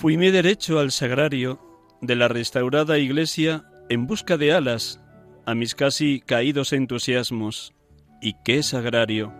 Fuime 0.00 0.32
derecho 0.32 0.78
al 0.78 0.92
sagrario 0.92 1.60
de 2.00 2.16
la 2.16 2.26
restaurada 2.26 2.96
iglesia 2.96 3.66
en 3.90 4.06
busca 4.06 4.38
de 4.38 4.50
alas 4.54 4.98
a 5.44 5.54
mis 5.54 5.74
casi 5.74 6.22
caídos 6.22 6.72
entusiasmos. 6.72 7.74
¿Y 8.22 8.36
qué 8.42 8.62
sagrario? 8.62 9.30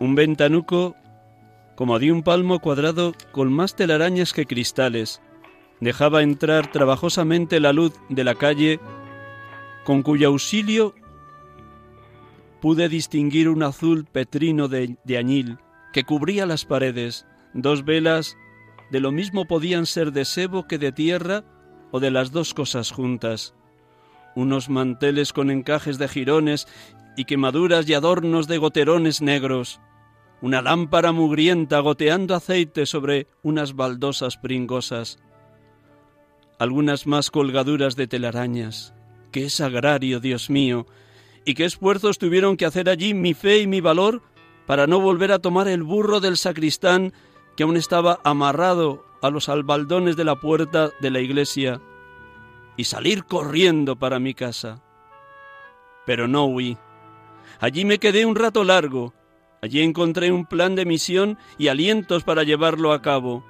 Un 0.00 0.14
ventanuco 0.14 0.96
como 1.76 1.98
de 1.98 2.10
un 2.10 2.22
palmo 2.22 2.60
cuadrado 2.60 3.12
con 3.30 3.52
más 3.52 3.76
telarañas 3.76 4.32
que 4.32 4.46
cristales, 4.46 5.20
dejaba 5.80 6.22
entrar 6.22 6.72
trabajosamente 6.72 7.60
la 7.60 7.74
luz 7.74 7.92
de 8.08 8.24
la 8.24 8.36
calle, 8.36 8.80
con 9.84 10.02
cuyo 10.02 10.28
auxilio 10.28 10.94
pude 12.62 12.88
distinguir 12.88 13.50
un 13.50 13.64
azul 13.64 14.06
petrino 14.10 14.68
de, 14.68 14.96
de 15.04 15.18
añil 15.18 15.58
que 15.92 16.04
cubría 16.04 16.46
las 16.46 16.64
paredes, 16.64 17.26
dos 17.52 17.84
velas 17.84 18.38
de 18.92 19.00
lo 19.00 19.10
mismo 19.10 19.46
podían 19.46 19.86
ser 19.86 20.12
de 20.12 20.26
sebo 20.26 20.68
que 20.68 20.76
de 20.76 20.92
tierra 20.92 21.44
o 21.92 21.98
de 21.98 22.10
las 22.10 22.30
dos 22.30 22.52
cosas 22.52 22.90
juntas, 22.90 23.54
unos 24.36 24.68
manteles 24.68 25.32
con 25.32 25.50
encajes 25.50 25.96
de 25.96 26.08
jirones 26.08 26.68
y 27.16 27.24
quemaduras 27.24 27.88
y 27.88 27.94
adornos 27.94 28.48
de 28.48 28.58
goterones 28.58 29.22
negros, 29.22 29.80
una 30.42 30.60
lámpara 30.60 31.10
mugrienta 31.10 31.78
goteando 31.78 32.34
aceite 32.34 32.84
sobre 32.84 33.28
unas 33.42 33.74
baldosas 33.76 34.36
pringosas, 34.36 35.18
algunas 36.58 37.06
más 37.06 37.30
colgaduras 37.30 37.96
de 37.96 38.06
telarañas. 38.06 38.92
¡Qué 39.30 39.48
sagrario, 39.48 40.20
Dios 40.20 40.50
mío! 40.50 40.86
¿Y 41.46 41.54
qué 41.54 41.64
esfuerzos 41.64 42.18
tuvieron 42.18 42.58
que 42.58 42.66
hacer 42.66 42.90
allí 42.90 43.14
mi 43.14 43.32
fe 43.32 43.60
y 43.60 43.66
mi 43.66 43.80
valor 43.80 44.20
para 44.66 44.86
no 44.86 45.00
volver 45.00 45.32
a 45.32 45.38
tomar 45.38 45.66
el 45.66 45.82
burro 45.82 46.20
del 46.20 46.36
sacristán 46.36 47.14
que 47.56 47.62
aún 47.62 47.76
estaba 47.76 48.20
amarrado 48.24 49.04
a 49.20 49.30
los 49.30 49.48
albaldones 49.48 50.16
de 50.16 50.24
la 50.24 50.36
puerta 50.36 50.90
de 51.00 51.10
la 51.10 51.20
iglesia 51.20 51.80
y 52.76 52.84
salir 52.84 53.24
corriendo 53.24 53.96
para 53.96 54.18
mi 54.18 54.34
casa? 54.34 54.82
Pero 56.06 56.28
no 56.28 56.44
huí. 56.46 56.76
Allí 57.60 57.84
me 57.84 57.98
quedé 57.98 58.26
un 58.26 58.34
rato 58.34 58.64
largo, 58.64 59.12
Allí 59.62 59.80
encontré 59.80 60.32
un 60.32 60.44
plan 60.44 60.74
de 60.74 60.84
misión 60.84 61.38
y 61.56 61.68
alientos 61.68 62.24
para 62.24 62.42
llevarlo 62.42 62.92
a 62.92 63.00
cabo. 63.00 63.44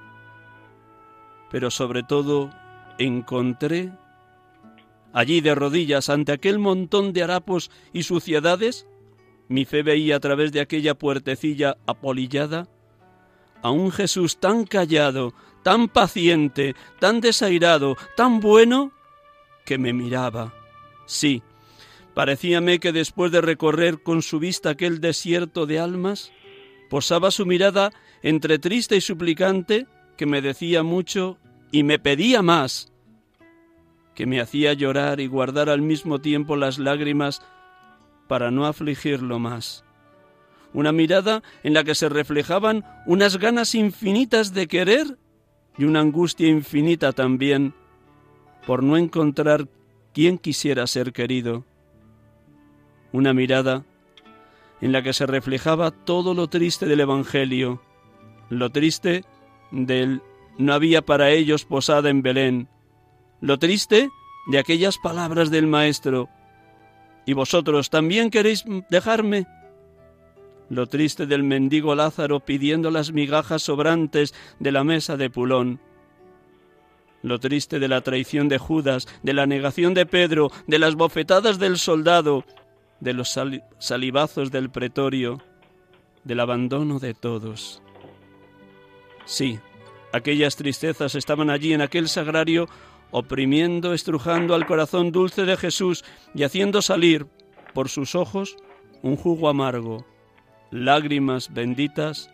Pero 1.50 1.70
sobre 1.70 2.02
todo 2.02 2.50
encontré 2.98 3.92
allí 5.14 5.40
de 5.40 5.54
rodillas 5.54 6.10
ante 6.10 6.32
aquel 6.32 6.58
montón 6.58 7.14
de 7.14 7.22
harapos 7.22 7.70
y 7.94 8.02
suciedades, 8.02 8.86
mi 9.48 9.64
fe 9.64 9.82
veía 9.82 10.16
a 10.16 10.20
través 10.20 10.52
de 10.52 10.60
aquella 10.60 10.94
puertecilla 10.94 11.78
apolillada 11.86 12.68
a 13.62 13.70
un 13.70 13.90
Jesús 13.92 14.38
tan 14.38 14.64
callado, 14.64 15.34
tan 15.62 15.88
paciente, 15.88 16.74
tan 16.98 17.20
desairado, 17.20 17.96
tan 18.16 18.40
bueno, 18.40 18.92
que 19.64 19.78
me 19.78 19.92
miraba. 19.92 20.52
Sí, 21.06 21.42
Parecíame 22.14 22.78
que 22.78 22.92
después 22.92 23.32
de 23.32 23.40
recorrer 23.40 24.02
con 24.02 24.22
su 24.22 24.38
vista 24.38 24.70
aquel 24.70 25.00
desierto 25.00 25.66
de 25.66 25.78
almas, 25.78 26.32
posaba 26.90 27.30
su 27.30 27.46
mirada 27.46 27.90
entre 28.22 28.58
triste 28.58 28.96
y 28.96 29.00
suplicante, 29.00 29.86
que 30.16 30.26
me 30.26 30.42
decía 30.42 30.82
mucho 30.82 31.38
y 31.70 31.84
me 31.84 31.98
pedía 31.98 32.42
más, 32.42 32.92
que 34.14 34.26
me 34.26 34.40
hacía 34.40 34.74
llorar 34.74 35.20
y 35.20 35.26
guardar 35.26 35.70
al 35.70 35.80
mismo 35.80 36.20
tiempo 36.20 36.54
las 36.54 36.78
lágrimas 36.78 37.42
para 38.28 38.50
no 38.50 38.66
afligirlo 38.66 39.38
más. 39.38 39.84
Una 40.74 40.92
mirada 40.92 41.42
en 41.62 41.74
la 41.74 41.84
que 41.84 41.94
se 41.94 42.08
reflejaban 42.08 42.84
unas 43.06 43.38
ganas 43.38 43.74
infinitas 43.74 44.54
de 44.54 44.68
querer 44.68 45.18
y 45.76 45.84
una 45.84 46.00
angustia 46.00 46.48
infinita 46.48 47.12
también 47.12 47.74
por 48.66 48.82
no 48.82 48.96
encontrar 48.96 49.68
quien 50.12 50.38
quisiera 50.38 50.86
ser 50.86 51.12
querido 51.12 51.64
una 53.12 53.34
mirada 53.34 53.84
en 54.80 54.92
la 54.92 55.02
que 55.02 55.12
se 55.12 55.26
reflejaba 55.26 55.90
todo 55.90 56.34
lo 56.34 56.48
triste 56.48 56.86
del 56.86 57.00
Evangelio, 57.00 57.82
lo 58.48 58.70
triste 58.70 59.24
del 59.70 60.22
no 60.58 60.74
había 60.74 61.02
para 61.02 61.30
ellos 61.30 61.64
posada 61.64 62.10
en 62.10 62.22
Belén, 62.22 62.68
lo 63.40 63.58
triste 63.58 64.10
de 64.48 64.58
aquellas 64.58 64.98
palabras 64.98 65.50
del 65.50 65.66
Maestro, 65.66 66.28
¿y 67.26 67.32
vosotros 67.32 67.90
también 67.90 68.30
queréis 68.30 68.64
dejarme? 68.90 69.46
Lo 70.72 70.86
triste 70.86 71.26
del 71.26 71.42
mendigo 71.42 71.94
Lázaro 71.94 72.40
pidiendo 72.40 72.90
las 72.90 73.12
migajas 73.12 73.60
sobrantes 73.60 74.32
de 74.58 74.72
la 74.72 74.84
mesa 74.84 75.18
de 75.18 75.28
Pulón, 75.28 75.80
lo 77.20 77.38
triste 77.38 77.78
de 77.78 77.88
la 77.88 78.00
traición 78.00 78.48
de 78.48 78.56
Judas, 78.56 79.06
de 79.22 79.34
la 79.34 79.44
negación 79.44 79.92
de 79.92 80.06
Pedro, 80.06 80.50
de 80.66 80.78
las 80.78 80.94
bofetadas 80.94 81.58
del 81.58 81.76
soldado, 81.76 82.46
de 83.00 83.12
los 83.12 83.38
salivazos 83.80 84.50
del 84.50 84.70
pretorio, 84.70 85.42
del 86.24 86.40
abandono 86.40 86.98
de 86.98 87.12
todos. 87.12 87.82
Sí, 89.26 89.60
aquellas 90.10 90.56
tristezas 90.56 91.16
estaban 91.16 91.50
allí 91.50 91.74
en 91.74 91.82
aquel 91.82 92.08
sagrario, 92.08 92.66
oprimiendo, 93.10 93.92
estrujando 93.92 94.54
al 94.54 94.64
corazón 94.64 95.12
dulce 95.12 95.44
de 95.44 95.58
Jesús 95.58 96.02
y 96.34 96.44
haciendo 96.44 96.80
salir 96.80 97.26
por 97.74 97.90
sus 97.90 98.14
ojos 98.14 98.56
un 99.02 99.16
jugo 99.16 99.50
amargo, 99.50 100.06
lágrimas 100.72 101.52
benditas 101.52 102.30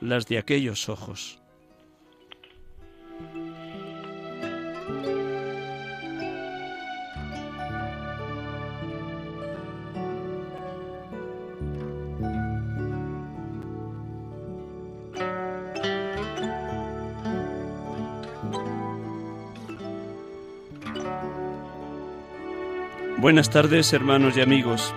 las 0.00 0.26
de 0.26 0.38
aquellos 0.38 0.88
ojos. 0.88 1.38
Buenas 23.20 23.50
tardes, 23.50 23.92
hermanos 23.92 24.36
y 24.36 24.40
amigos. 24.40 24.94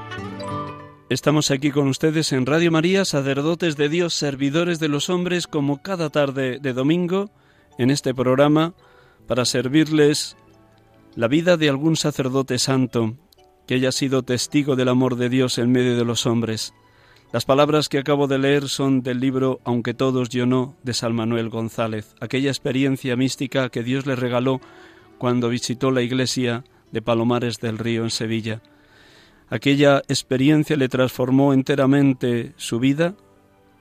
Estamos 1.12 1.52
aquí 1.52 1.72
con 1.72 1.90
ustedes 1.90 2.32
en 2.32 2.46
Radio 2.46 2.72
María, 2.72 3.04
sacerdotes 3.04 3.76
de 3.76 3.90
Dios, 3.90 4.14
servidores 4.14 4.80
de 4.80 4.88
los 4.88 5.10
hombres, 5.10 5.46
como 5.46 5.82
cada 5.82 6.10
tarde 6.10 6.58
de 6.60 6.72
domingo, 6.72 7.30
en 7.78 7.92
este 7.92 8.14
programa, 8.14 8.76
para 9.28 9.44
servirles 9.44 10.38
la 11.18 11.28
vida 11.28 11.58
de 11.58 11.68
algún 11.68 11.98
sacerdote 11.98 12.58
santo 12.60 13.18
que 13.68 13.74
haya 13.74 13.92
sido 13.92 14.24
testigo 14.24 14.78
del 14.78 14.88
amor 14.88 15.18
de 15.18 15.28
Dios 15.28 15.58
en 15.58 15.74
medio 15.74 15.98
de 15.98 16.06
los 16.06 16.26
hombres. 16.26 16.74
Las 17.34 17.44
palabras 17.44 17.90
que 17.90 17.98
acabo 17.98 18.28
de 18.28 18.40
leer 18.40 18.70
son 18.70 19.02
del 19.02 19.20
libro 19.20 19.60
Aunque 19.66 19.94
todos 19.94 20.30
yo 20.30 20.46
no, 20.46 20.78
de 20.82 20.94
San 20.94 21.14
Manuel 21.14 21.50
González, 21.50 22.16
aquella 22.22 22.52
experiencia 22.52 23.18
mística 23.18 23.68
que 23.68 23.84
Dios 23.84 24.06
le 24.06 24.16
regaló 24.16 24.62
cuando 25.18 25.50
visitó 25.50 25.92
la 25.92 26.04
iglesia 26.04 26.64
de 26.94 27.02
Palomares 27.02 27.60
del 27.60 27.80
Río 27.80 28.04
en 28.04 28.12
Sevilla. 28.12 28.62
Aquella 29.52 30.02
experiencia 30.08 30.78
le 30.78 30.88
transformó 30.88 31.54
enteramente 31.54 32.54
su 32.56 32.80
vida 32.80 33.16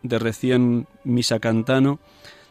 de 0.02 0.18
recién 0.18 0.88
misacantano, 1.04 2.00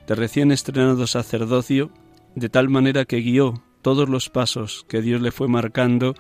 de 0.08 0.16
recién 0.16 0.54
estrenado 0.54 1.06
sacerdocio, 1.06 1.92
de 2.36 2.48
tal 2.48 2.70
manera 2.70 3.04
que 3.04 3.18
guió 3.18 3.62
todos 3.82 4.08
los 4.08 4.30
pasos 4.30 4.86
que 4.88 5.02
Dios 5.02 5.22
le 5.22 5.32
fue 5.32 5.50
marcando 5.50 6.16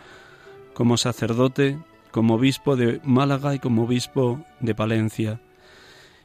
como 0.73 0.97
sacerdote, 0.97 1.79
como 2.11 2.35
obispo 2.35 2.75
de 2.75 2.99
Málaga 3.05 3.55
y 3.55 3.59
como 3.59 3.83
obispo 3.83 4.43
de 4.59 4.75
Palencia. 4.75 5.39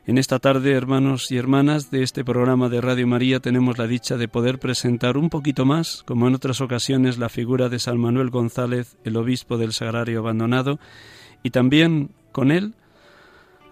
En 0.07 0.19
esta 0.19 0.39
tarde, 0.39 0.73
hermanos 0.73 1.31
y 1.31 1.39
hermanas 1.39 1.91
de 1.91 2.03
este 2.03 2.27
programa 2.27 2.69
de 2.69 2.83
Radio 2.83 3.07
María, 3.07 3.41
tenemos 3.41 3.79
la 3.79 3.87
dicha 3.87 4.19
de 4.19 4.29
poder 4.29 4.59
presentar 4.59 5.17
un 5.17 5.31
poquito 5.31 5.65
más, 5.65 6.03
como 6.05 6.29
en 6.29 6.35
otras 6.35 6.61
ocasiones, 6.61 7.17
la 7.17 7.31
figura 7.31 7.71
de 7.71 7.79
San 7.79 7.97
Manuel 7.97 8.29
González, 8.29 8.99
el 9.05 9.17
obispo 9.17 9.57
del 9.57 9.73
Sagrario 9.73 10.19
Abandonado, 10.19 10.79
y 11.43 11.51
también 11.51 12.11
con 12.33 12.53
él 12.53 12.75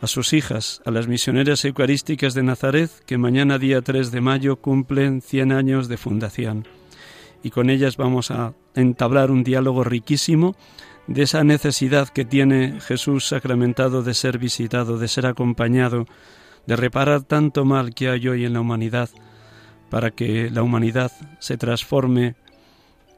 a 0.00 0.06
sus 0.06 0.32
hijas, 0.32 0.80
a 0.86 0.90
las 0.90 1.06
misioneras 1.06 1.66
eucarísticas 1.66 2.32
de 2.32 2.42
Nazaret, 2.42 2.90
que 3.04 3.18
mañana 3.18 3.58
día 3.58 3.82
3 3.82 4.10
de 4.10 4.20
mayo 4.22 4.56
cumplen 4.56 5.20
100 5.20 5.52
años 5.52 5.88
de 5.88 5.98
fundación. 5.98 6.66
Y 7.42 7.50
con 7.50 7.68
ellas 7.68 7.98
vamos 7.98 8.30
a 8.30 8.54
entablar 8.74 9.30
un 9.30 9.44
diálogo 9.44 9.84
riquísimo 9.84 10.56
de 11.06 11.22
esa 11.22 11.44
necesidad 11.44 12.08
que 12.08 12.24
tiene 12.24 12.80
Jesús 12.80 13.28
sacramentado 13.28 14.02
de 14.02 14.14
ser 14.14 14.38
visitado, 14.38 14.98
de 14.98 15.08
ser 15.08 15.26
acompañado, 15.26 16.06
de 16.66 16.76
reparar 16.76 17.22
tanto 17.22 17.64
mal 17.64 17.94
que 17.94 18.08
hay 18.08 18.28
hoy 18.28 18.44
en 18.44 18.52
la 18.52 18.60
humanidad, 18.60 19.10
para 19.90 20.10
que 20.10 20.48
la 20.50 20.62
humanidad 20.62 21.12
se 21.38 21.56
transforme 21.56 22.34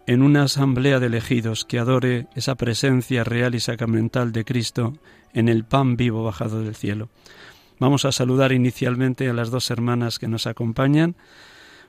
en 0.06 0.22
una 0.22 0.44
asamblea 0.44 1.00
de 1.00 1.06
elegidos 1.06 1.64
que 1.64 1.78
adore 1.78 2.26
esa 2.34 2.56
presencia 2.56 3.25
real 3.25 3.54
y 3.54 3.60
sacramental 3.60 4.32
de 4.32 4.44
Cristo 4.44 4.94
en 5.32 5.48
el 5.48 5.64
pan 5.64 5.96
vivo 5.96 6.25
bajado 6.25 6.62
del 6.62 6.75
cielo. 6.75 7.08
Vamos 7.78 8.04
a 8.04 8.12
saludar 8.12 8.52
inicialmente 8.52 9.28
a 9.28 9.32
las 9.32 9.50
dos 9.50 9.70
hermanas 9.70 10.19
que 10.19 10.28
nos 10.28 10.46
acompañan. 10.46 11.16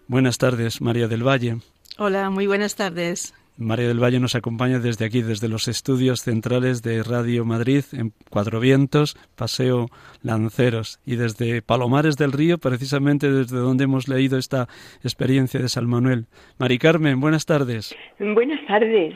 Buenas 0.08 0.38
tardes, 0.38 0.82
María 0.82 1.08
del 1.08 1.28
Valle. 1.28 1.58
Hola, 1.98 2.30
muy 2.30 2.48
buenas 2.48 2.76
tardes. 2.76 3.34
María 3.58 3.88
del 3.88 4.04
Valle 4.04 4.20
nos 4.20 4.36
acompaña 4.36 4.80
desde 4.80 5.06
aquí, 5.06 5.22
desde 5.22 5.48
los 5.48 5.70
estudios 5.70 6.22
centrales 6.22 6.82
de 6.82 7.04
Radio 7.04 7.46
Madrid, 7.46 7.86
en 7.94 8.12
Cuatro 8.30 8.60
Vientos, 8.60 9.18
Paseo 9.36 9.88
Lanceros, 10.22 11.00
y 11.06 11.16
desde 11.16 11.62
Palomares 11.62 12.18
del 12.18 12.34
Río, 12.34 12.58
precisamente 12.58 13.32
desde 13.32 13.58
donde 13.58 13.86
hemos 13.86 14.10
leído 14.10 14.38
esta 14.38 14.68
experiencia 15.04 15.62
de 15.62 15.70
San 15.70 15.88
Manuel. 15.88 16.26
Mari 16.58 16.78
Carmen, 16.78 17.22
buenas 17.22 17.46
tardes. 17.46 17.96
Buenas 18.20 18.60
tardes. 18.68 19.16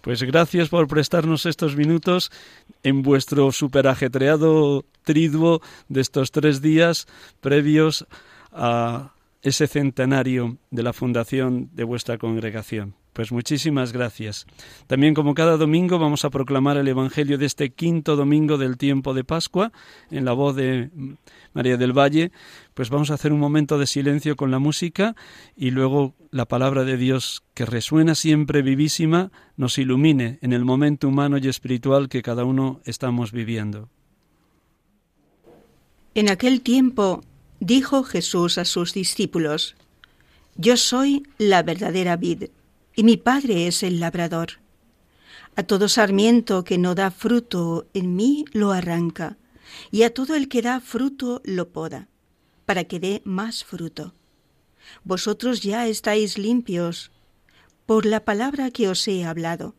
Pues 0.00 0.22
gracias 0.22 0.68
por 0.68 0.86
prestarnos 0.86 1.46
estos 1.46 1.76
minutos 1.76 2.30
en 2.82 3.02
vuestro 3.02 3.52
superajetreado 3.52 4.84
triduo 5.02 5.60
de 5.88 6.00
estos 6.00 6.30
tres 6.30 6.60
días 6.62 7.06
previos 7.40 8.06
a 8.52 9.12
ese 9.42 9.66
centenario 9.66 10.56
de 10.70 10.82
la 10.82 10.92
fundación 10.92 11.68
de 11.72 11.84
vuestra 11.84 12.16
congregación. 12.18 12.94
Pues 13.14 13.30
muchísimas 13.30 13.92
gracias. 13.92 14.44
También 14.88 15.14
como 15.14 15.34
cada 15.34 15.56
domingo 15.56 16.00
vamos 16.00 16.24
a 16.24 16.30
proclamar 16.30 16.76
el 16.76 16.88
Evangelio 16.88 17.38
de 17.38 17.46
este 17.46 17.70
quinto 17.70 18.16
domingo 18.16 18.58
del 18.58 18.76
tiempo 18.76 19.14
de 19.14 19.22
Pascua 19.22 19.70
en 20.10 20.24
la 20.24 20.32
voz 20.32 20.56
de 20.56 20.90
María 21.52 21.76
del 21.76 21.96
Valle. 21.96 22.32
Pues 22.74 22.90
vamos 22.90 23.12
a 23.12 23.14
hacer 23.14 23.32
un 23.32 23.38
momento 23.38 23.78
de 23.78 23.86
silencio 23.86 24.34
con 24.34 24.50
la 24.50 24.58
música 24.58 25.14
y 25.56 25.70
luego 25.70 26.14
la 26.32 26.46
palabra 26.46 26.82
de 26.82 26.96
Dios 26.96 27.44
que 27.54 27.64
resuena 27.64 28.16
siempre 28.16 28.62
vivísima 28.62 29.30
nos 29.56 29.78
ilumine 29.78 30.40
en 30.42 30.52
el 30.52 30.64
momento 30.64 31.06
humano 31.06 31.38
y 31.38 31.46
espiritual 31.46 32.08
que 32.08 32.20
cada 32.20 32.44
uno 32.44 32.80
estamos 32.84 33.30
viviendo. 33.30 33.88
En 36.16 36.28
aquel 36.28 36.62
tiempo 36.62 37.22
dijo 37.60 38.02
Jesús 38.02 38.58
a 38.58 38.64
sus 38.64 38.92
discípulos, 38.92 39.76
Yo 40.56 40.76
soy 40.76 41.22
la 41.38 41.62
verdadera 41.62 42.16
vid 42.16 42.46
y 42.94 43.04
mi 43.04 43.16
Padre 43.16 43.66
es 43.66 43.82
el 43.82 44.00
labrador. 44.00 44.60
A 45.56 45.62
todo 45.62 45.88
sarmiento 45.88 46.64
que 46.64 46.78
no 46.78 46.94
da 46.94 47.10
fruto 47.10 47.86
en 47.94 48.16
mí 48.16 48.44
lo 48.52 48.72
arranca, 48.72 49.36
y 49.90 50.02
a 50.02 50.12
todo 50.12 50.34
el 50.34 50.48
que 50.48 50.62
da 50.62 50.80
fruto 50.80 51.40
lo 51.44 51.70
poda, 51.70 52.08
para 52.66 52.84
que 52.84 53.00
dé 53.00 53.22
más 53.24 53.64
fruto. 53.64 54.14
Vosotros 55.04 55.62
ya 55.62 55.86
estáis 55.86 56.38
limpios 56.38 57.10
por 57.86 58.06
la 58.06 58.24
palabra 58.24 58.70
que 58.70 58.88
os 58.88 59.06
he 59.08 59.24
hablado. 59.24 59.74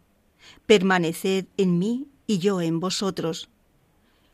Permaneced 0.66 1.46
en 1.58 1.80
mí 1.80 2.08
y 2.28 2.40
yo 2.40 2.62
en 2.62 2.80
vosotros. 2.80 3.50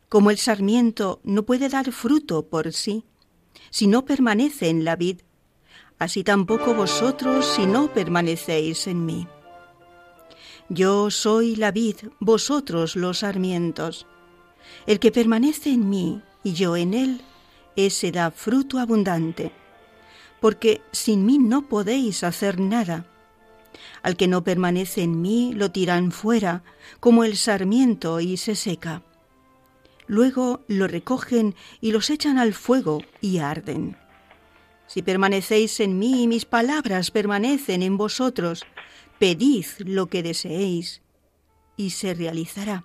Como 0.09 0.29
el 0.29 0.37
sarmiento 0.37 1.21
no 1.23 1.43
puede 1.43 1.69
dar 1.69 1.91
fruto 1.91 2.47
por 2.47 2.73
sí, 2.73 3.05
si 3.69 3.87
no 3.87 4.05
permanece 4.05 4.69
en 4.69 4.83
la 4.83 4.95
vid, 4.95 5.21
así 6.01 6.23
tampoco 6.23 6.73
vosotros 6.73 7.45
si 7.45 7.67
no 7.67 7.93
permanecéis 7.93 8.87
en 8.87 9.05
mí. 9.05 9.27
Yo 10.67 11.11
soy 11.11 11.55
la 11.55 11.69
vid, 11.69 11.95
vosotros 12.19 12.95
los 12.95 13.19
sarmientos. 13.19 14.07
El 14.87 14.99
que 14.99 15.11
permanece 15.11 15.69
en 15.69 15.91
mí 15.91 16.23
y 16.43 16.53
yo 16.53 16.75
en 16.75 16.95
él, 16.95 17.21
ese 17.75 18.11
da 18.11 18.31
fruto 18.31 18.79
abundante, 18.79 19.51
porque 20.39 20.81
sin 20.91 21.23
mí 21.23 21.37
no 21.37 21.69
podéis 21.69 22.23
hacer 22.23 22.59
nada. 22.59 23.05
Al 24.01 24.17
que 24.17 24.27
no 24.27 24.43
permanece 24.43 25.03
en 25.03 25.21
mí 25.21 25.53
lo 25.53 25.69
tiran 25.69 26.11
fuera, 26.11 26.63
como 26.99 27.23
el 27.23 27.37
sarmiento, 27.37 28.19
y 28.21 28.37
se 28.37 28.55
seca. 28.55 29.03
Luego 30.07 30.61
lo 30.67 30.87
recogen 30.87 31.53
y 31.79 31.91
los 31.91 32.09
echan 32.09 32.39
al 32.39 32.55
fuego 32.55 33.03
y 33.21 33.37
arden. 33.37 34.00
Si 34.91 35.01
permanecéis 35.01 35.79
en 35.79 35.97
mí 35.97 36.23
y 36.23 36.27
mis 36.27 36.43
palabras 36.43 37.11
permanecen 37.11 37.81
en 37.81 37.95
vosotros, 37.95 38.65
pedid 39.19 39.65
lo 39.85 40.07
que 40.07 40.21
deseéis 40.21 41.01
y 41.77 41.91
se 41.91 42.13
realizará. 42.13 42.83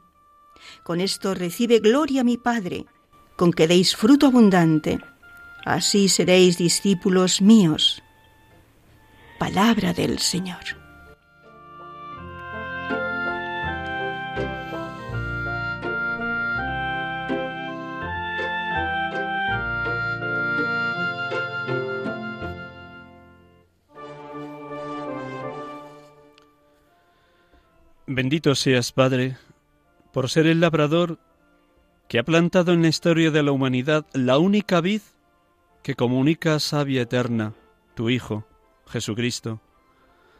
Con 0.85 1.01
esto 1.01 1.35
recibe 1.35 1.81
gloria 1.81 2.23
mi 2.23 2.37
Padre, 2.37 2.87
con 3.35 3.53
que 3.53 3.67
deis 3.67 3.97
fruto 3.97 4.29
abundante. 4.29 5.01
Así 5.65 6.09
seréis 6.09 6.59
discípulos 6.59 7.43
míos. 7.43 8.01
Palabra 9.41 9.93
del 9.93 10.21
Señor. 10.21 10.86
Bendito 28.17 28.55
seas, 28.55 28.93
Padre, 28.93 29.37
por 30.11 30.31
ser 30.31 30.47
el 30.47 30.59
labrador 30.59 31.19
que 32.09 32.19
ha 32.19 32.23
plantado 32.23 32.73
en 32.73 32.81
la 32.81 32.89
historia 32.89 33.31
de 33.31 33.43
la 33.43 33.53
humanidad 33.53 34.07
la 34.15 34.39
única 34.39 34.81
vid 34.81 35.03
que 35.83 35.97
comunica 35.97 36.59
savia 36.59 37.03
eterna, 37.03 37.53
tu 37.95 38.09
Hijo, 38.09 38.47
Jesucristo, 38.87 39.61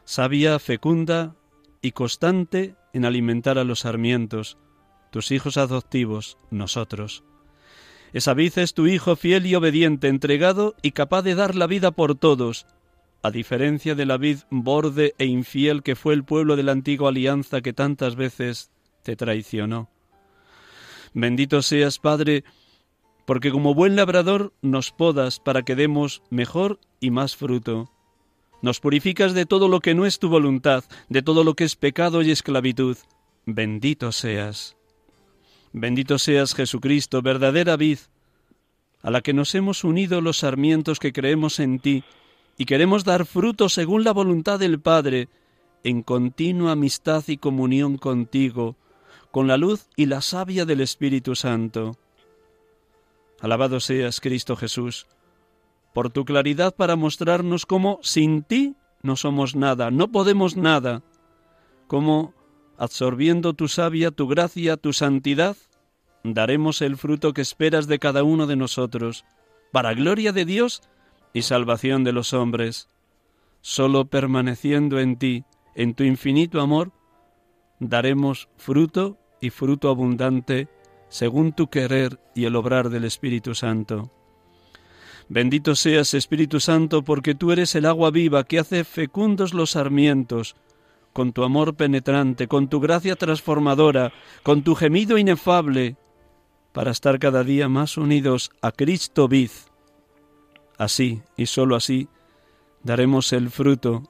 sabia, 0.05 0.57
fecunda 0.57 1.35
y 1.83 1.91
constante 1.91 2.73
en 2.93 3.05
alimentar 3.05 3.59
a 3.59 3.63
los 3.63 3.81
sarmientos, 3.81 4.57
tus 5.11 5.29
hijos 5.29 5.57
adoptivos, 5.57 6.39
nosotros. 6.49 7.23
Esa 8.11 8.33
vid 8.33 8.57
es 8.57 8.73
tu 8.73 8.87
Hijo 8.87 9.15
fiel 9.15 9.45
y 9.45 9.53
obediente, 9.53 10.07
entregado 10.07 10.73
y 10.81 10.93
capaz 10.93 11.21
de 11.21 11.35
dar 11.35 11.53
la 11.53 11.67
vida 11.67 11.91
por 11.91 12.15
todos, 12.15 12.65
a 13.21 13.31
diferencia 13.31 13.95
de 13.95 14.05
la 14.05 14.17
vid 14.17 14.39
borde 14.49 15.13
e 15.17 15.25
infiel 15.25 15.83
que 15.83 15.95
fue 15.95 16.13
el 16.13 16.23
pueblo 16.23 16.55
de 16.55 16.63
la 16.63 16.71
antigua 16.71 17.09
alianza 17.09 17.61
que 17.61 17.73
tantas 17.73 18.15
veces 18.15 18.71
te 19.03 19.15
traicionó. 19.15 19.89
Bendito 21.13 21.61
seas, 21.61 21.99
Padre, 21.99 22.43
porque 23.25 23.51
como 23.51 23.73
buen 23.73 23.95
labrador 23.95 24.53
nos 24.61 24.91
podas 24.91 25.39
para 25.39 25.63
que 25.63 25.75
demos 25.75 26.21
mejor 26.29 26.79
y 26.99 27.11
más 27.11 27.35
fruto. 27.35 27.91
Nos 28.61 28.79
purificas 28.79 29.33
de 29.33 29.45
todo 29.45 29.67
lo 29.67 29.79
que 29.79 29.93
no 29.93 30.05
es 30.05 30.19
tu 30.19 30.29
voluntad, 30.29 30.83
de 31.09 31.21
todo 31.21 31.43
lo 31.43 31.55
que 31.55 31.63
es 31.63 31.75
pecado 31.75 32.21
y 32.21 32.31
esclavitud. 32.31 32.97
Bendito 33.45 34.11
seas. 34.11 34.77
Bendito 35.73 36.17
seas 36.17 36.55
Jesucristo, 36.55 37.21
verdadera 37.21 37.77
vid, 37.77 37.99
a 39.01 39.11
la 39.11 39.21
que 39.21 39.33
nos 39.33 39.53
hemos 39.55 39.83
unido 39.83 40.21
los 40.21 40.37
sarmientos 40.37 40.99
que 40.99 41.13
creemos 41.13 41.59
en 41.59 41.79
ti 41.79 42.03
y 42.57 42.65
queremos 42.65 43.03
dar 43.03 43.25
fruto 43.25 43.69
según 43.69 44.03
la 44.03 44.11
voluntad 44.11 44.59
del 44.59 44.79
Padre, 44.79 45.29
en 45.83 46.01
continua 46.01 46.71
amistad 46.71 47.23
y 47.27 47.37
comunión 47.37 47.97
contigo, 47.97 48.75
con 49.31 49.47
la 49.47 49.57
luz 49.57 49.87
y 49.95 50.07
la 50.07 50.21
savia 50.21 50.65
del 50.65 50.81
Espíritu 50.81 51.35
Santo. 51.35 51.97
Alabado 53.39 53.79
seas, 53.79 54.19
Cristo 54.19 54.55
Jesús, 54.55 55.05
por 55.93 56.09
tu 56.09 56.25
claridad 56.25 56.75
para 56.75 56.95
mostrarnos 56.95 57.67
cómo 57.67 57.99
sin 58.01 58.41
ti 58.41 58.75
no 59.03 59.15
somos 59.15 59.55
nada, 59.55 59.91
no 59.91 60.11
podemos 60.11 60.57
nada, 60.57 61.03
cómo, 61.85 62.33
absorbiendo 62.77 63.53
tu 63.53 63.67
savia, 63.67 64.09
tu 64.09 64.27
gracia, 64.27 64.77
tu 64.77 64.93
santidad, 64.93 65.55
daremos 66.23 66.81
el 66.81 66.97
fruto 66.97 67.33
que 67.33 67.41
esperas 67.41 67.85
de 67.85 67.99
cada 67.99 68.23
uno 68.23 68.47
de 68.47 68.55
nosotros, 68.55 69.25
para 69.71 69.93
gloria 69.93 70.31
de 70.31 70.45
Dios 70.45 70.81
y 71.33 71.41
salvación 71.43 72.03
de 72.03 72.13
los 72.13 72.33
hombres. 72.33 72.87
Solo 73.61 74.05
permaneciendo 74.05 74.99
en 74.99 75.17
ti, 75.17 75.43
en 75.75 75.93
tu 75.93 76.03
infinito 76.03 76.61
amor, 76.61 76.91
daremos 77.79 78.49
fruto 78.57 79.17
y 79.41 79.49
fruto 79.49 79.89
abundante 79.89 80.67
según 81.09 81.53
tu 81.53 81.67
querer 81.67 82.19
y 82.35 82.45
el 82.45 82.55
obrar 82.55 82.89
del 82.89 83.05
Espíritu 83.05 83.55
Santo. 83.55 84.11
Bendito 85.29 85.75
seas, 85.75 86.13
Espíritu 86.13 86.59
Santo, 86.59 87.03
porque 87.03 87.35
tú 87.35 87.51
eres 87.51 87.75
el 87.75 87.85
agua 87.85 88.11
viva 88.11 88.45
que 88.45 88.59
hace 88.59 88.83
fecundos 88.83 89.53
los 89.53 89.71
sarmientos, 89.71 90.55
con 91.11 91.33
tu 91.33 91.43
amor 91.43 91.75
penetrante, 91.75 92.47
con 92.47 92.69
tu 92.69 92.79
gracia 92.79 93.15
transformadora, 93.15 94.13
con 94.43 94.63
tu 94.63 94.75
gemido 94.75 95.17
inefable, 95.17 95.97
para 96.71 96.91
estar 96.91 97.19
cada 97.19 97.43
día 97.43 97.67
más 97.67 97.97
unidos 97.97 98.51
a 98.61 98.71
Cristo 98.71 99.27
vid. 99.27 99.49
Así, 100.77 101.21
y 101.35 101.47
sólo 101.47 101.75
así, 101.75 102.07
daremos 102.83 103.33
el 103.33 103.49
fruto 103.49 104.03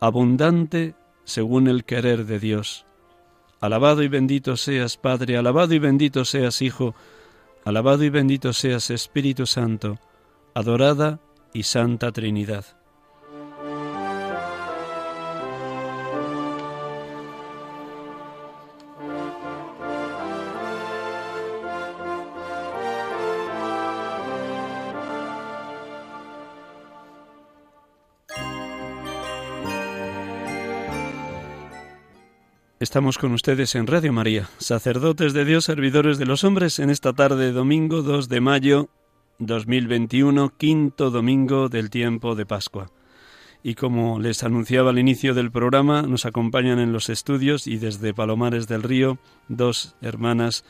abundante 0.00 0.94
según 1.24 1.68
el 1.68 1.84
querer 1.84 2.24
de 2.24 2.38
Dios. 2.38 2.86
Alabado 3.60 4.02
y 4.02 4.08
bendito 4.08 4.56
seas, 4.56 4.96
Padre, 4.96 5.36
alabado 5.36 5.74
y 5.74 5.78
bendito 5.78 6.24
seas, 6.24 6.62
Hijo, 6.62 6.94
alabado 7.64 8.04
y 8.04 8.08
bendito 8.08 8.52
seas, 8.52 8.90
Espíritu 8.90 9.46
Santo, 9.46 9.98
adorada 10.54 11.18
y 11.52 11.64
santa 11.64 12.12
Trinidad. 12.12 12.77
Estamos 32.80 33.18
con 33.18 33.32
ustedes 33.32 33.74
en 33.74 33.88
Radio 33.88 34.12
María, 34.12 34.48
sacerdotes 34.58 35.32
de 35.32 35.44
Dios, 35.44 35.64
servidores 35.64 36.16
de 36.16 36.26
los 36.26 36.44
hombres, 36.44 36.78
en 36.78 36.90
esta 36.90 37.12
tarde 37.12 37.50
domingo 37.50 38.02
2 38.02 38.28
de 38.28 38.40
mayo 38.40 38.88
2021, 39.40 40.56
quinto 40.56 41.10
domingo 41.10 41.68
del 41.68 41.90
tiempo 41.90 42.36
de 42.36 42.46
Pascua. 42.46 42.92
Y 43.64 43.74
como 43.74 44.20
les 44.20 44.44
anunciaba 44.44 44.90
al 44.90 45.00
inicio 45.00 45.34
del 45.34 45.50
programa, 45.50 46.02
nos 46.02 46.24
acompañan 46.24 46.78
en 46.78 46.92
los 46.92 47.08
estudios 47.08 47.66
y 47.66 47.78
desde 47.78 48.14
Palomares 48.14 48.68
del 48.68 48.84
Río 48.84 49.18
dos 49.48 49.96
hermanas 50.00 50.64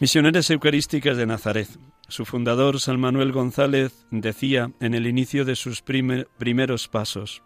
misioneras 0.00 0.48
eucarísticas 0.48 1.18
de 1.18 1.26
Nazaret. 1.26 1.68
Su 2.08 2.24
fundador, 2.24 2.80
San 2.80 2.98
Manuel 2.98 3.32
González, 3.32 4.06
decía 4.10 4.70
en 4.80 4.94
el 4.94 5.06
inicio 5.06 5.44
de 5.44 5.54
sus 5.54 5.82
primeros 5.82 6.88
pasos, 6.88 7.42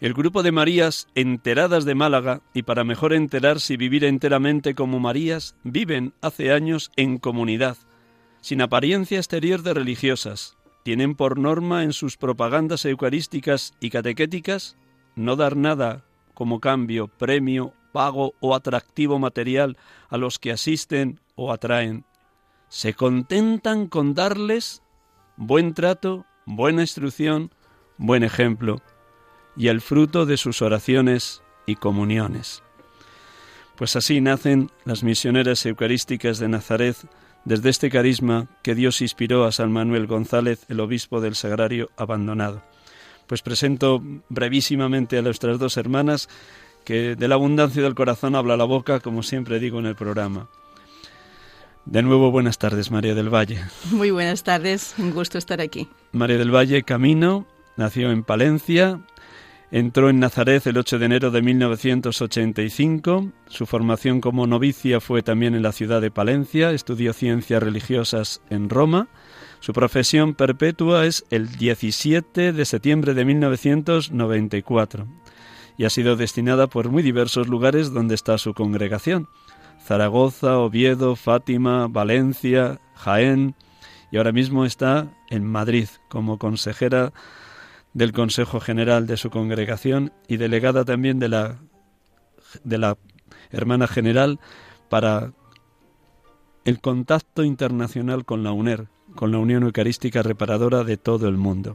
el 0.00 0.12
grupo 0.12 0.42
de 0.42 0.52
Marías 0.52 1.08
enteradas 1.14 1.84
de 1.84 1.94
Málaga, 1.94 2.42
y 2.52 2.62
para 2.62 2.84
mejor 2.84 3.12
enterarse 3.14 3.74
y 3.74 3.76
vivir 3.76 4.04
enteramente 4.04 4.74
como 4.74 5.00
Marías, 5.00 5.54
viven 5.64 6.12
hace 6.20 6.52
años 6.52 6.90
en 6.96 7.18
comunidad, 7.18 7.78
sin 8.40 8.60
apariencia 8.60 9.18
exterior 9.18 9.62
de 9.62 9.74
religiosas. 9.74 10.56
Tienen 10.82 11.14
por 11.14 11.38
norma 11.38 11.82
en 11.82 11.92
sus 11.92 12.16
propagandas 12.16 12.84
eucarísticas 12.84 13.74
y 13.80 13.90
catequéticas 13.90 14.76
no 15.16 15.34
dar 15.34 15.56
nada 15.56 16.04
como 16.34 16.60
cambio, 16.60 17.08
premio, 17.08 17.72
pago 17.92 18.34
o 18.40 18.54
atractivo 18.54 19.18
material 19.18 19.78
a 20.10 20.18
los 20.18 20.38
que 20.38 20.52
asisten 20.52 21.20
o 21.34 21.50
atraen. 21.50 22.04
Se 22.68 22.92
contentan 22.92 23.86
con 23.86 24.12
darles 24.12 24.82
buen 25.36 25.72
trato, 25.72 26.26
buena 26.44 26.82
instrucción, 26.82 27.50
buen 27.96 28.22
ejemplo 28.22 28.82
y 29.56 29.68
el 29.68 29.80
fruto 29.80 30.26
de 30.26 30.36
sus 30.36 30.62
oraciones 30.62 31.42
y 31.66 31.76
comuniones. 31.76 32.62
Pues 33.76 33.96
así 33.96 34.20
nacen 34.20 34.70
las 34.84 35.02
misioneras 35.02 35.64
eucarísticas 35.66 36.38
de 36.38 36.48
Nazaret 36.48 36.96
desde 37.44 37.70
este 37.70 37.90
carisma 37.90 38.48
que 38.62 38.74
Dios 38.74 39.00
inspiró 39.00 39.44
a 39.44 39.52
San 39.52 39.70
Manuel 39.70 40.06
González, 40.06 40.64
el 40.68 40.80
obispo 40.80 41.20
del 41.20 41.34
Sagrario 41.34 41.90
abandonado. 41.96 42.62
Pues 43.26 43.42
presento 43.42 44.02
brevísimamente 44.28 45.18
a 45.18 45.22
nuestras 45.22 45.58
dos 45.58 45.76
hermanas, 45.76 46.28
que 46.84 47.16
de 47.16 47.28
la 47.28 47.34
abundancia 47.34 47.82
del 47.82 47.94
corazón 47.94 48.34
habla 48.34 48.56
la 48.56 48.64
boca, 48.64 49.00
como 49.00 49.22
siempre 49.22 49.58
digo 49.58 49.78
en 49.78 49.86
el 49.86 49.96
programa. 49.96 50.48
De 51.84 52.02
nuevo, 52.02 52.32
buenas 52.32 52.58
tardes, 52.58 52.90
María 52.90 53.14
del 53.14 53.32
Valle. 53.32 53.60
Muy 53.90 54.10
buenas 54.10 54.42
tardes, 54.42 54.94
un 54.98 55.12
gusto 55.12 55.38
estar 55.38 55.60
aquí. 55.60 55.88
María 56.12 56.38
del 56.38 56.54
Valle 56.54 56.82
Camino 56.82 57.46
nació 57.76 58.10
en 58.10 58.24
Palencia, 58.24 59.00
Entró 59.72 60.10
en 60.10 60.20
Nazaret 60.20 60.64
el 60.66 60.78
8 60.78 61.00
de 61.00 61.06
enero 61.06 61.30
de 61.32 61.42
1985. 61.42 63.32
Su 63.48 63.66
formación 63.66 64.20
como 64.20 64.46
novicia 64.46 65.00
fue 65.00 65.22
también 65.22 65.56
en 65.56 65.62
la 65.62 65.72
ciudad 65.72 66.00
de 66.00 66.12
Palencia. 66.12 66.70
Estudió 66.70 67.12
ciencias 67.12 67.60
religiosas 67.60 68.42
en 68.48 68.70
Roma. 68.70 69.08
Su 69.58 69.72
profesión 69.72 70.34
perpetua 70.34 71.04
es 71.06 71.24
el 71.30 71.48
17 71.56 72.52
de 72.52 72.64
septiembre 72.64 73.14
de 73.14 73.24
1994 73.24 75.08
y 75.76 75.84
ha 75.84 75.90
sido 75.90 76.14
destinada 76.14 76.68
por 76.68 76.88
muy 76.90 77.02
diversos 77.02 77.48
lugares 77.48 77.92
donde 77.92 78.14
está 78.14 78.38
su 78.38 78.54
congregación. 78.54 79.28
Zaragoza, 79.84 80.58
Oviedo, 80.58 81.16
Fátima, 81.16 81.88
Valencia, 81.88 82.80
Jaén 82.94 83.56
y 84.12 84.16
ahora 84.16 84.32
mismo 84.32 84.64
está 84.64 85.08
en 85.28 85.44
Madrid 85.44 85.88
como 86.08 86.38
consejera 86.38 87.12
del 87.96 88.12
Consejo 88.12 88.60
General 88.60 89.06
de 89.06 89.16
su 89.16 89.30
congregación 89.30 90.12
y 90.28 90.36
delegada 90.36 90.84
también 90.84 91.18
de 91.18 91.30
la, 91.30 91.62
de 92.62 92.76
la 92.76 92.98
hermana 93.50 93.86
general 93.86 94.38
para 94.90 95.32
el 96.66 96.78
contacto 96.82 97.42
internacional 97.42 98.26
con 98.26 98.44
la 98.44 98.52
UNER, 98.52 98.88
con 99.14 99.32
la 99.32 99.38
Unión 99.38 99.62
Eucarística 99.62 100.22
Reparadora 100.22 100.84
de 100.84 100.98
todo 100.98 101.26
el 101.26 101.38
mundo. 101.38 101.74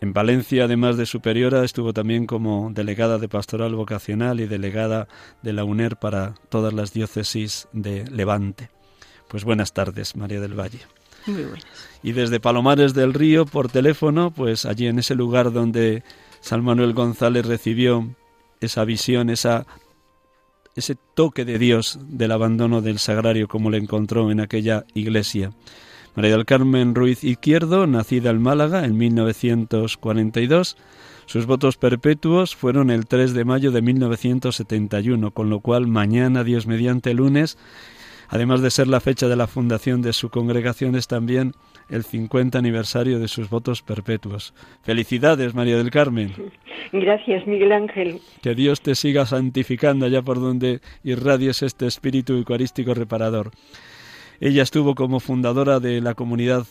En 0.00 0.12
Valencia, 0.12 0.64
además 0.64 0.96
de 0.96 1.04
superiora, 1.04 1.64
estuvo 1.64 1.92
también 1.92 2.26
como 2.26 2.70
delegada 2.72 3.18
de 3.18 3.28
pastoral 3.28 3.74
vocacional 3.74 4.38
y 4.38 4.46
delegada 4.46 5.08
de 5.42 5.52
la 5.52 5.64
UNER 5.64 5.96
para 5.96 6.34
todas 6.48 6.72
las 6.72 6.92
diócesis 6.92 7.66
de 7.72 8.08
Levante. 8.08 8.70
Pues 9.28 9.42
buenas 9.42 9.72
tardes, 9.72 10.14
María 10.14 10.40
del 10.40 10.58
Valle. 10.58 10.78
Y 12.02 12.12
desde 12.12 12.40
Palomares 12.40 12.94
del 12.94 13.14
Río, 13.14 13.46
por 13.46 13.70
teléfono, 13.70 14.30
pues 14.30 14.64
allí 14.64 14.86
en 14.86 14.98
ese 14.98 15.14
lugar 15.14 15.52
donde 15.52 16.02
San 16.40 16.64
Manuel 16.64 16.94
González 16.94 17.46
recibió 17.46 18.08
esa 18.60 18.84
visión, 18.84 19.30
esa, 19.30 19.66
ese 20.74 20.96
toque 21.14 21.44
de 21.44 21.58
Dios 21.58 21.98
del 22.02 22.32
abandono 22.32 22.80
del 22.80 22.98
sagrario 22.98 23.48
como 23.48 23.70
le 23.70 23.78
encontró 23.78 24.30
en 24.30 24.40
aquella 24.40 24.84
iglesia. 24.94 25.52
María 26.16 26.32
del 26.32 26.44
Carmen 26.44 26.94
Ruiz 26.94 27.22
Izquierdo, 27.22 27.86
nacida 27.86 28.30
en 28.30 28.42
Málaga 28.42 28.84
en 28.84 28.96
1942, 28.96 30.76
sus 31.26 31.46
votos 31.46 31.76
perpetuos 31.76 32.56
fueron 32.56 32.90
el 32.90 33.06
3 33.06 33.34
de 33.34 33.44
mayo 33.44 33.70
de 33.70 33.82
1971, 33.82 35.30
con 35.30 35.48
lo 35.48 35.60
cual 35.60 35.86
mañana, 35.86 36.42
Dios 36.42 36.66
mediante 36.66 37.14
lunes, 37.14 37.56
Además 38.30 38.62
de 38.62 38.70
ser 38.70 38.86
la 38.86 39.00
fecha 39.00 39.26
de 39.26 39.34
la 39.34 39.48
fundación 39.48 40.02
de 40.02 40.12
su 40.12 40.30
congregación, 40.30 40.94
es 40.94 41.08
también 41.08 41.52
el 41.88 42.04
50 42.04 42.56
aniversario 42.56 43.18
de 43.18 43.26
sus 43.26 43.50
votos 43.50 43.82
perpetuos. 43.82 44.54
Felicidades, 44.82 45.52
María 45.52 45.76
del 45.76 45.90
Carmen. 45.90 46.32
Gracias, 46.92 47.44
Miguel 47.48 47.72
Ángel. 47.72 48.20
Que 48.40 48.54
Dios 48.54 48.82
te 48.82 48.94
siga 48.94 49.26
santificando 49.26 50.06
allá 50.06 50.22
por 50.22 50.40
donde 50.40 50.80
irradies 51.02 51.62
este 51.62 51.88
espíritu 51.88 52.34
eucarístico 52.34 52.94
reparador. 52.94 53.50
Ella 54.40 54.62
estuvo 54.62 54.94
como 54.94 55.18
fundadora 55.18 55.80
de 55.80 56.00
la 56.00 56.14
comunidad 56.14 56.66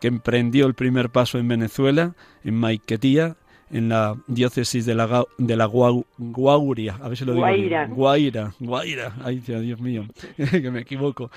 que 0.00 0.08
emprendió 0.08 0.66
el 0.66 0.74
primer 0.74 1.10
paso 1.10 1.38
en 1.38 1.48
Venezuela, 1.48 2.14
en 2.44 2.54
Maiquetía, 2.56 3.36
en 3.72 3.88
la 3.88 4.16
diócesis 4.26 4.84
de 4.84 4.94
la, 4.94 5.24
de 5.38 5.56
la 5.56 5.64
Guauria, 5.66 6.98
a 7.00 7.08
ver 7.08 7.16
si 7.16 7.24
lo 7.24 7.32
digo 7.32 7.46
Guaira. 7.46 7.86
Guaira, 7.86 8.54
Guaira, 8.60 9.14
ay 9.24 9.38
Dios 9.38 9.80
mío, 9.80 10.06
que 10.36 10.70
me 10.70 10.80
equivoco. 10.80 11.30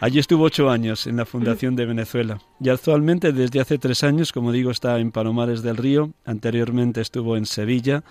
Allí 0.00 0.18
estuvo 0.20 0.44
ocho 0.44 0.70
años 0.70 1.06
en 1.06 1.16
la 1.16 1.26
fundación 1.26 1.74
de 1.76 1.86
Venezuela 1.86 2.38
y 2.60 2.68
actualmente 2.68 3.32
desde 3.32 3.60
hace 3.60 3.78
tres 3.78 4.04
años, 4.04 4.32
como 4.32 4.52
digo, 4.52 4.70
está 4.70 4.98
en 4.98 5.10
Palomares 5.10 5.62
del 5.62 5.76
Río, 5.76 6.12
anteriormente 6.24 7.00
estuvo 7.00 7.36
en 7.36 7.44
Sevilla 7.44 8.04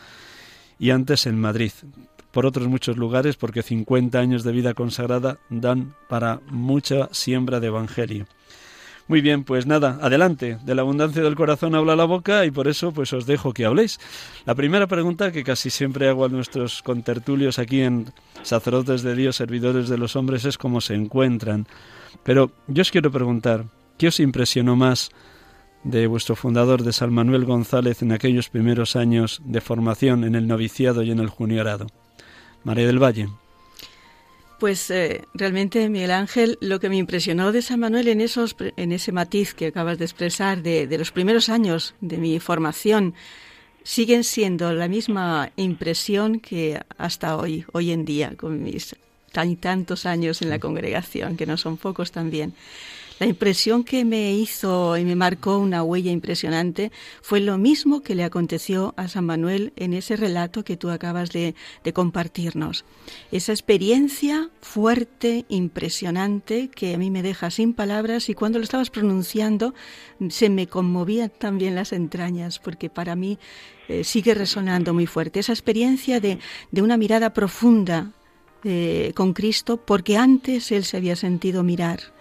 y 0.77 0.91
antes 0.91 1.25
en 1.25 1.39
Madrid 1.39 1.71
por 2.31 2.45
otros 2.45 2.67
muchos 2.67 2.97
lugares 2.97 3.37
porque 3.37 3.63
50 3.63 4.19
años 4.19 4.43
de 4.43 4.51
vida 4.51 4.73
consagrada 4.73 5.39
dan 5.49 5.95
para 6.07 6.41
mucha 6.47 7.09
siembra 7.11 7.59
de 7.59 7.67
evangelio. 7.67 8.27
Muy 9.09 9.21
bien, 9.21 9.43
pues 9.43 9.65
nada, 9.65 9.97
adelante. 10.03 10.59
De 10.63 10.75
la 10.75 10.83
abundancia 10.83 11.23
del 11.23 11.33
corazón 11.33 11.73
habla 11.73 11.95
la 11.95 12.05
boca 12.05 12.45
y 12.45 12.51
por 12.51 12.67
eso 12.67 12.91
pues 12.91 13.11
os 13.11 13.25
dejo 13.25 13.53
que 13.53 13.65
habléis. 13.65 13.99
La 14.45 14.53
primera 14.53 14.85
pregunta 14.85 15.31
que 15.31 15.43
casi 15.43 15.71
siempre 15.71 16.07
hago 16.07 16.25
a 16.25 16.29
nuestros 16.29 16.83
contertulios 16.83 17.57
aquí 17.57 17.81
en 17.81 18.13
Sacerdotes 18.43 19.01
de 19.01 19.15
Dios, 19.15 19.37
Servidores 19.37 19.89
de 19.89 19.97
los 19.97 20.15
Hombres 20.15 20.45
es 20.45 20.59
cómo 20.59 20.79
se 20.79 20.93
encuentran. 20.93 21.65
Pero 22.21 22.51
yo 22.67 22.83
os 22.83 22.91
quiero 22.91 23.11
preguntar, 23.11 23.65
¿qué 23.97 24.09
os 24.09 24.19
impresionó 24.19 24.75
más 24.75 25.09
de 25.83 26.05
vuestro 26.05 26.35
fundador 26.35 26.83
de 26.83 26.93
San 26.93 27.11
Manuel 27.11 27.45
González 27.45 28.03
en 28.03 28.11
aquellos 28.11 28.49
primeros 28.49 28.95
años 28.95 29.41
de 29.43 29.59
formación 29.59 30.23
en 30.23 30.35
el 30.35 30.47
noviciado 30.47 31.01
y 31.01 31.09
en 31.09 31.17
el 31.17 31.29
juniorado? 31.29 31.87
María 32.63 32.85
del 32.85 33.01
Valle. 33.01 33.27
Pues 34.59 34.91
eh, 34.91 35.25
realmente, 35.33 35.87
Miguel 35.87 36.11
Ángel, 36.11 36.57
lo 36.59 36.81
que 36.81 36.89
me 36.89 36.97
impresionó 36.97 37.53
de 37.53 37.61
San 37.61 37.79
Manuel 37.79 38.09
en, 38.09 38.19
esos, 38.19 38.57
en 38.75 38.91
ese 38.91 39.13
matiz 39.13 39.53
que 39.53 39.67
acabas 39.67 39.97
de 39.97 40.03
expresar 40.03 40.61
de, 40.61 40.85
de 40.85 40.97
los 40.97 41.11
primeros 41.11 41.47
años 41.47 41.95
de 42.01 42.17
mi 42.17 42.39
formación, 42.39 43.13
siguen 43.83 44.25
siendo 44.25 44.73
la 44.73 44.89
misma 44.89 45.51
impresión 45.55 46.41
que 46.41 46.79
hasta 46.97 47.37
hoy, 47.37 47.65
hoy 47.71 47.91
en 47.91 48.03
día, 48.03 48.33
con 48.35 48.61
mis 48.61 48.97
tan 49.31 49.55
tantos 49.55 50.05
años 50.05 50.41
en 50.41 50.49
la 50.49 50.59
congregación, 50.59 51.37
que 51.37 51.45
no 51.45 51.55
son 51.55 51.77
pocos 51.77 52.11
también. 52.11 52.53
La 53.19 53.27
impresión 53.27 53.83
que 53.83 54.05
me 54.05 54.33
hizo 54.33 54.95
y 54.97 55.03
me 55.03 55.17
marcó 55.17 55.57
una 55.57 55.83
huella 55.83 56.09
impresionante 56.09 56.89
fue 57.21 57.41
lo 57.41 57.57
mismo 57.57 58.01
que 58.01 58.15
le 58.15 58.23
aconteció 58.23 58.93
a 58.95 59.09
San 59.09 59.25
Manuel 59.25 59.73
en 59.75 59.93
ese 59.93 60.15
relato 60.15 60.63
que 60.63 60.77
tú 60.77 60.89
acabas 60.89 61.29
de, 61.31 61.53
compartirnos. 61.93 62.85
Esa 63.33 63.51
experiencia 63.51 64.49
fuerte, 64.61 65.45
impresionante, 65.49 66.69
que 66.69 66.93
a 66.93 66.97
mí 66.97 67.11
me 67.11 67.21
deja 67.21 67.51
sin 67.51 67.73
palabras 67.73 68.29
y 68.29 68.35
cuando 68.35 68.57
lo 68.57 68.63
estabas 68.63 68.89
pronunciando 68.89 69.73
se 70.29 70.49
me 70.49 70.67
conmovían 70.67 71.29
también 71.29 71.75
las 71.75 71.91
entrañas, 71.91 72.59
porque 72.59 72.89
para 72.89 73.17
mí 73.17 73.37
eh, 73.89 74.05
sigue 74.05 74.33
resonando 74.33 74.93
muy 74.93 75.07
fuerte. 75.07 75.41
Esa 75.41 75.51
experiencia 75.51 76.21
de, 76.21 76.39
una 76.71 76.95
mirada 76.95 77.33
profunda 77.33 78.13
eh, 78.63 79.11
con 79.13 79.33
Cristo, 79.33 79.75
porque 79.75 80.15
antes 80.15 80.71
él 80.71 80.85
se 80.85 80.95
había 80.95 81.17
sentido 81.17 81.63
mirar 81.63 82.13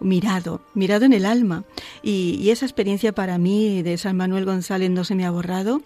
mirado, 0.00 0.60
mirado 0.74 1.04
en 1.04 1.12
el 1.12 1.26
alma. 1.26 1.64
Y, 2.02 2.50
esa 2.50 2.66
experiencia 2.66 3.12
para 3.12 3.38
mí 3.38 3.82
de 3.82 3.96
San 3.98 4.16
Manuel 4.16 4.44
González 4.44 4.90
no 4.90 5.04
se 5.04 5.14
me 5.14 5.24
ha 5.24 5.30
borrado, 5.30 5.82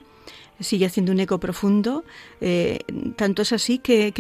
sigue 0.61 0.87
haciendo 0.87 1.13
un 1.13 1.21
eco 1.21 1.39
profundo. 1.39 2.05
Eh, 2.41 2.81
tanto 3.17 3.43
es 3.43 3.53
así 3.53 3.79
que, 3.79 4.13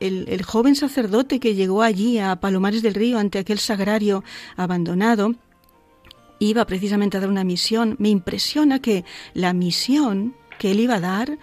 el, 0.00 0.42
joven 0.42 0.74
sacerdote 0.74 1.40
que 1.40 1.54
llegó 1.54 1.82
allí 1.82 2.18
a 2.18 2.36
Palomares 2.36 2.82
del 2.82 2.94
Río 2.94 3.18
ante 3.18 3.38
aquel 3.38 3.58
sagrario 3.58 4.24
abandonado, 4.56 5.34
iba 6.38 6.64
precisamente 6.66 7.16
a 7.16 7.20
dar 7.20 7.28
una 7.28 7.44
misión. 7.44 7.96
Me 7.98 8.08
impresiona 8.08 8.80
que 8.80 9.04
la 9.34 9.52
misión 9.52 10.34
que 10.58 10.70
él 10.70 10.80
iba 10.80 10.96
a 10.96 11.00
dar 11.00 11.38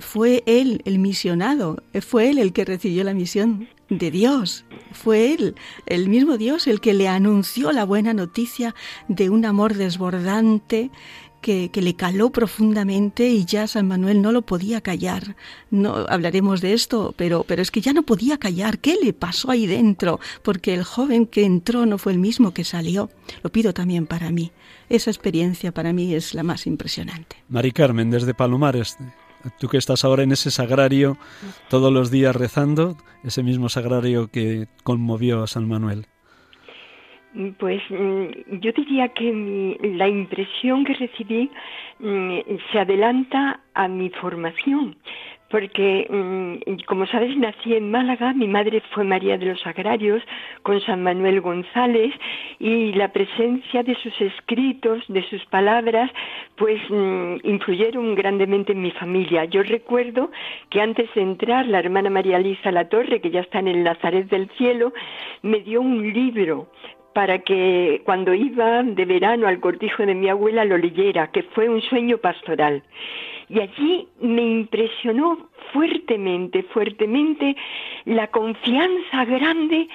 fue 0.00 0.42
él 0.46 0.82
el 0.84 0.98
misionado, 0.98 1.82
fue 2.00 2.30
él 2.30 2.38
el 2.38 2.52
que 2.52 2.64
recibió 2.64 3.04
la 3.04 3.14
misión 3.14 3.68
de 3.88 4.10
Dios. 4.10 4.64
Fue 4.92 5.34
Él, 5.34 5.54
el 5.86 6.08
mismo 6.08 6.36
Dios, 6.38 6.66
el 6.66 6.80
que 6.80 6.94
le 6.94 7.08
anunció 7.08 7.72
la 7.72 7.84
buena 7.84 8.14
noticia 8.14 8.74
de 9.08 9.30
un 9.30 9.44
amor 9.44 9.74
desbordante 9.74 10.90
que, 11.40 11.70
le 11.74 11.94
caló 11.94 12.30
profundamente 12.30 13.28
y 13.28 13.44
ya 13.44 13.68
San 13.68 13.86
Manuel 13.86 14.20
no 14.20 14.32
lo 14.32 14.42
podía 14.42 14.80
callar. 14.80 15.36
No 15.70 16.04
hablaremos 16.08 16.60
de 16.60 16.72
esto, 16.72 17.14
pero, 17.16 17.44
pero 17.46 17.62
es 17.62 17.70
que 17.70 17.80
ya 17.80 17.92
no 17.92 18.02
podía 18.02 18.36
callar. 18.36 18.80
¿Qué 18.80 18.96
le 19.00 19.12
pasó 19.12 19.52
ahí 19.52 19.66
dentro? 19.66 20.18
Porque 20.42 20.74
el 20.74 20.82
joven 20.82 21.26
que 21.26 21.44
entró 21.44 21.86
no 21.86 21.98
fue 21.98 22.12
el 22.12 22.18
mismo 22.18 22.52
que 22.52 22.64
salió. 22.64 23.10
Lo 23.44 23.52
pido 23.52 23.72
también 23.72 24.06
para 24.08 24.32
mí. 24.32 24.50
Esa 24.88 25.10
experiencia 25.10 25.70
para 25.72 25.92
mí 25.92 26.14
es 26.14 26.34
la 26.34 26.42
más 26.42 26.66
impresionante. 26.66 27.36
Mari 27.48 27.70
Carmen, 27.70 28.10
desde 28.10 28.34
Palomares, 28.34 28.96
Tú 29.58 29.68
que 29.68 29.78
estás 29.78 30.04
ahora 30.04 30.22
en 30.22 30.32
ese 30.32 30.50
sagrario 30.50 31.16
todos 31.68 31.92
los 31.92 32.10
días 32.10 32.34
rezando, 32.34 32.96
ese 33.24 33.42
mismo 33.42 33.68
sagrario 33.68 34.28
que 34.28 34.66
conmovió 34.82 35.42
a 35.42 35.46
San 35.46 35.68
Manuel. 35.68 36.06
Pues 37.58 37.82
mm, 37.90 38.60
yo 38.60 38.72
diría 38.72 39.08
que 39.08 39.78
la 39.94 40.08
impresión 40.08 40.84
que 40.84 40.94
recibí 40.94 41.50
mm, 41.98 42.38
se 42.72 42.78
adelanta 42.78 43.60
a 43.74 43.88
mi 43.88 44.08
formación, 44.08 44.96
porque, 45.48 46.06
mm, 46.10 46.84
como 46.86 47.06
sabes, 47.06 47.36
nací 47.36 47.74
en 47.74 47.90
Málaga, 47.90 48.32
mi 48.32 48.48
madre 48.48 48.82
fue 48.90 49.04
María 49.04 49.38
de 49.38 49.46
los 49.46 49.66
Agrarios 49.66 50.22
con 50.62 50.80
San 50.80 51.02
Manuel 51.02 51.40
González 51.40 52.12
y 52.58 52.92
la 52.94 53.12
presencia 53.12 53.82
de 53.82 53.94
sus 53.96 54.20
escritos, 54.20 55.04
de 55.08 55.22
sus 55.28 55.44
palabras, 55.46 56.10
pues 56.56 56.80
mm, 56.90 57.36
influyeron 57.44 58.14
grandemente 58.14 58.72
en 58.72 58.82
mi 58.82 58.90
familia. 58.90 59.44
Yo 59.44 59.62
recuerdo 59.62 60.30
que 60.70 60.80
antes 60.80 61.08
de 61.14 61.22
entrar, 61.22 61.66
la 61.66 61.78
hermana 61.78 62.10
María 62.10 62.38
Lisa 62.38 62.72
La 62.72 62.88
Torre, 62.88 63.20
que 63.20 63.30
ya 63.30 63.40
está 63.40 63.60
en 63.60 63.68
el 63.68 63.84
Nazaret 63.84 64.28
del 64.28 64.48
Cielo, 64.56 64.92
me 65.42 65.60
dio 65.60 65.80
un 65.80 66.12
libro 66.12 66.68
para 67.16 67.38
que 67.38 68.02
cuando 68.04 68.34
iba 68.34 68.82
de 68.82 69.06
verano 69.06 69.48
al 69.48 69.58
cortijo 69.58 70.04
de 70.04 70.14
mi 70.14 70.28
abuela 70.28 70.66
lo 70.66 70.76
leyera, 70.76 71.28
que 71.28 71.44
fue 71.44 71.66
un 71.66 71.80
sueño 71.80 72.18
pastoral. 72.18 72.82
Y 73.48 73.58
allí 73.58 74.06
me 74.20 74.42
impresionó 74.42 75.48
fuertemente, 75.72 76.62
fuertemente 76.64 77.56
la 78.04 78.26
confianza 78.26 79.24
grande 79.24 79.88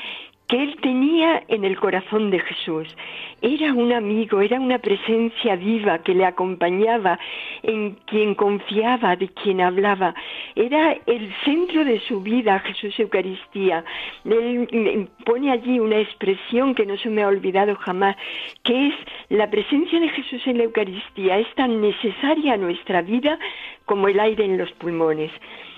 que 0.52 0.62
él 0.62 0.76
tenía 0.82 1.44
en 1.48 1.64
el 1.64 1.80
corazón 1.80 2.30
de 2.30 2.40
Jesús. 2.42 2.94
Era 3.42 3.74
un 3.74 3.94
amigo, 3.94 4.42
era 4.42 4.60
una 4.60 4.80
presencia 4.80 5.56
viva 5.56 6.00
que 6.00 6.14
le 6.14 6.26
acompañaba, 6.26 7.18
en 7.64 7.92
quien 8.06 8.36
confiaba, 8.36 9.16
de 9.16 9.30
quien 9.30 9.62
hablaba. 9.62 10.14
Era 10.56 10.98
el 11.06 11.34
centro 11.46 11.86
de 11.86 12.02
su 12.02 12.20
vida, 12.20 12.60
Jesús 12.60 13.00
Eucaristía. 13.00 13.86
Él 14.26 15.08
pone 15.26 15.52
allí 15.52 15.80
una 15.80 16.00
expresión 16.00 16.76
que 16.76 16.86
no 16.86 16.98
se 16.98 17.10
me 17.10 17.24
ha 17.24 17.30
olvidado 17.30 17.74
jamás, 17.78 18.18
que 18.64 18.88
es 18.88 18.94
la 19.30 19.50
presencia 19.50 20.02
de 20.02 20.10
Jesús 20.10 20.46
en 20.48 20.58
la 20.58 20.66
Eucaristía. 20.66 21.38
Es 21.38 21.56
tan 21.56 21.80
necesaria 21.80 22.56
a 22.56 22.58
nuestra 22.58 23.02
vida 23.02 23.40
como 23.86 24.08
el 24.08 24.20
aire 24.20 24.46
en 24.46 24.58
los 24.58 24.72
pulmones. 24.74 25.32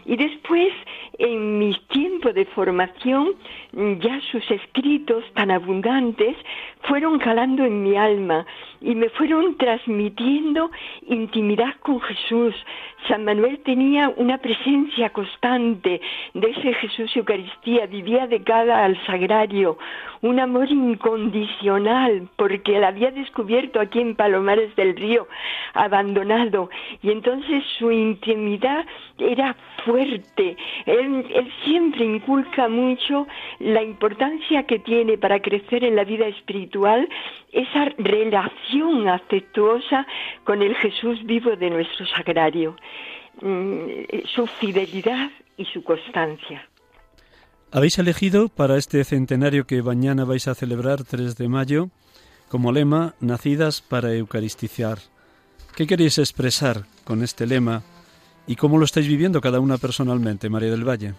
Y 0.06 0.18
después, 0.18 0.74
en 1.18 1.60
mi 1.60 1.74
tiempo 1.90 2.34
de 2.34 2.46
formación, 2.46 3.36
ya 3.72 4.20
sus 4.32 4.50
escritos 4.52 5.24
tan 5.34 5.50
abundantes 5.50 6.36
fueron 6.84 7.20
calando 7.20 7.64
en 7.64 7.84
mi 7.84 7.96
alma 7.96 8.46
y 8.84 8.96
me 8.96 9.10
fueron 9.10 9.56
transmitiendo 9.58 10.70
intimidad 11.08 11.74
con 11.80 12.02
Jesús. 12.02 12.54
San 13.08 13.24
Manuel 13.24 13.60
tenía 13.60 14.10
una 14.10 14.38
presencia 14.38 15.10
constante 15.10 16.02
de 16.34 16.50
ese 16.50 16.74
Jesús 16.74 17.16
Eucaristía, 17.16 17.86
vivía 17.86 18.28
de 18.28 18.44
cara 18.44 18.84
al 18.84 19.02
sagrario, 19.06 19.78
un 20.22 20.40
amor 20.40 20.70
incondicional, 20.70 22.28
porque 22.36 22.80
la 22.80 22.90
había 22.90 23.12
descubierto 23.12 23.80
aquí 23.80 24.00
en 24.00 24.16
Palomares 24.16 24.76
del 24.76 24.96
Río, 24.96 25.28
abandonado, 25.74 26.70
y 27.02 27.12
entonces 27.12 27.64
su 27.78 27.92
intimidad 27.92 28.86
era 29.18 29.56
fuerte. 29.86 30.56
Él, 30.86 31.26
él 31.34 31.52
siempre 31.66 32.06
inculca 32.06 32.68
mucho 32.68 33.28
la 33.60 33.82
importancia 33.84 34.64
que 34.64 34.80
tiene 34.80 35.18
para 35.18 35.42
crecer 35.42 35.84
en 35.84 35.96
la 35.96 36.04
vida 36.04 36.28
espiritual 36.28 37.08
esa 37.52 37.86
relación 37.98 38.73
afectuosa 39.10 40.06
con 40.44 40.62
el 40.62 40.76
Jesús 40.76 41.24
vivo 41.26 41.56
de 41.56 41.70
nuestro 41.70 42.06
sagrario, 42.08 42.76
mm, 43.42 44.26
su 44.26 44.48
fidelidad 44.48 45.32
y 45.58 45.66
su 45.66 45.84
constancia. 45.84 46.68
Habéis 47.72 47.98
elegido 47.98 48.50
para 48.50 48.78
este 48.78 49.04
centenario 49.04 49.66
que 49.66 49.82
mañana 49.82 50.26
vais 50.26 50.48
a 50.48 50.56
celebrar, 50.56 51.04
3 51.04 51.36
de 51.36 51.48
mayo, 51.48 51.90
como 52.50 52.72
lema 52.72 53.16
Nacidas 53.20 53.82
para 53.82 54.14
Eucaristizar. 54.14 55.00
¿Qué 55.76 55.88
queréis 55.88 56.20
expresar 56.20 56.84
con 57.04 57.24
este 57.24 57.48
lema 57.48 57.82
y 58.46 58.56
cómo 58.56 58.78
lo 58.78 58.86
estáis 58.86 59.08
viviendo 59.08 59.42
cada 59.42 59.60
una 59.60 59.80
personalmente, 59.80 60.50
María 60.50 60.70
del 60.70 60.88
Valle? 60.88 61.16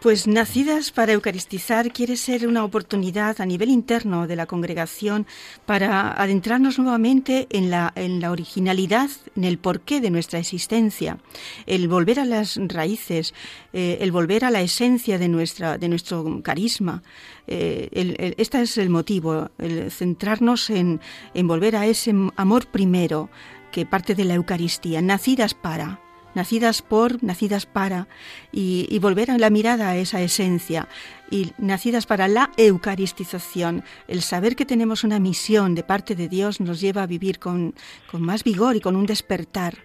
Pues 0.00 0.28
Nacidas 0.28 0.92
para 0.92 1.12
Eucaristizar 1.12 1.92
quiere 1.92 2.16
ser 2.16 2.46
una 2.46 2.62
oportunidad 2.62 3.40
a 3.40 3.46
nivel 3.46 3.68
interno 3.68 4.28
de 4.28 4.36
la 4.36 4.46
congregación 4.46 5.26
para 5.66 6.12
adentrarnos 6.12 6.78
nuevamente 6.78 7.48
en 7.50 7.68
la, 7.68 7.92
en 7.96 8.20
la 8.20 8.30
originalidad, 8.30 9.10
en 9.34 9.42
el 9.42 9.58
porqué 9.58 10.00
de 10.00 10.10
nuestra 10.10 10.38
existencia, 10.38 11.18
el 11.66 11.88
volver 11.88 12.20
a 12.20 12.24
las 12.24 12.60
raíces, 12.68 13.34
eh, 13.72 13.98
el 14.00 14.12
volver 14.12 14.44
a 14.44 14.52
la 14.52 14.60
esencia 14.60 15.18
de, 15.18 15.26
nuestra, 15.26 15.78
de 15.78 15.88
nuestro 15.88 16.42
carisma. 16.44 17.02
Eh, 17.48 18.34
este 18.38 18.62
es 18.62 18.78
el 18.78 18.90
motivo, 18.90 19.50
el 19.58 19.90
centrarnos 19.90 20.70
en, 20.70 21.00
en 21.34 21.48
volver 21.48 21.74
a 21.74 21.86
ese 21.86 22.14
amor 22.36 22.68
primero 22.68 23.30
que 23.72 23.84
parte 23.84 24.14
de 24.14 24.26
la 24.26 24.34
Eucaristía, 24.34 25.02
nacidas 25.02 25.54
para 25.54 25.98
nacidas 26.38 26.82
por, 26.82 27.22
nacidas 27.22 27.66
para, 27.66 28.06
y, 28.52 28.98
volver 28.98 29.30
a 29.30 29.38
la 29.38 29.50
mirada 29.50 29.90
a 29.90 29.96
esa 29.96 30.20
esencia, 30.20 30.88
y 31.30 31.52
nacidas 31.58 32.06
para 32.06 32.26
la 32.26 32.50
eucaristización. 32.56 33.84
El 34.06 34.22
saber 34.22 34.56
que 34.56 34.64
tenemos 34.64 35.04
una 35.04 35.18
misión 35.18 35.74
de 35.74 35.82
parte 35.82 36.14
de 36.14 36.28
Dios 36.28 36.60
nos 36.60 36.80
lleva 36.80 37.02
a 37.02 37.06
vivir 37.06 37.38
con, 37.38 37.74
con 38.10 38.22
más 38.22 38.44
vigor 38.44 38.76
y 38.76 38.80
con 38.80 38.96
un 38.96 39.06
despertar. 39.06 39.78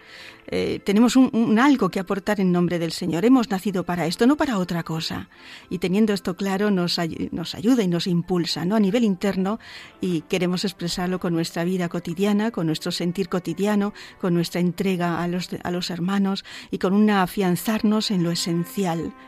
Eh, 0.47 0.81
tenemos 0.83 1.15
un, 1.15 1.57
algo 1.59 1.89
que 1.89 1.99
aportar 1.99 2.39
en 2.39 2.51
nombre 2.51 2.79
del 2.79 2.91
Señor. 2.91 3.25
Hemos 3.25 3.49
nacido 3.49 3.83
para 3.83 4.05
esto, 4.05 4.27
no 4.27 4.35
para 4.35 4.57
otra 4.57 4.83
cosa. 4.83 5.29
Y 5.69 5.79
teniendo 5.79 6.13
esto 6.13 6.35
claro 6.35 6.71
nos, 6.71 6.99
nos 7.31 7.55
ayuda 7.55 7.83
y 7.83 7.87
nos 7.87 8.07
impulsa 8.07 8.65
¿no? 8.65 8.75
a 8.75 8.79
nivel 8.79 9.03
interno 9.03 9.59
y 10.01 10.21
queremos 10.21 10.65
expresarlo 10.65 11.19
con 11.19 11.33
nuestra 11.33 11.63
vida 11.63 11.89
cotidiana, 11.89 12.51
con 12.51 12.67
nuestro 12.67 12.91
sentir 12.91 13.29
cotidiano, 13.29 13.93
con 14.19 14.33
nuestra 14.33 14.59
entrega 14.59 15.23
a 15.23 15.27
los, 15.27 15.49
a 15.63 15.71
los 15.71 15.89
hermanos 15.89 16.43
y 16.71 16.77
con 16.77 16.93
una 16.93 17.23
afianzarnos 17.23 18.11
en 18.11 18.23
lo 18.23 18.31
esencial, 18.31 18.62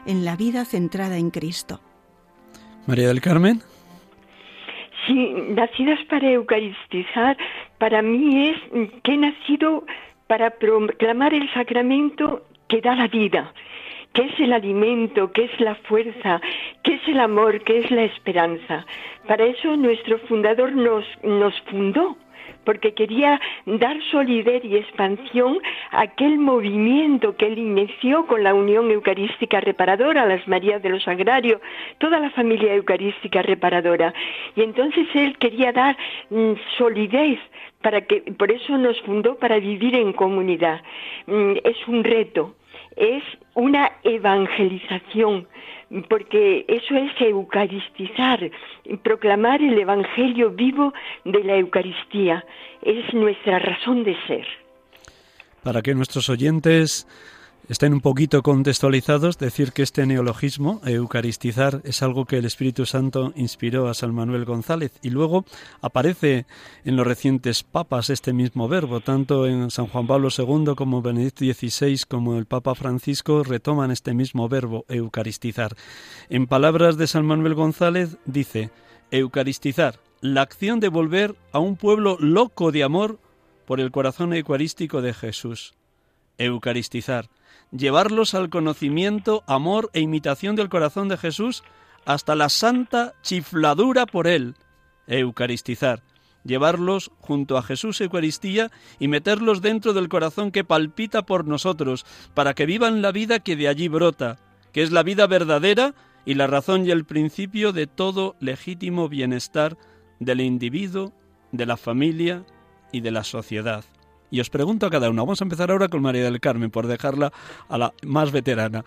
en 0.06 0.26
la 0.26 0.36
vida 0.36 0.66
centrada 0.66 1.18
en 1.18 1.30
Cristo. 1.30 1.80
María 2.88 3.08
del 3.08 3.22
Carmen. 3.22 3.62
Sí, 5.06 5.34
nacidas 5.50 6.00
para 6.10 6.32
eucaristizar, 6.32 7.38
para 7.78 8.02
mí 8.02 8.50
es 8.50 8.58
que 9.04 9.14
he 9.14 9.18
nacido 9.18 9.86
para 10.28 10.52
proclamar 10.52 11.34
el 11.34 11.52
sacramento 11.54 12.44
que 12.68 12.82
da 12.82 12.96
la 12.96 13.08
vida, 13.08 13.54
que 14.14 14.24
es 14.24 14.40
el 14.40 14.54
alimento, 14.54 15.32
que 15.32 15.46
es 15.46 15.60
la 15.60 15.76
fuerza, 15.76 16.42
que 16.84 16.96
es 16.96 17.08
el 17.08 17.20
amor, 17.20 17.62
que 17.64 17.80
es 17.80 17.92
la 17.92 18.04
esperanza. 18.04 18.86
Para 19.28 19.46
eso 19.46 19.76
nuestro 19.78 20.18
fundador 20.28 20.74
nos, 20.74 21.06
nos 21.24 21.54
fundó 21.70 22.18
porque 22.66 22.94
quería 22.94 23.40
dar 23.66 23.98
solidez 24.12 24.64
y 24.66 24.76
expansión 24.78 25.60
a 25.92 26.02
aquel 26.02 26.38
movimiento 26.38 27.36
que 27.38 27.48
él 27.48 27.58
inició 27.58 28.26
con 28.28 28.44
la 28.44 28.54
Unión 28.54 28.92
Eucarística 28.92 29.62
Reparadora, 29.62 30.26
las 30.26 30.48
Marías 30.48 30.82
de 30.82 30.90
los 30.90 31.08
Agrarios, 31.08 31.62
toda 32.00 32.20
la 32.20 32.32
familia 32.32 32.74
eucarística 32.74 33.42
reparadora. 33.42 34.14
Y 34.56 34.62
entonces 34.62 35.08
él 35.14 35.38
quería 35.38 35.72
dar 35.72 35.98
mm, 36.30 36.54
solidez 36.78 37.40
para 37.82 38.02
que, 38.02 38.22
por 38.38 38.52
eso 38.52 38.78
nos 38.78 39.00
fundó 39.02 39.38
para 39.38 39.60
vivir 39.60 39.96
en 39.96 40.14
comunidad. 40.14 40.82
Mm, 41.28 41.54
es 41.64 41.88
un 41.88 42.04
reto, 42.04 42.56
es 42.96 43.24
una 43.54 43.92
evangelización 44.04 45.48
porque 46.10 46.66
eso 46.68 46.96
es 46.96 47.12
eucaristizar, 47.20 48.40
proclamar 49.04 49.62
el 49.62 49.78
Evangelio 49.78 50.50
vivo 50.50 50.94
de 51.24 51.44
la 51.44 51.58
Eucaristía. 51.58 52.44
Es 52.82 53.14
nuestra 53.14 53.60
razón 53.60 54.04
de 54.04 54.16
ser. 54.28 54.46
Para 55.64 55.82
que 55.82 55.94
nuestros 55.94 56.30
oyentes 56.30 57.08
estén 57.68 57.94
un 57.94 58.02
poquito 58.02 58.44
contextualizados, 58.44 59.38
decir 59.38 59.72
que 59.72 59.84
este 59.84 60.06
neologismo, 60.06 60.82
eucaristizar, 60.86 61.82
es 61.84 62.02
algo 62.04 62.26
que 62.26 62.38
el 62.38 62.46
Espíritu 62.46 62.86
Santo 62.86 63.34
inspiró 63.36 63.88
a 63.88 63.94
San 63.94 64.14
Manuel 64.14 64.46
González 64.46 64.92
y 65.02 65.10
luego 65.10 65.46
aparece 65.82 66.46
en 66.84 66.96
los 66.96 67.08
recientes 67.08 67.64
papas 67.64 68.10
este 68.10 68.34
mismo 68.34 68.68
verbo, 68.68 69.00
tanto 69.00 69.48
en 69.48 69.72
San 69.72 69.88
Juan 69.88 70.08
Pablo 70.08 70.30
II 70.36 70.76
como 70.76 71.02
Benedicto 71.02 71.46
XVI 71.46 72.02
como 72.08 72.38
el 72.38 72.46
Papa 72.46 72.76
Francisco 72.76 73.44
retoman 73.44 73.92
este 73.92 74.14
mismo 74.14 74.48
verbo, 74.48 74.86
eucaristizar. 74.88 75.76
En 76.30 76.48
palabras 76.48 76.98
de 76.98 77.08
San 77.08 77.26
Manuel 77.26 77.56
González 77.56 78.18
dice, 78.26 78.70
eucaristizar, 79.12 80.00
la 80.22 80.42
acción 80.42 80.80
de 80.80 80.90
volver 80.90 81.36
a 81.52 81.60
un 81.60 81.76
pueblo 81.76 82.18
loco 82.20 82.72
de 82.72 82.84
amor 82.84 83.20
por 83.66 83.80
el 83.80 83.92
corazón 83.92 84.34
eucarístico 84.34 85.02
de 85.02 85.14
Jesús. 85.14 85.74
Eucaristizar, 86.38 87.30
llevarlos 87.78 88.34
al 88.34 88.50
conocimiento, 88.50 89.44
amor 89.48 89.90
e 89.94 90.02
imitación 90.02 90.56
del 90.56 90.70
corazón 90.70 91.08
de 91.08 91.18
Jesús 91.18 91.64
hasta 92.06 92.36
la 92.36 92.50
santa 92.50 93.14
chifladura 93.22 94.06
por 94.06 94.28
él, 94.28 94.56
eucaristizar, 95.08 96.04
llevarlos 96.44 97.12
junto 97.20 97.58
a 97.58 97.64
Jesús 97.64 98.00
Eucaristía 98.02 98.72
y 99.00 99.08
meterlos 99.08 99.62
dentro 99.62 99.94
del 99.94 100.10
corazón 100.10 100.52
que 100.52 100.64
palpita 100.64 101.24
por 101.24 101.46
nosotros, 101.48 102.06
para 102.34 102.54
que 102.54 102.66
vivan 102.66 103.02
la 103.02 103.12
vida 103.12 103.40
que 103.40 103.56
de 103.56 103.68
allí 103.68 103.88
brota, 103.88 104.38
que 104.72 104.84
es 104.84 104.92
la 104.92 105.04
vida 105.04 105.28
verdadera 105.28 105.96
y 106.26 106.36
la 106.36 106.48
razón 106.48 106.86
y 106.86 106.92
el 106.92 107.06
principio 107.06 107.72
de 107.72 107.88
todo 107.88 108.36
legítimo 108.40 109.10
bienestar 109.10 109.78
del 110.20 110.42
individuo, 110.42 111.14
de 111.52 111.66
la 111.66 111.78
familia 111.78 112.46
y 112.92 113.02
de 113.02 113.12
la 113.12 113.24
sociedad. 113.24 113.84
Y 114.32 114.40
os 114.40 114.50
pregunto 114.50 114.86
a 114.86 114.90
cada 114.90 115.10
uno, 115.10 115.24
vamos 115.24 115.42
a 115.42 115.46
empezar 115.46 115.72
ahora 115.72 115.88
con 115.88 116.02
María 116.02 116.24
del 116.24 116.40
Carmen, 116.40 116.72
por 116.72 116.88
dejarla 116.88 117.32
a 117.70 117.78
la 117.78 117.94
más 118.04 118.32
veterana. 118.32 118.84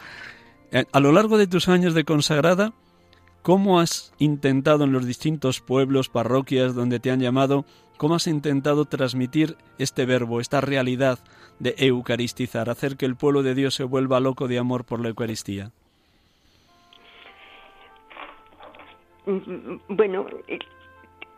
Eh, 0.73 0.85
a 0.93 1.01
lo 1.01 1.13
largo 1.13 1.39
de 1.39 1.47
tus 1.47 1.69
años 1.69 1.95
de 1.95 2.05
consagrada, 2.05 2.73
¿cómo 3.43 3.81
has 3.81 4.13
intentado 4.19 4.85
en 4.85 4.93
los 4.93 5.07
distintos 5.07 5.61
pueblos, 5.61 6.09
parroquias 6.09 6.75
donde 6.75 7.01
te 7.01 7.11
han 7.11 7.21
llamado, 7.21 7.65
cómo 7.97 8.17
has 8.17 8.27
intentado 8.27 8.85
transmitir 8.85 9.57
este 9.79 10.05
verbo, 10.07 10.41
esta 10.41 10.61
realidad 10.61 11.19
de 11.59 11.75
eucaristizar, 11.79 12.69
hacer 12.71 12.97
que 12.97 13.07
el 13.07 13.17
pueblo 13.17 13.43
de 13.43 13.55
Dios 13.55 13.75
se 13.75 13.85
vuelva 13.85 14.21
loco 14.21 14.49
de 14.49 14.59
amor 14.59 14.85
por 14.85 15.01
la 15.01 15.09
Eucaristía? 15.09 15.71
Mm, 19.27 19.33
mm, 19.33 19.81
bueno, 19.89 20.27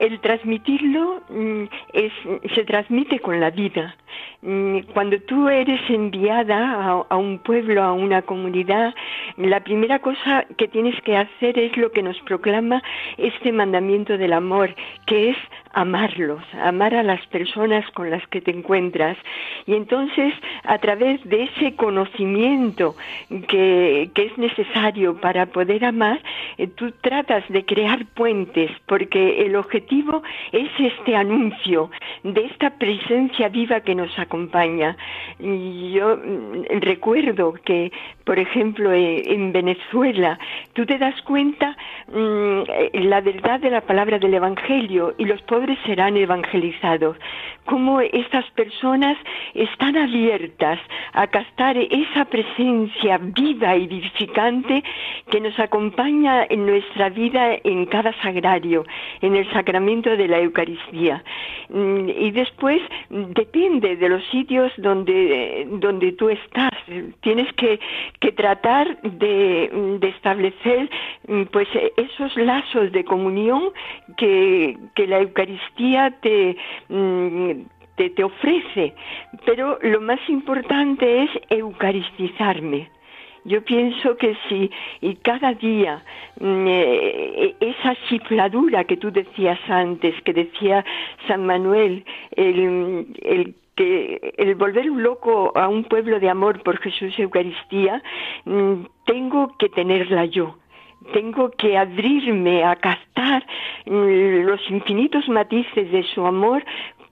el 0.01 0.19
transmitirlo 0.21 1.23
mm, 1.29 1.65
es, 1.93 2.13
se 2.55 2.65
transmite 2.65 3.21
con 3.21 3.39
la 3.39 3.51
vida. 3.51 3.95
Mm, 4.43 4.79
cuando 4.95 5.21
tú 5.21 5.49
eres 5.51 5.81
enviada 5.91 7.05
a, 7.09 7.17
un 7.17 7.39
pueblo, 7.41 7.83
a 7.83 7.93
una 7.93 8.23
comunidad, 8.23 8.95
la 9.37 9.61
primera 9.61 9.99
cosa 9.99 10.47
que 10.57 10.67
tienes 10.67 10.99
que 11.03 11.17
hacer 11.17 11.59
es 11.59 11.77
lo 11.77 11.93
que 11.93 12.03
nos 12.03 12.19
proclama 12.21 12.83
este 13.19 13.53
mandamiento 13.53 14.17
del 14.17 14.33
amor, 14.33 14.75
que 15.07 15.31
es 15.31 15.37
amarlos, 15.73 16.43
amar 16.61 16.95
a 16.95 17.03
las 17.03 17.25
personas 17.27 17.89
con 17.91 18.11
las 18.11 18.27
que 18.29 18.41
te 18.41 18.51
encuentras. 18.51 19.17
Y 19.67 19.75
entonces, 19.75 20.35
a 20.65 20.79
través 20.79 21.23
de 21.29 21.45
ese 21.45 21.77
conocimiento 21.77 22.97
que, 23.49 24.11
es 24.21 24.37
necesario 24.37 25.19
para 25.19 25.47
poder 25.47 25.83
amar, 25.83 26.21
eh, 26.59 26.67
tú 26.67 26.93
tratas 27.01 27.43
de 27.49 27.65
crear 27.65 28.05
puentes, 28.15 28.71
porque 28.85 29.47
el 29.47 29.57
objetivo 29.57 30.23
es 30.53 30.69
este 30.79 31.17
anuncio 31.17 31.91
de 32.23 32.45
esta 32.45 32.71
presencia 32.77 33.49
viva 33.49 33.81
que 33.81 33.95
nos 34.01 34.19
acompaña. 34.19 34.97
Yo 35.39 36.17
mm, 36.17 36.81
recuerdo 36.81 37.55
que, 37.65 37.93
por 38.25 38.39
ejemplo, 38.39 38.93
eh, 38.93 39.23
en 39.27 39.53
Venezuela, 39.53 40.39
tú 40.73 40.87
te 40.87 40.99
das 40.99 41.21
cuenta 41.23 41.77
mm, 42.09 42.61
la 43.13 43.21
verdad 43.21 43.61
de 43.61 43.71
la 43.71 43.83
palabra 43.83 44.19
del 44.19 44.35
Evangelio 44.35 45.15
y 45.19 45.25
los 45.25 45.41
pobres 45.43 45.79
serán 45.85 46.17
evangelizados. 46.17 47.17
Cómo 47.67 48.01
estas 48.01 48.47
personas 48.53 49.17
están 49.55 49.97
abiertas 49.97 50.81
a 51.13 51.27
captar 51.27 51.77
esa 51.77 52.25
presencia 52.25 53.19
viva 53.19 53.77
y 53.77 53.87
vivificante 53.87 54.83
que 55.31 55.41
nos 55.41 55.59
acompaña 55.59 56.47
en 56.49 56.67
nuestra 56.67 57.11
vida 57.11 57.59
en 57.63 57.87
cada 57.87 58.13
sagrario, 58.23 58.85
en 59.21 59.37
el 59.37 59.51
sacramento 59.53 60.17
de 60.17 60.29
la 60.29 60.39
Eucaristía. 60.41 61.23
Mm, 61.69 62.09
y 62.09 62.31
después 62.31 62.81
depende 63.11 63.90
de 63.97 64.09
los 64.09 64.25
sitios 64.27 64.73
donde, 64.77 65.67
donde 65.71 66.13
tú 66.13 66.29
estás. 66.29 66.73
Tienes 67.21 67.53
que, 67.55 67.79
que 68.21 68.33
tratar 68.33 69.01
de, 69.03 69.99
establecer 70.03 70.91
mm, 71.29 71.43
pues 71.53 71.69
esos 71.97 72.37
lazos 72.37 72.93
de 72.93 73.05
comunión 73.05 73.71
que, 74.17 74.77
que 74.95 75.07
la 75.07 75.21
Eucaristía 75.21 76.11
te, 76.21 76.57
mm, 76.89 77.51
te, 77.97 78.11
te 78.11 78.25
ofrece. 78.25 78.95
Pero 79.45 79.79
lo 79.83 80.01
más 80.01 80.21
importante 80.29 81.25
es 81.25 81.31
eucaristizarme. 81.49 82.89
Yo 83.45 83.65
pienso 83.65 84.17
que 84.17 84.37
si 84.49 84.71
y 85.01 85.15
cada 85.17 85.55
día 85.55 86.03
mm, 86.41 86.67
eh, 86.69 87.55
esa 87.61 87.97
chifladura 88.09 88.85
que 88.85 88.97
tú 88.97 89.11
decías 89.11 89.59
antes, 89.69 90.15
que 90.23 90.33
decía 90.33 90.85
San 91.27 91.47
Manuel, 91.47 92.05
el, 92.37 93.07
el 93.23 93.55
el 93.81 94.55
volver 94.55 94.91
un 94.91 95.03
loco 95.03 95.53
a 95.57 95.69
un 95.69 95.85
pueblo 95.85 96.21
de 96.21 96.29
amor 96.29 96.63
por 96.63 96.79
Jesús 96.79 97.19
Eucaristía, 97.19 98.03
mm, 98.45 98.85
tengo 99.05 99.57
que 99.59 99.69
tenerla 99.69 100.27
yo. 100.27 100.57
Tengo 101.13 101.51
que 101.51 101.79
abrirme 101.79 102.63
a 102.63 102.77
captar 102.77 103.47
mm, 103.87 104.43
los 104.45 104.61
infinitos 104.71 105.29
matices 105.29 105.91
de 105.91 106.03
su 106.15 106.27
amor 106.27 106.63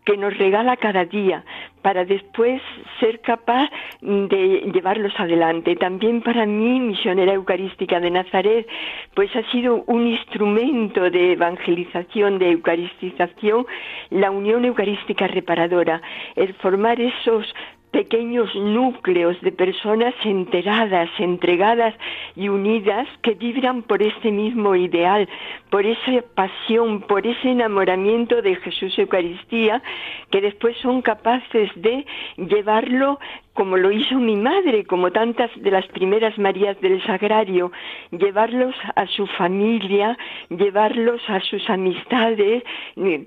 que 0.08 0.16
nos 0.16 0.34
regala 0.38 0.78
cada 0.78 1.04
día 1.04 1.44
para 1.82 2.06
después 2.06 2.62
ser 2.98 3.20
capaz 3.20 3.68
de 4.00 4.70
llevarlos 4.72 5.12
adelante. 5.20 5.76
También 5.76 6.22
para 6.22 6.46
mí, 6.46 6.80
misionera 6.80 7.34
eucarística 7.34 8.00
de 8.00 8.10
Nazaret, 8.10 8.66
pues 9.14 9.28
ha 9.36 9.42
sido 9.50 9.84
un 9.86 10.06
instrumento 10.06 11.10
de 11.10 11.32
evangelización, 11.32 12.38
de 12.38 12.52
eucaristización, 12.52 13.66
la 14.08 14.30
unión 14.30 14.64
eucarística 14.64 15.26
reparadora, 15.26 16.00
el 16.36 16.54
formar 16.54 16.98
esos 16.98 17.44
pequeños 17.90 18.54
núcleos 18.54 19.40
de 19.40 19.52
personas 19.52 20.14
enteradas, 20.24 21.08
entregadas 21.18 21.94
y 22.36 22.48
unidas 22.48 23.08
que 23.22 23.34
vibran 23.34 23.82
por 23.82 24.02
este 24.02 24.30
mismo 24.30 24.74
ideal, 24.74 25.28
por 25.70 25.86
esa 25.86 26.22
pasión, 26.34 27.00
por 27.00 27.26
ese 27.26 27.50
enamoramiento 27.50 28.42
de 28.42 28.56
Jesús 28.56 28.98
Eucaristía, 28.98 29.82
que 30.30 30.40
después 30.40 30.76
son 30.78 31.02
capaces 31.02 31.70
de 31.76 32.04
llevarlo 32.36 33.18
como 33.54 33.76
lo 33.76 33.90
hizo 33.90 34.14
mi 34.20 34.36
madre, 34.36 34.84
como 34.84 35.10
tantas 35.10 35.50
de 35.56 35.72
las 35.72 35.84
primeras 35.88 36.38
Marías 36.38 36.80
del 36.80 37.02
Sagrario, 37.04 37.72
llevarlos 38.12 38.76
a 38.94 39.06
su 39.08 39.26
familia, 39.26 40.16
llevarlos 40.48 41.20
a 41.28 41.40
sus 41.40 41.68
amistades, 41.68 42.62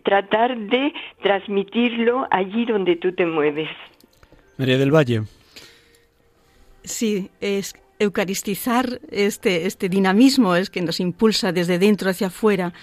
tratar 0.04 0.58
de 0.58 0.93
transmitirlo 1.21 2.28
allí 2.32 2.63
donde 2.63 2.95
tú 2.95 3.13
te 3.13 3.26
mueves. 3.26 3.67
María 4.58 4.78
del 4.78 4.94
Valle. 4.94 5.24
Sí, 6.84 7.30
es 7.40 7.76
eucaristizar 8.00 9.00
este, 9.12 9.68
este 9.68 9.88
dinamismo 9.88 10.56
es 10.56 10.70
que 10.70 10.82
nos 10.82 11.00
impulsa 11.00 11.52
desde 11.52 11.78
dentro 11.78 12.10
hacia 12.10 12.28
afuera 12.28 12.74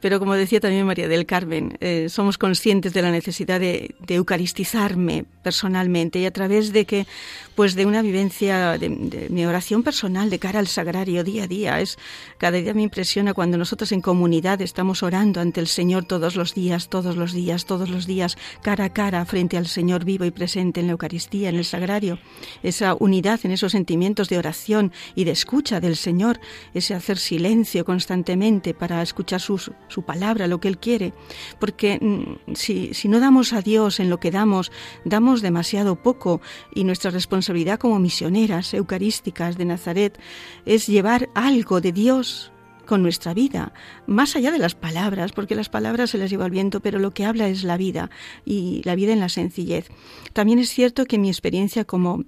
pero 0.00 0.18
como 0.18 0.34
decía 0.34 0.60
también 0.60 0.86
María 0.86 1.08
del 1.08 1.26
Carmen, 1.26 1.76
eh, 1.80 2.08
somos 2.08 2.38
conscientes 2.38 2.92
de 2.92 3.02
la 3.02 3.10
necesidad 3.10 3.60
de, 3.60 3.94
eucaristizarme 4.08 5.24
personalmente 5.42 6.18
y 6.18 6.26
a 6.26 6.32
través 6.32 6.72
de 6.72 6.84
que, 6.84 7.06
pues 7.54 7.74
de 7.74 7.86
una 7.86 8.02
vivencia 8.02 8.78
de, 8.78 8.88
mi 9.30 9.44
oración 9.44 9.82
personal 9.82 10.30
de 10.30 10.38
cara 10.38 10.58
al 10.58 10.66
sagrario 10.66 11.24
día 11.24 11.44
a 11.44 11.46
día. 11.46 11.80
Es 11.80 11.98
cada 12.38 12.58
día 12.58 12.74
me 12.74 12.82
impresiona 12.82 13.34
cuando 13.34 13.58
nosotros 13.58 13.92
en 13.92 14.00
comunidad 14.00 14.60
estamos 14.60 15.02
orando 15.02 15.40
ante 15.40 15.60
el 15.60 15.66
Señor 15.66 16.04
todos 16.04 16.36
los 16.36 16.54
días, 16.54 16.88
todos 16.88 17.16
los 17.16 17.32
días, 17.32 17.66
todos 17.66 17.90
los 17.90 18.06
días, 18.06 18.36
cara 18.62 18.84
a 18.84 18.92
cara 18.92 19.24
frente 19.24 19.56
al 19.56 19.66
Señor 19.66 20.04
vivo 20.04 20.24
y 20.24 20.30
presente 20.30 20.80
en 20.80 20.86
la 20.86 20.92
Eucaristía, 20.92 21.48
en 21.48 21.56
el 21.56 21.64
sagrario. 21.64 22.18
Esa 22.62 22.94
unidad 22.94 23.40
en 23.44 23.50
esos 23.50 23.72
sentimientos 23.72 24.28
de 24.28 24.38
oración 24.38 24.92
y 25.14 25.24
de 25.24 25.32
escucha 25.32 25.80
del 25.80 25.96
Señor, 25.96 26.40
ese 26.74 26.94
hacer 26.94 27.18
silencio 27.18 27.84
constantemente 27.84 28.74
para 28.74 29.02
escuchar 29.02 29.40
sus 29.40 29.70
su 29.88 30.02
palabra, 30.02 30.46
lo 30.46 30.60
que 30.60 30.68
Él 30.68 30.78
quiere. 30.78 31.12
Porque 31.58 31.98
mm, 32.00 32.54
si, 32.54 32.94
si 32.94 33.08
no 33.08 33.20
damos 33.20 33.52
a 33.52 33.62
Dios 33.62 34.00
en 34.00 34.10
lo 34.10 34.20
que 34.20 34.30
damos, 34.30 34.70
damos 35.04 35.42
demasiado 35.42 35.96
poco 35.96 36.40
y 36.74 36.84
nuestra 36.84 37.10
responsabilidad 37.10 37.78
como 37.78 37.98
misioneras 37.98 38.72
eucarísticas 38.74 39.56
de 39.56 39.64
Nazaret 39.64 40.18
es 40.66 40.86
llevar 40.86 41.28
algo 41.34 41.80
de 41.80 41.92
Dios 41.92 42.52
con 42.88 43.02
nuestra 43.02 43.34
vida, 43.34 43.74
más 44.06 44.34
allá 44.34 44.50
de 44.50 44.58
las 44.58 44.74
palabras, 44.74 45.32
porque 45.32 45.54
las 45.54 45.68
palabras 45.68 46.10
se 46.10 46.18
las 46.18 46.30
lleva 46.30 46.46
el 46.46 46.50
viento, 46.50 46.80
pero 46.80 46.98
lo 46.98 47.12
que 47.12 47.26
habla 47.26 47.46
es 47.48 47.62
la 47.62 47.76
vida 47.76 48.10
y 48.46 48.80
la 48.84 48.94
vida 48.94 49.12
en 49.12 49.20
la 49.20 49.28
sencillez. 49.28 49.88
También 50.32 50.58
es 50.58 50.70
cierto 50.70 51.04
que 51.04 51.18
mi 51.18 51.28
experiencia 51.28 51.84
como 51.84 52.24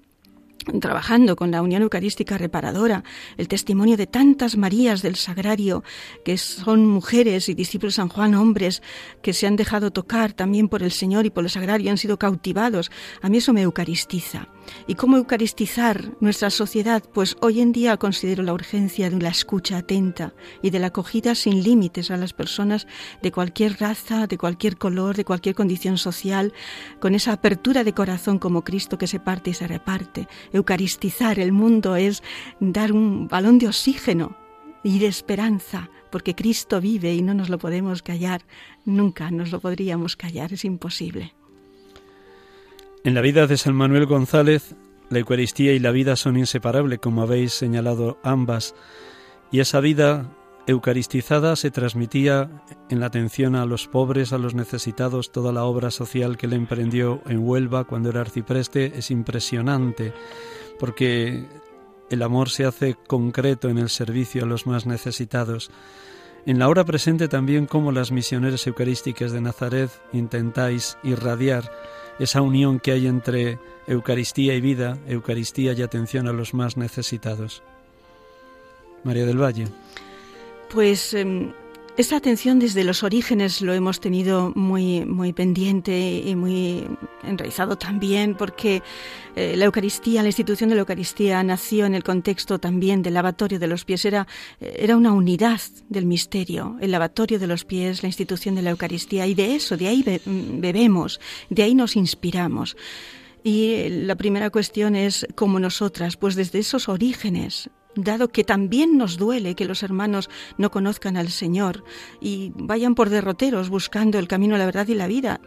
trabajando 0.80 1.36
con 1.36 1.50
la 1.50 1.62
Unión 1.62 1.82
Eucarística 1.82 2.38
Reparadora, 2.38 3.04
el 3.36 3.48
testimonio 3.48 3.96
de 3.96 4.06
tantas 4.06 4.56
Marías 4.56 5.02
del 5.02 5.16
Sagrario, 5.16 5.82
que 6.24 6.38
son 6.38 6.86
mujeres 6.86 7.48
y 7.48 7.54
discípulos 7.54 7.94
San 7.94 8.08
Juan, 8.08 8.34
hombres 8.34 8.82
que 9.22 9.32
se 9.32 9.46
han 9.46 9.56
dejado 9.56 9.90
tocar 9.90 10.32
también 10.32 10.68
por 10.68 10.82
el 10.82 10.92
Señor 10.92 11.26
y 11.26 11.30
por 11.30 11.44
el 11.44 11.50
Sagrario, 11.50 11.90
han 11.90 11.98
sido 11.98 12.18
cautivados. 12.18 12.90
A 13.22 13.28
mí 13.28 13.38
eso 13.38 13.52
me 13.52 13.62
eucaristiza. 13.62 14.48
¿Y 14.86 14.94
cómo 14.94 15.16
eucaristizar 15.16 16.12
nuestra 16.20 16.50
sociedad? 16.50 17.02
Pues 17.12 17.36
hoy 17.40 17.60
en 17.60 17.72
día 17.72 17.96
considero 17.96 18.42
la 18.42 18.52
urgencia 18.52 19.10
de 19.10 19.20
la 19.20 19.28
escucha 19.28 19.78
atenta 19.78 20.34
y 20.62 20.70
de 20.70 20.78
la 20.78 20.88
acogida 20.88 21.34
sin 21.34 21.62
límites 21.62 22.10
a 22.10 22.16
las 22.16 22.32
personas 22.32 22.86
de 23.22 23.32
cualquier 23.32 23.78
raza, 23.80 24.26
de 24.26 24.38
cualquier 24.38 24.76
color, 24.76 25.16
de 25.16 25.24
cualquier 25.24 25.54
condición 25.54 25.98
social, 25.98 26.52
con 27.00 27.14
esa 27.14 27.32
apertura 27.32 27.84
de 27.84 27.94
corazón 27.94 28.38
como 28.38 28.64
Cristo 28.64 28.98
que 28.98 29.06
se 29.06 29.20
parte 29.20 29.50
y 29.50 29.54
se 29.54 29.66
reparte. 29.66 30.28
Eucaristizar 30.52 31.38
el 31.38 31.52
mundo 31.52 31.96
es 31.96 32.22
dar 32.60 32.92
un 32.92 33.28
balón 33.28 33.58
de 33.58 33.68
oxígeno 33.68 34.36
y 34.82 34.98
de 34.98 35.06
esperanza, 35.06 35.90
porque 36.10 36.34
Cristo 36.34 36.80
vive 36.80 37.14
y 37.14 37.22
no 37.22 37.34
nos 37.34 37.48
lo 37.48 37.58
podemos 37.58 38.02
callar, 38.02 38.42
nunca 38.84 39.30
nos 39.30 39.50
lo 39.50 39.60
podríamos 39.60 40.16
callar, 40.16 40.52
es 40.52 40.64
imposible. 40.64 41.34
En 43.02 43.14
la 43.14 43.22
vida 43.22 43.46
de 43.46 43.56
San 43.56 43.74
Manuel 43.74 44.04
González, 44.04 44.74
la 45.08 45.20
Eucaristía 45.20 45.72
y 45.72 45.78
la 45.78 45.90
vida 45.90 46.16
son 46.16 46.36
inseparables, 46.36 46.98
como 46.98 47.22
habéis 47.22 47.54
señalado 47.54 48.18
ambas, 48.22 48.74
y 49.50 49.60
esa 49.60 49.80
vida 49.80 50.36
eucaristizada 50.66 51.56
se 51.56 51.70
transmitía 51.70 52.50
en 52.90 53.00
la 53.00 53.06
atención 53.06 53.54
a 53.56 53.64
los 53.64 53.88
pobres, 53.88 54.34
a 54.34 54.38
los 54.38 54.54
necesitados, 54.54 55.32
toda 55.32 55.50
la 55.50 55.64
obra 55.64 55.90
social 55.90 56.36
que 56.36 56.46
le 56.46 56.56
emprendió 56.56 57.22
en 57.26 57.38
Huelva 57.38 57.84
cuando 57.84 58.10
era 58.10 58.20
arcipreste 58.20 58.92
es 58.98 59.10
impresionante, 59.10 60.12
porque 60.78 61.46
el 62.10 62.22
amor 62.22 62.50
se 62.50 62.66
hace 62.66 62.96
concreto 63.06 63.70
en 63.70 63.78
el 63.78 63.88
servicio 63.88 64.44
a 64.44 64.46
los 64.46 64.66
más 64.66 64.84
necesitados. 64.84 65.70
En 66.44 66.58
la 66.58 66.68
hora 66.68 66.84
presente 66.84 67.28
también 67.28 67.64
como 67.64 67.92
las 67.92 68.12
misioneras 68.12 68.66
eucarísticas 68.66 69.32
de 69.32 69.40
Nazaret 69.40 69.90
intentáis 70.12 70.98
irradiar 71.02 71.70
esa 72.20 72.42
unión 72.42 72.78
que 72.78 72.92
hay 72.92 73.06
entre 73.06 73.58
Eucaristía 73.86 74.54
y 74.54 74.60
vida, 74.60 74.98
Eucaristía 75.08 75.72
y 75.72 75.82
atención 75.82 76.28
a 76.28 76.32
los 76.32 76.54
más 76.54 76.76
necesitados. 76.76 77.62
María 79.02 79.24
del 79.24 79.42
Valle. 79.42 79.66
Pues 80.72 81.14
em, 81.14 81.52
esa 82.00 82.16
atención 82.16 82.58
desde 82.58 82.82
los 82.82 83.02
orígenes 83.02 83.60
lo 83.60 83.74
hemos 83.74 84.00
tenido 84.00 84.52
muy, 84.56 85.04
muy 85.04 85.34
pendiente 85.34 86.22
y 86.24 86.34
muy 86.34 86.86
enraizado 87.22 87.76
también 87.76 88.34
porque 88.34 88.82
eh, 89.36 89.54
la 89.54 89.66
Eucaristía, 89.66 90.22
la 90.22 90.28
institución 90.28 90.70
de 90.70 90.76
la 90.76 90.80
Eucaristía 90.80 91.42
nació 91.42 91.84
en 91.84 91.94
el 91.94 92.02
contexto 92.02 92.58
también 92.58 93.02
del 93.02 93.14
lavatorio 93.14 93.58
de 93.58 93.66
los 93.66 93.84
pies. 93.84 94.06
Era, 94.06 94.26
eh, 94.60 94.78
era 94.78 94.96
una 94.96 95.12
unidad 95.12 95.60
del 95.90 96.06
misterio, 96.06 96.78
el 96.80 96.90
lavatorio 96.90 97.38
de 97.38 97.46
los 97.46 97.66
pies, 97.66 98.02
la 98.02 98.08
institución 98.08 98.54
de 98.54 98.62
la 98.62 98.70
Eucaristía. 98.70 99.26
Y 99.26 99.34
de 99.34 99.54
eso, 99.54 99.76
de 99.76 99.88
ahí 99.88 100.02
bebemos, 100.24 101.20
de 101.50 101.62
ahí 101.64 101.74
nos 101.74 101.96
inspiramos. 101.96 102.78
Y 103.44 103.90
la 103.90 104.16
primera 104.16 104.48
cuestión 104.48 104.96
es 104.96 105.26
cómo 105.34 105.60
nosotras, 105.60 106.16
pues 106.16 106.34
desde 106.34 106.60
esos 106.60 106.88
orígenes 106.88 107.68
dado 107.94 108.28
que 108.28 108.44
también 108.44 108.96
nos 108.96 109.16
duele 109.16 109.54
que 109.54 109.64
los 109.64 109.82
hermanos 109.82 110.30
no 110.58 110.70
conozcan 110.70 111.16
al 111.16 111.28
Señor 111.28 111.84
y 112.20 112.52
vayan 112.54 112.94
por 112.94 113.10
derroteros 113.10 113.68
buscando 113.68 114.18
el 114.18 114.28
camino, 114.28 114.56
la 114.56 114.66
verdad 114.66 114.88
y 114.88 114.94
la 114.94 115.06
vida, 115.06 115.40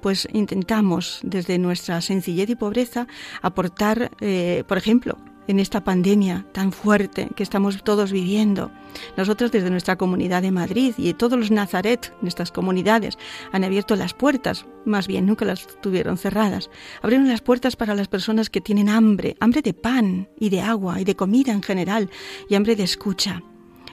pues 0.00 0.28
intentamos 0.32 1.20
desde 1.22 1.58
nuestra 1.58 2.00
sencillez 2.00 2.48
y 2.50 2.56
pobreza 2.56 3.06
aportar, 3.42 4.10
eh, 4.20 4.64
por 4.66 4.78
ejemplo, 4.78 5.18
en 5.48 5.58
esta 5.58 5.82
pandemia 5.82 6.46
tan 6.52 6.70
fuerte 6.70 7.28
que 7.34 7.42
estamos 7.42 7.82
todos 7.82 8.12
viviendo. 8.12 8.70
Nosotros 9.16 9.50
desde 9.50 9.70
nuestra 9.70 9.96
comunidad 9.96 10.42
de 10.42 10.52
Madrid 10.52 10.94
y 10.96 11.12
todos 11.14 11.38
los 11.38 11.50
Nazaret, 11.50 12.14
nuestras 12.22 12.52
comunidades, 12.52 13.18
han 13.50 13.64
abierto 13.64 13.96
las 13.96 14.14
puertas, 14.14 14.66
más 14.84 15.08
bien 15.08 15.26
nunca 15.26 15.44
las 15.44 15.66
tuvieron 15.80 16.18
cerradas. 16.18 16.70
Abrieron 17.02 17.28
las 17.28 17.40
puertas 17.40 17.74
para 17.74 17.94
las 17.94 18.08
personas 18.08 18.50
que 18.50 18.60
tienen 18.60 18.88
hambre, 18.88 19.36
hambre 19.40 19.62
de 19.62 19.74
pan 19.74 20.28
y 20.38 20.50
de 20.50 20.60
agua 20.60 21.00
y 21.00 21.04
de 21.04 21.16
comida 21.16 21.52
en 21.52 21.62
general, 21.62 22.10
y 22.48 22.54
hambre 22.54 22.76
de 22.76 22.84
escucha, 22.84 23.42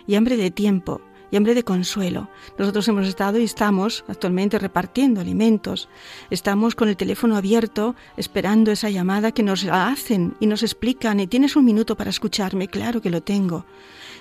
y 0.05 0.15
hambre 0.15 0.37
de 0.37 0.51
tiempo, 0.51 1.01
de 1.43 1.63
consuelo. 1.63 2.29
Nosotros 2.57 2.87
hemos 2.87 3.07
estado 3.07 3.39
y 3.39 3.43
estamos 3.43 4.05
actualmente 4.07 4.57
repartiendo 4.57 5.19
alimentos. 5.19 5.89
Estamos 6.29 6.75
con 6.75 6.87
el 6.87 6.95
teléfono 6.95 7.35
abierto 7.35 7.95
esperando 8.15 8.71
esa 8.71 8.89
llamada 8.89 9.33
que 9.33 9.43
nos 9.43 9.65
hacen 9.65 10.35
y 10.39 10.47
nos 10.47 10.63
explican, 10.63 11.19
y 11.19 11.27
tienes 11.27 11.57
un 11.57 11.65
minuto 11.65 11.97
para 11.97 12.09
escucharme, 12.09 12.69
claro 12.69 13.01
que 13.01 13.09
lo 13.09 13.21
tengo. 13.21 13.65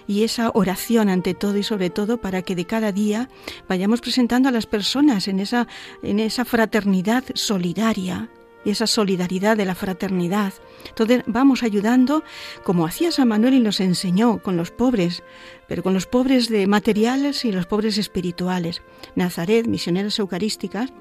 Y 0.09 0.25
esa 0.25 0.51
oración 0.55 1.09
ante 1.09 1.35
todo 1.35 1.57
y 1.57 1.63
sobre 1.63 1.89
todo 1.89 2.19
para 2.19 2.43
que 2.43 2.57
de 2.57 2.67
cada 2.67 2.91
día 2.91 3.29
vayamos 3.69 4.01
presentando 4.01 4.49
a 4.49 4.53
las 4.53 4.67
personas 4.67 5.29
en 5.29 5.39
esa, 5.39 5.69
en 6.03 6.19
esa 6.19 6.45
fraternidad 6.45 7.25
solidaria, 7.35 8.29
y 8.65 8.71
esa 8.71 8.87
solidaridad 8.87 9.57
de 9.57 9.65
la 9.65 9.75
fraternidad. 9.75 10.53
Entonces 10.89 11.23
vamos 11.27 11.63
ayudando, 11.63 12.25
como 12.63 12.87
hacía 12.87 13.13
San 13.13 13.29
Manuel 13.29 13.55
y 13.55 13.61
nos 13.61 13.81
enseñó, 13.81 14.39
con 14.39 14.57
los 14.57 14.71
pobres, 14.71 15.23
pero 15.69 15.83
con 15.83 15.95
los 15.95 16.07
pobres 16.07 16.49
de 16.49 16.67
materiales 16.67 17.45
y 17.45 17.53
los 17.53 17.67
pobres 17.67 17.99
espirituales. 17.99 18.83
Nazaret, 19.15 19.67
misioneras 19.67 20.19
eucarísticas, 20.19 20.93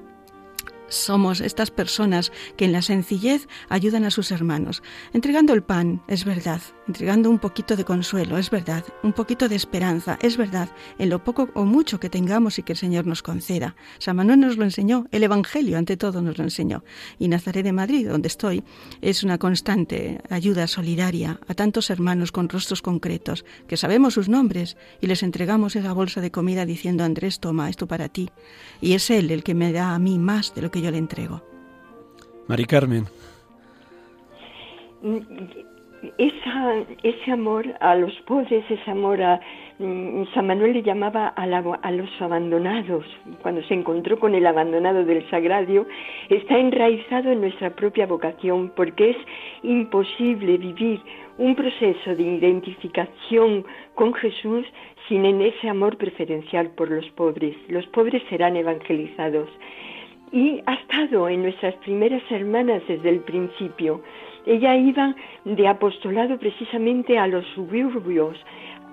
somos 0.88 1.40
estas 1.40 1.70
personas 1.70 2.32
que 2.56 2.66
en 2.66 2.72
la 2.72 2.82
sencillez 2.82 3.48
ayudan 3.68 4.04
a 4.04 4.10
sus 4.10 4.30
hermanos, 4.30 4.82
entregando 5.12 5.54
el 5.54 5.62
pan, 5.62 6.02
es 6.08 6.24
verdad, 6.24 6.60
entregando 6.86 7.30
un 7.30 7.38
poquito 7.38 7.76
de 7.76 7.84
consuelo, 7.84 8.38
es 8.38 8.50
verdad, 8.50 8.84
un 9.02 9.12
poquito 9.12 9.48
de 9.48 9.56
esperanza, 9.56 10.18
es 10.20 10.36
verdad, 10.36 10.68
en 10.98 11.10
lo 11.10 11.22
poco 11.22 11.48
o 11.54 11.64
mucho 11.64 11.98
que 11.98 12.10
tengamos 12.10 12.58
y 12.58 12.62
que 12.62 12.72
el 12.72 12.78
Señor 12.78 13.06
nos 13.06 13.22
conceda. 13.22 13.74
San 13.98 14.16
Manuel 14.16 14.40
nos 14.40 14.56
lo 14.56 14.64
enseñó, 14.64 15.06
el 15.10 15.22
Evangelio 15.22 15.78
ante 15.78 15.96
todo 15.96 16.22
nos 16.22 16.38
lo 16.38 16.44
enseñó. 16.44 16.84
Y 17.18 17.28
Nazaret 17.28 17.64
de 17.64 17.72
Madrid, 17.72 18.08
donde 18.08 18.28
estoy, 18.28 18.62
es 19.00 19.24
una 19.24 19.38
constante 19.38 20.20
ayuda 20.30 20.66
solidaria 20.66 21.40
a 21.48 21.54
tantos 21.54 21.90
hermanos 21.90 22.32
con 22.32 22.48
rostros 22.48 22.82
concretos, 22.82 23.44
que 23.66 23.76
sabemos 23.76 24.14
sus 24.14 24.28
nombres 24.28 24.76
y 25.00 25.06
les 25.06 25.22
entregamos 25.22 25.76
esa 25.76 25.92
bolsa 25.92 26.20
de 26.20 26.30
comida 26.30 26.66
diciendo, 26.66 27.04
Andrés, 27.04 27.40
toma 27.40 27.70
esto 27.70 27.86
para 27.86 28.08
ti. 28.08 28.30
Y 28.80 28.92
es 28.92 29.10
Él 29.10 29.30
el 29.30 29.42
que 29.42 29.54
me 29.54 29.72
da 29.72 29.94
a 29.94 29.98
mí 29.98 30.18
más 30.18 30.54
de 30.54 30.62
lo 30.62 30.70
que 30.70 30.82
yo 30.82 30.90
le 30.90 30.98
entrego. 30.98 31.42
Mari 32.46 32.66
Carmen. 32.66 33.06
Esa, 36.18 36.84
ese 37.02 37.30
amor 37.30 37.66
a 37.80 37.94
los 37.94 38.12
pobres, 38.22 38.64
ese 38.68 38.90
amor 38.90 39.22
a... 39.22 39.40
Mm, 39.78 40.24
San 40.34 40.46
Manuel 40.46 40.74
le 40.74 40.82
llamaba 40.82 41.28
a, 41.28 41.46
los 41.46 42.10
abandonados, 42.20 43.04
cuando 43.42 43.62
se 43.64 43.74
encontró 43.74 44.18
con 44.18 44.34
el 44.34 44.46
abandonado 44.46 45.04
del 45.04 45.28
sagrario, 45.30 45.86
está 46.28 46.58
enraizado 46.58 47.30
en 47.30 47.40
nuestra 47.40 47.70
propia 47.70 48.06
vocación, 48.06 48.72
porque 48.76 49.10
es 49.10 49.16
imposible 49.62 50.58
vivir 50.58 51.00
un 51.38 51.56
proceso 51.56 52.14
de 52.14 52.22
identificación 52.22 53.64
con 53.94 54.14
Jesús 54.14 54.64
sin 55.08 55.24
en 55.26 55.42
ese 55.42 55.68
amor 55.68 55.96
preferencial 55.96 56.70
por 56.70 56.90
los 56.90 57.08
pobres. 57.10 57.56
Los 57.68 57.86
pobres 57.88 58.22
serán 58.28 58.56
evangelizados 58.56 59.48
y 60.32 60.60
ha 60.66 60.74
estado 60.74 61.28
en 61.28 61.42
nuestras 61.42 61.74
primeras 61.76 62.22
hermanas 62.30 62.82
desde 62.88 63.08
el 63.08 63.20
principio. 63.20 64.02
Ella 64.46 64.76
iba 64.76 65.14
de 65.44 65.68
apostolado 65.68 66.38
precisamente 66.38 67.18
a 67.18 67.26
los 67.26 67.46
suburbios, 67.54 68.36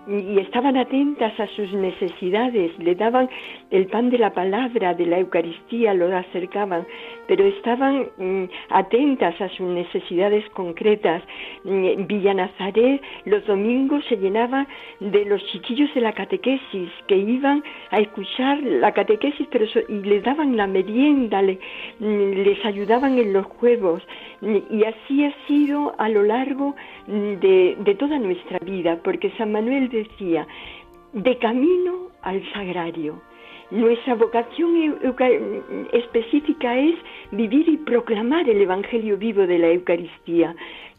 y 0.08 0.40
estaban 0.40 0.78
atentas 0.78 1.40
a 1.40 1.48
sus 1.48 1.72
necesidades, 1.74 2.78
le 2.80 2.96
daban 2.96 3.30
el 3.70 3.86
pan 3.86 4.10
de 4.10 4.18
la 4.18 4.34
palabra, 4.34 4.96
de 4.96 5.06
la 5.06 5.20
Eucaristía, 5.20 5.94
lo 5.94 6.16
acercaban, 6.16 6.88
pero 7.32 7.46
estaban 7.46 8.10
mm, 8.18 8.44
atentas 8.72 9.40
a 9.40 9.48
sus 9.56 9.66
necesidades 9.66 10.44
concretas. 10.50 11.24
Mm, 11.64 12.06
Villa 12.06 12.34
Nazaret 12.34 13.02
los 13.24 13.46
domingos 13.46 14.04
se 14.10 14.18
llenaba 14.18 14.68
de 15.00 15.24
los 15.24 15.42
chiquillos 15.46 15.94
de 15.94 16.02
la 16.02 16.12
catequesis 16.12 16.90
que 17.08 17.16
iban 17.16 17.64
a 17.92 18.02
escuchar 18.02 18.62
la 18.62 18.92
catequesis 18.92 19.48
pero 19.50 19.66
y 19.88 19.94
les 20.02 20.22
daban 20.24 20.58
la 20.58 20.68
merienda, 20.68 21.42
mm, 21.42 22.34
les 22.48 22.66
ayudaban 22.66 23.18
en 23.18 23.32
los 23.32 23.46
juegos 23.46 24.04
y 24.42 24.84
así 24.84 25.24
ha 25.24 25.34
sido 25.48 25.96
a 26.00 26.10
lo 26.10 26.24
largo 26.24 26.76
de, 27.08 27.78
de 27.80 27.96
toda 27.96 28.20
nuestra 28.20 28.60
vida, 28.60 29.00
porque 29.02 29.32
San 29.38 29.54
Manuel 29.54 29.88
decía, 29.88 30.46
de 31.14 31.38
camino 31.38 32.10
al 32.24 32.44
sagrario. 32.52 33.22
Nuestra 33.72 34.16
vocación 34.16 35.00
específica 35.94 36.78
es 36.78 36.96
vivir 37.32 37.70
y 37.70 37.78
proclamar 37.78 38.50
el 38.50 38.62
Evangelio 38.62 39.18
vivo 39.18 39.48
de 39.48 39.60
la 39.60 39.70
Eucaristía, 39.70 40.54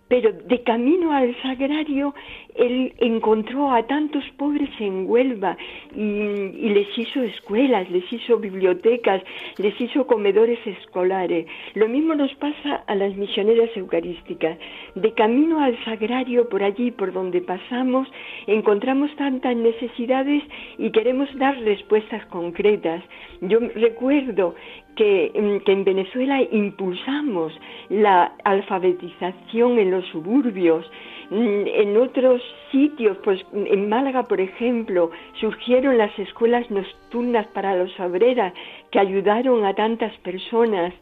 pero 0.08 0.32
de 0.32 0.62
camino 0.62 1.12
al 1.12 1.36
sagrario 1.42 2.14
él 2.54 2.92
encontró 2.98 3.70
a 3.70 3.82
tantos 3.86 4.24
pobres 4.36 4.70
en 4.78 5.08
Huelva 5.08 5.56
y, 5.94 6.68
les 6.68 6.98
hizo 6.98 7.22
escuelas, 7.22 7.90
les 7.90 8.10
hizo 8.12 8.38
bibliotecas, 8.38 9.22
les 9.58 9.78
hizo 9.80 10.06
comedores 10.06 10.58
escolares. 10.66 11.46
Lo 11.74 11.88
mismo 11.88 12.14
nos 12.14 12.34
pasa 12.34 12.84
a 12.86 12.94
las 12.94 13.14
misioneras 13.16 13.70
eucarísticas. 13.76 14.58
De 14.94 15.12
camino 15.12 15.60
al 15.60 15.82
sagrario, 15.84 16.48
por 16.48 16.62
allí, 16.62 16.90
por 16.90 17.12
donde 17.12 17.40
pasamos, 17.40 18.08
encontramos 18.46 19.14
tantas 19.16 19.56
necesidades 19.56 20.42
y 20.78 20.90
queremos 20.90 21.28
dar 21.38 21.58
respuestas 21.60 22.24
concretas. 22.26 23.02
Yo 23.40 23.58
recuerdo 23.60 24.54
que, 24.96 25.32
en 25.34 25.84
Venezuela 25.84 26.42
impulsamos 26.42 27.52
la 27.88 28.32
alfabetización 28.44 29.78
en 29.78 29.90
los 29.90 30.06
suburbios, 30.06 30.84
mm, 30.84 31.21
en 31.32 31.96
otros 31.96 32.42
sitios, 32.70 33.16
pues 33.24 33.40
en 33.52 33.88
Málaga, 33.88 34.24
por 34.24 34.40
ejemplo, 34.40 35.10
surgieron 35.40 35.96
las 35.96 36.16
escuelas 36.18 36.70
nocturnas 36.70 37.46
para 37.48 37.74
los 37.76 37.98
obreras 37.98 38.52
que 38.90 38.98
ayudaron 38.98 39.64
a 39.64 39.74
tantas 39.74 40.14
personas. 40.18 40.92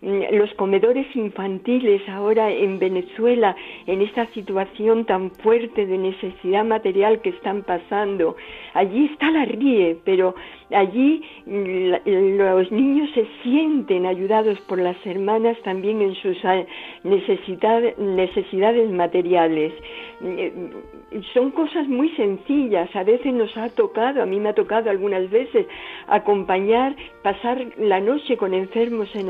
Mm, 0.00 0.36
los 0.36 0.54
comedores 0.54 1.06
infantiles 1.16 2.08
ahora 2.08 2.50
en 2.50 2.78
Venezuela, 2.78 3.56
en 3.86 4.00
esta 4.00 4.26
situación 4.26 5.04
tan 5.06 5.32
fuerte 5.32 5.86
de 5.86 5.98
necesidad 5.98 6.64
material 6.64 7.20
que 7.20 7.30
están 7.30 7.62
pasando. 7.64 8.36
Allí 8.74 9.06
está 9.06 9.30
la 9.32 9.44
RIE, 9.44 9.98
pero 10.04 10.36
allí 10.70 11.22
mm, 11.46 12.38
los 12.38 12.70
niños 12.70 13.10
se 13.12 13.26
sienten 13.42 14.06
ayudados 14.06 14.60
por 14.68 14.78
las 14.78 14.96
hermanas 15.04 15.56
también 15.64 16.00
en 16.00 16.14
sus 16.14 16.36
ah, 16.44 16.62
necesidades 17.02 18.90
materiales. 18.90 19.72
Mm, 20.20 21.22
son 21.34 21.50
cosas 21.50 21.88
muy 21.88 22.10
sencillas, 22.10 22.94
a 22.94 23.02
veces 23.02 23.32
nos 23.32 23.56
ha 23.56 23.68
tocado, 23.70 24.22
a 24.22 24.26
mí 24.26 24.38
me 24.38 24.50
ha 24.50 24.54
tocado 24.54 24.90
algunas 24.90 25.28
veces 25.30 25.66
acompañar, 26.06 26.94
pasar 27.22 27.66
la 27.78 27.98
noche 27.98 28.36
con 28.36 28.54
enfermos 28.54 29.08
en 29.16 29.26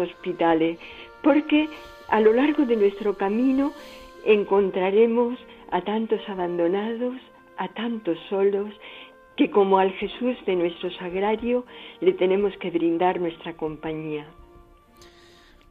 porque 1.23 1.69
a 2.09 2.21
lo 2.21 2.33
largo 2.33 2.65
de 2.65 2.77
nuestro 2.77 3.17
camino 3.17 3.73
encontraremos 4.25 5.39
a 5.71 5.83
tantos 5.83 6.21
abandonados, 6.29 7.15
a 7.57 7.69
tantos 7.69 8.19
solos, 8.29 8.73
que 9.37 9.51
como 9.51 9.79
al 9.79 9.93
Jesús 9.93 10.37
de 10.47 10.57
nuestro 10.57 10.91
sagrario 10.93 11.65
le 12.01 12.13
tenemos 12.13 12.53
que 12.61 12.71
brindar 12.71 13.21
nuestra 13.21 13.57
compañía. 13.57 14.27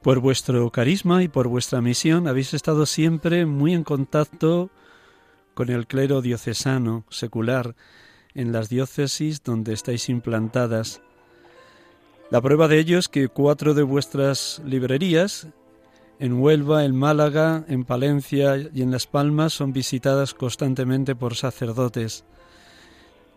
Por 0.01 0.19
vuestro 0.19 0.69
carisma 0.69 1.21
y 1.23 1.27
por 1.27 1.49
vuestra 1.49 1.81
misión 1.81 2.27
habéis 2.27 2.53
estado 2.53 2.85
siempre 2.85 3.45
muy 3.45 3.73
en 3.73 3.83
contacto 3.83 4.69
con 5.53 5.69
el 5.69 5.87
clero 5.87 6.21
diocesano, 6.21 7.03
secular, 7.09 7.75
en 8.33 8.51
las 8.51 8.69
diócesis 8.69 9.43
donde 9.43 9.73
estáis 9.73 10.07
implantadas. 10.07 11.01
La 12.29 12.41
prueba 12.41 12.67
de 12.67 12.77
ello 12.77 12.99
es 12.99 13.07
que 13.07 13.29
cuatro 13.29 13.73
de 13.73 13.83
vuestras 13.83 14.61
librerías, 14.65 15.47
en 16.19 16.33
Huelva, 16.41 16.83
en 16.83 16.93
Málaga, 16.93 17.63
en 17.69 17.85
Palencia 17.85 18.57
y 18.73 18.81
en 18.81 18.91
Las 18.91 19.07
Palmas, 19.07 19.53
son 19.53 19.71
visitadas 19.71 20.33
constantemente 20.33 21.15
por 21.15 21.35
sacerdotes. 21.35 22.25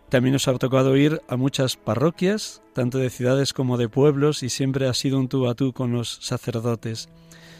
También 0.09 0.35
os 0.35 0.49
ha 0.49 0.57
tocado 0.57 0.97
ir 0.97 1.21
a 1.29 1.37
muchas 1.37 1.77
parroquias, 1.77 2.61
tanto 2.73 2.97
de 2.97 3.09
ciudades 3.09 3.53
como 3.53 3.77
de 3.77 3.87
pueblos, 3.87 4.43
y 4.43 4.49
siempre 4.49 4.89
ha 4.89 4.93
sido 4.93 5.19
un 5.19 5.29
tú 5.29 5.47
a 5.47 5.55
tú 5.55 5.71
con 5.71 5.93
los 5.93 6.17
sacerdotes. 6.21 7.07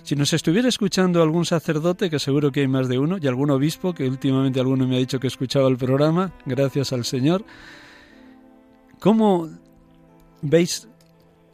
Si 0.04 0.17
nos 0.17 0.34
estuviera 0.34 0.67
escuchando 0.67 1.24
algún 1.24 1.46
sacerdote, 1.46 2.10
que 2.10 2.20
seguro 2.20 2.52
que 2.52 2.60
hay 2.60 2.67
más 2.67 2.89
de 2.89 3.00
uno, 3.00 3.17
y 3.22 3.28
algún 3.28 3.52
obispo, 3.52 3.94
que 3.94 4.10
últimamente 4.10 4.60
alguno 4.60 4.86
me 4.86 4.98
ha 4.98 5.00
dicho 5.00 5.22
que 5.22 5.28
escuchaba 5.28 5.70
el 5.70 5.78
programa, 5.78 6.34
gracias 6.46 6.91
al 6.91 7.06
Señor, 7.06 7.46
¿cómo 9.00 9.48
veis 10.41 10.89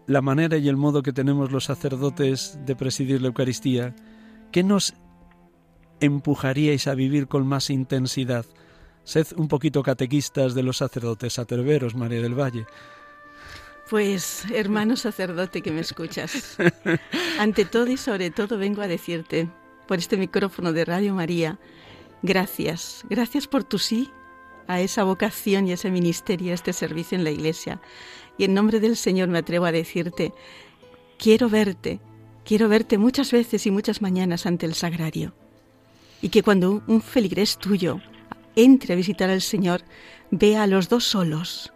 la 0.08 0.22
manera 0.22 0.58
y 0.58 0.68
el 0.70 0.78
modo 0.78 1.04
que 1.04 1.14
tenemos 1.14 1.52
los 1.52 1.66
sacerdotes 1.66 2.58
de 2.66 2.76
presidir 2.76 3.22
la 3.22 3.28
Eucaristía? 3.28 3.96
¿Qué 4.52 4.64
nos 4.64 4.94
empujaríais 6.00 6.88
a 6.88 6.96
vivir 6.96 7.28
con 7.28 7.46
más 7.46 7.70
intensidad? 7.70 8.46
Sed 9.04 9.28
un 9.36 9.48
poquito 9.48 9.84
catequistas 9.84 10.56
de 10.56 10.64
los 10.64 10.78
sacerdotes 10.78 11.38
atreveros, 11.40 11.96
María 11.96 12.22
del 12.22 12.40
Valle. 12.40 12.66
Pues, 13.90 14.46
hermano 14.54 14.98
sacerdote 14.98 15.62
que 15.62 15.72
me 15.72 15.82
escuchas, 15.82 16.58
ante 17.40 17.64
todo 17.64 17.88
y 17.88 17.98
sobre 17.98 18.32
todo 18.32 18.58
vengo 18.58 18.82
a 18.82 18.88
decirte, 18.88 19.50
por 19.88 20.00
este 20.00 20.18
micrófono 20.18 20.74
de 20.74 20.84
Radio 20.84 21.14
María, 21.14 21.58
gracias, 22.22 23.06
gracias 23.10 23.48
por 23.48 23.64
tu 23.64 23.80
sí 23.80 24.12
a 24.68 24.82
esa 24.82 25.04
vocación 25.04 25.68
y 25.68 25.72
a 25.72 25.74
ese 25.76 25.92
ministerio, 25.92 26.52
a 26.52 26.56
este 26.56 26.74
servicio 26.74 27.18
en 27.18 27.24
la 27.24 27.32
Iglesia. 27.32 27.82
Y 28.38 28.44
en 28.44 28.54
nombre 28.54 28.80
del 28.80 28.98
Señor 28.98 29.30
me 29.30 29.40
atrevo 29.40 29.66
a 29.66 29.72
decirte, 29.72 30.34
quiero 31.18 31.50
verte, 31.50 32.00
quiero 32.46 32.70
verte 32.70 32.98
muchas 32.98 33.32
veces 33.32 33.66
y 33.66 33.72
muchas 33.72 34.02
mañanas 34.02 34.46
ante 34.46 34.66
el 34.66 34.74
sagrario. 34.74 35.34
Y 36.22 36.30
que 36.30 36.44
cuando 36.44 36.84
un 36.88 37.02
feligrés 37.02 37.58
tuyo 37.58 38.00
entre 38.56 38.94
a 38.94 38.98
visitar 38.98 39.30
al 39.30 39.42
Señor, 39.42 39.84
vea 40.32 40.64
a 40.64 40.68
los 40.68 40.90
dos 40.90 41.06
solos, 41.06 41.74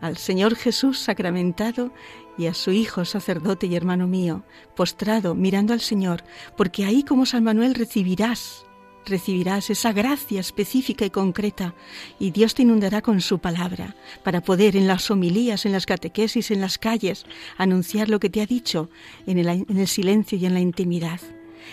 al 0.00 0.16
Señor 0.16 0.54
Jesús 0.56 0.98
sacramentado 0.98 1.92
y 2.38 2.46
a 2.46 2.54
su 2.54 2.72
Hijo 2.72 3.04
sacerdote 3.04 3.66
y 3.66 3.76
hermano 3.76 4.06
mío, 4.06 4.44
postrado, 4.76 5.34
mirando 5.34 5.72
al 5.72 5.80
Señor, 5.80 6.22
porque 6.56 6.84
ahí 6.84 7.02
como 7.02 7.26
San 7.26 7.44
Manuel 7.44 7.74
recibirás 7.74 8.64
recibirás 9.06 9.70
esa 9.70 9.92
gracia 9.92 10.40
específica 10.40 11.04
y 11.04 11.10
concreta 11.10 11.74
y 12.18 12.30
Dios 12.30 12.54
te 12.54 12.62
inundará 12.62 13.02
con 13.02 13.20
su 13.20 13.38
palabra 13.38 13.96
para 14.22 14.40
poder 14.40 14.76
en 14.76 14.86
las 14.86 15.10
homilías, 15.10 15.66
en 15.66 15.72
las 15.72 15.86
catequesis, 15.86 16.50
en 16.50 16.60
las 16.60 16.78
calles, 16.78 17.24
anunciar 17.56 18.08
lo 18.08 18.20
que 18.20 18.30
te 18.30 18.40
ha 18.40 18.46
dicho 18.46 18.90
en 19.26 19.38
el, 19.38 19.88
silencio 19.88 20.38
y 20.38 20.46
en 20.46 20.54
la 20.54 20.60
intimidad. 20.60 21.20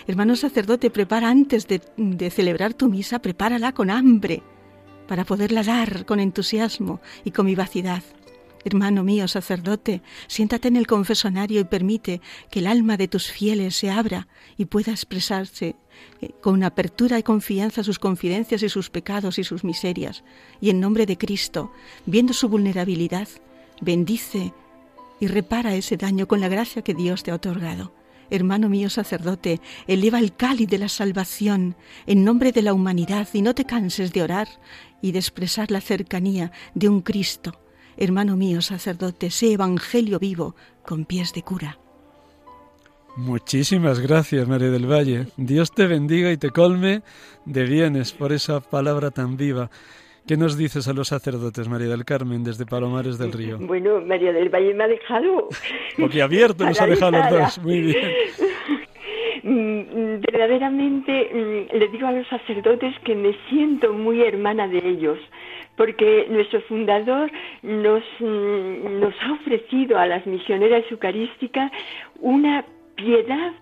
Hermano 0.06 0.36
sacerdote, 0.36 0.90
prepara 0.90 1.30
antes 1.30 1.66
de, 1.66 1.80
de 1.96 2.30
celebrar 2.30 2.74
tu 2.74 2.88
misa, 2.88 3.20
prepárala 3.20 3.72
con 3.72 3.90
hambre 3.90 4.42
para 5.08 5.24
poderla 5.24 5.64
dar 5.64 6.06
con 6.06 6.20
entusiasmo 6.20 7.00
y 7.24 7.32
con 7.32 7.46
vivacidad. 7.46 8.02
Hermano 8.64 9.02
mío, 9.04 9.26
sacerdote, 9.26 10.02
siéntate 10.26 10.68
en 10.68 10.76
el 10.76 10.86
confesonario 10.86 11.60
y 11.60 11.64
permite 11.64 12.20
que 12.50 12.58
el 12.58 12.66
alma 12.66 12.96
de 12.96 13.08
tus 13.08 13.30
fieles 13.30 13.74
se 13.74 13.90
abra 13.90 14.28
y 14.58 14.66
pueda 14.66 14.92
expresarse 14.92 15.76
con 16.40 16.62
apertura 16.62 17.18
y 17.18 17.22
confianza 17.22 17.82
sus 17.82 17.98
confidencias 17.98 18.62
y 18.62 18.68
sus 18.68 18.90
pecados 18.90 19.38
y 19.38 19.44
sus 19.44 19.64
miserias. 19.64 20.22
Y 20.60 20.70
en 20.70 20.80
nombre 20.80 21.06
de 21.06 21.16
Cristo, 21.16 21.72
viendo 22.06 22.32
su 22.32 22.48
vulnerabilidad, 22.48 23.28
bendice 23.80 24.52
y 25.18 25.26
repara 25.26 25.74
ese 25.74 25.96
daño 25.96 26.28
con 26.28 26.40
la 26.40 26.48
gracia 26.48 26.82
que 26.82 26.94
Dios 26.94 27.22
te 27.22 27.30
ha 27.30 27.34
otorgado. 27.34 27.92
Hermano 28.30 28.68
mío 28.68 28.90
sacerdote, 28.90 29.60
eleva 29.86 30.20
el 30.20 30.34
cáliz 30.34 30.68
de 30.68 30.78
la 30.78 30.88
salvación 30.88 31.74
en 32.06 32.24
nombre 32.24 32.52
de 32.52 32.62
la 32.62 32.72
humanidad 32.72 33.28
y 33.32 33.42
no 33.42 33.54
te 33.54 33.64
canses 33.64 34.12
de 34.12 34.22
orar 34.22 34.48
y 35.02 35.12
de 35.12 35.18
expresar 35.18 35.70
la 35.70 35.80
cercanía 35.80 36.52
de 36.74 36.88
un 36.88 37.00
Cristo 37.00 37.58
Hermano 38.00 38.34
mío, 38.34 38.62
sacerdote, 38.62 39.30
sé 39.30 39.52
evangelio 39.52 40.18
vivo 40.18 40.56
con 40.82 41.04
pies 41.04 41.34
de 41.34 41.42
cura. 41.42 41.78
Muchísimas 43.20 44.00
gracias, 44.00 44.48
María 44.48 44.70
del 44.70 44.90
Valle. 44.90 45.26
Dios 45.36 45.72
te 45.72 45.86
bendiga 45.86 46.32
y 46.32 46.38
te 46.38 46.48
colme 46.48 47.02
de 47.44 47.64
bienes 47.64 48.12
por 48.12 48.32
esa 48.32 48.60
palabra 48.60 49.10
tan 49.10 49.36
viva. 49.36 49.68
¿Qué 50.26 50.38
nos 50.38 50.56
dices 50.56 50.88
a 50.88 50.94
los 50.94 51.08
sacerdotes, 51.08 51.68
María 51.68 51.88
del 51.88 52.06
Carmen, 52.06 52.42
desde 52.42 52.64
Palomares 52.64 53.18
del 53.18 53.32
Río? 53.32 53.58
Bueno, 53.58 54.00
María 54.00 54.32
del 54.32 54.48
Valle 54.48 54.72
me 54.72 54.84
ha 54.84 54.88
dejado... 54.88 55.48
Porque 55.98 56.22
abierto 56.22 56.64
nos 56.64 56.80
ha 56.80 56.86
dejado 56.86 57.12
los 57.12 57.30
dos. 57.30 57.58
Muy 57.58 57.80
bien. 57.80 58.10
Mm, 59.42 60.20
verdaderamente 60.20 61.30
mm, 61.32 61.76
le 61.76 61.88
digo 61.88 62.06
a 62.06 62.12
los 62.12 62.26
sacerdotes 62.28 62.94
que 63.04 63.14
me 63.14 63.34
siento 63.48 63.92
muy 63.92 64.22
hermana 64.22 64.68
de 64.68 64.78
ellos 64.86 65.18
porque 65.76 66.26
nuestro 66.28 66.60
fundador 66.62 67.30
nos, 67.62 68.02
mm, 68.18 69.00
nos 69.00 69.14
ha 69.22 69.32
ofrecido 69.32 69.98
a 69.98 70.06
las 70.06 70.26
misioneras 70.26 70.84
eucarísticas 70.90 71.72
una 72.20 72.64
piedad, 72.94 73.52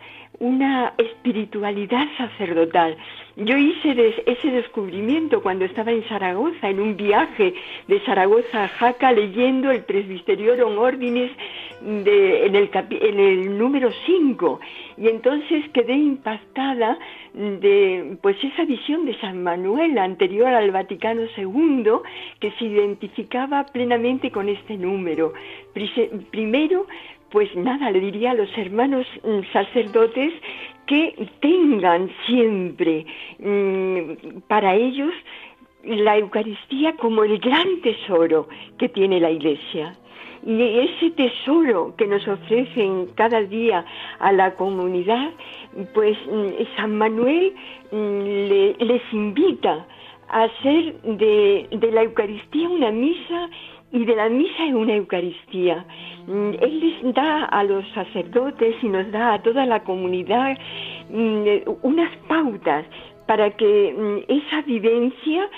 una 0.40 0.94
espiritualidad 0.98 2.06
sacerdotal. 2.16 2.96
Yo 3.36 3.56
hice 3.56 4.14
ese 4.26 4.50
descubrimiento 4.50 5.42
cuando 5.42 5.64
estaba 5.64 5.92
en 5.92 6.02
Zaragoza, 6.04 6.68
en 6.68 6.80
un 6.80 6.96
viaje 6.96 7.54
de 7.86 8.00
Zaragoza 8.00 8.64
a 8.64 8.68
Jaca, 8.68 9.12
leyendo 9.12 9.70
el 9.70 9.84
Presbyteriorum 9.84 10.78
Ordinis 10.78 11.30
de, 11.80 12.46
en, 12.46 12.56
el 12.56 12.70
en 12.90 13.20
el 13.20 13.58
número 13.58 13.90
5. 14.06 14.60
Y 14.96 15.08
entonces 15.08 15.68
quedé 15.72 15.94
impactada 15.94 16.98
de 17.32 18.16
pues 18.20 18.36
esa 18.42 18.64
visión 18.64 19.06
de 19.06 19.18
San 19.20 19.42
Manuel 19.42 19.98
anterior 19.98 20.48
al 20.48 20.70
Vaticano 20.72 21.22
II 21.36 21.84
que 22.40 22.50
se 22.58 22.64
identificaba 22.64 23.66
plenamente 23.66 24.30
con 24.30 24.48
este 24.48 24.76
número. 24.76 25.32
Primero, 26.30 26.86
pues 27.30 27.54
nada, 27.56 27.90
le 27.90 28.00
diría 28.00 28.30
a 28.30 28.34
los 28.34 28.50
hermanos 28.56 29.06
mm, 29.22 29.52
sacerdotes 29.52 30.32
que 30.86 31.28
tengan 31.40 32.10
siempre 32.26 33.04
mm, 33.38 34.40
para 34.48 34.74
ellos 34.74 35.12
la 35.84 36.16
Eucaristía 36.18 36.94
como 36.96 37.24
el 37.24 37.38
gran 37.38 37.80
tesoro 37.82 38.48
que 38.78 38.88
tiene 38.88 39.20
la 39.20 39.30
Iglesia. 39.30 39.94
Y 40.46 40.62
ese 40.62 41.10
tesoro 41.10 41.94
que 41.96 42.06
nos 42.06 42.26
ofrecen 42.26 43.08
cada 43.16 43.42
día 43.42 43.84
a 44.18 44.32
la 44.32 44.54
comunidad, 44.54 45.30
pues 45.94 46.16
mm, 46.26 46.76
San 46.76 46.96
Manuel 46.96 47.52
mm, 47.92 48.84
les 48.84 49.02
invita 49.12 49.86
a 50.28 50.44
hacer 50.44 50.94
de 51.02 51.90
la 51.92 52.02
Eucaristía 52.02 52.68
una 52.68 52.90
misa 52.90 53.50
y 53.92 54.04
de 54.04 54.16
la 54.16 54.28
misa 54.28 54.64
una 54.74 54.94
Eucaristía. 54.94 55.84
Mm, 56.26 56.50
él 56.60 56.80
les 56.80 57.14
da 57.14 57.44
a 57.44 57.64
los 57.64 57.86
sacerdotes 57.92 58.76
y 58.82 58.88
nos 58.88 59.10
da 59.10 59.34
a 59.34 59.42
toda 59.42 59.64
la 59.66 59.80
comunidad 59.80 60.58
mm, 61.10 61.46
unas 61.82 62.14
pautas 62.28 62.84
para 63.26 63.50
que 63.50 63.94
mm, 63.96 64.32
esa 64.32 64.62
vivencia 64.62 65.48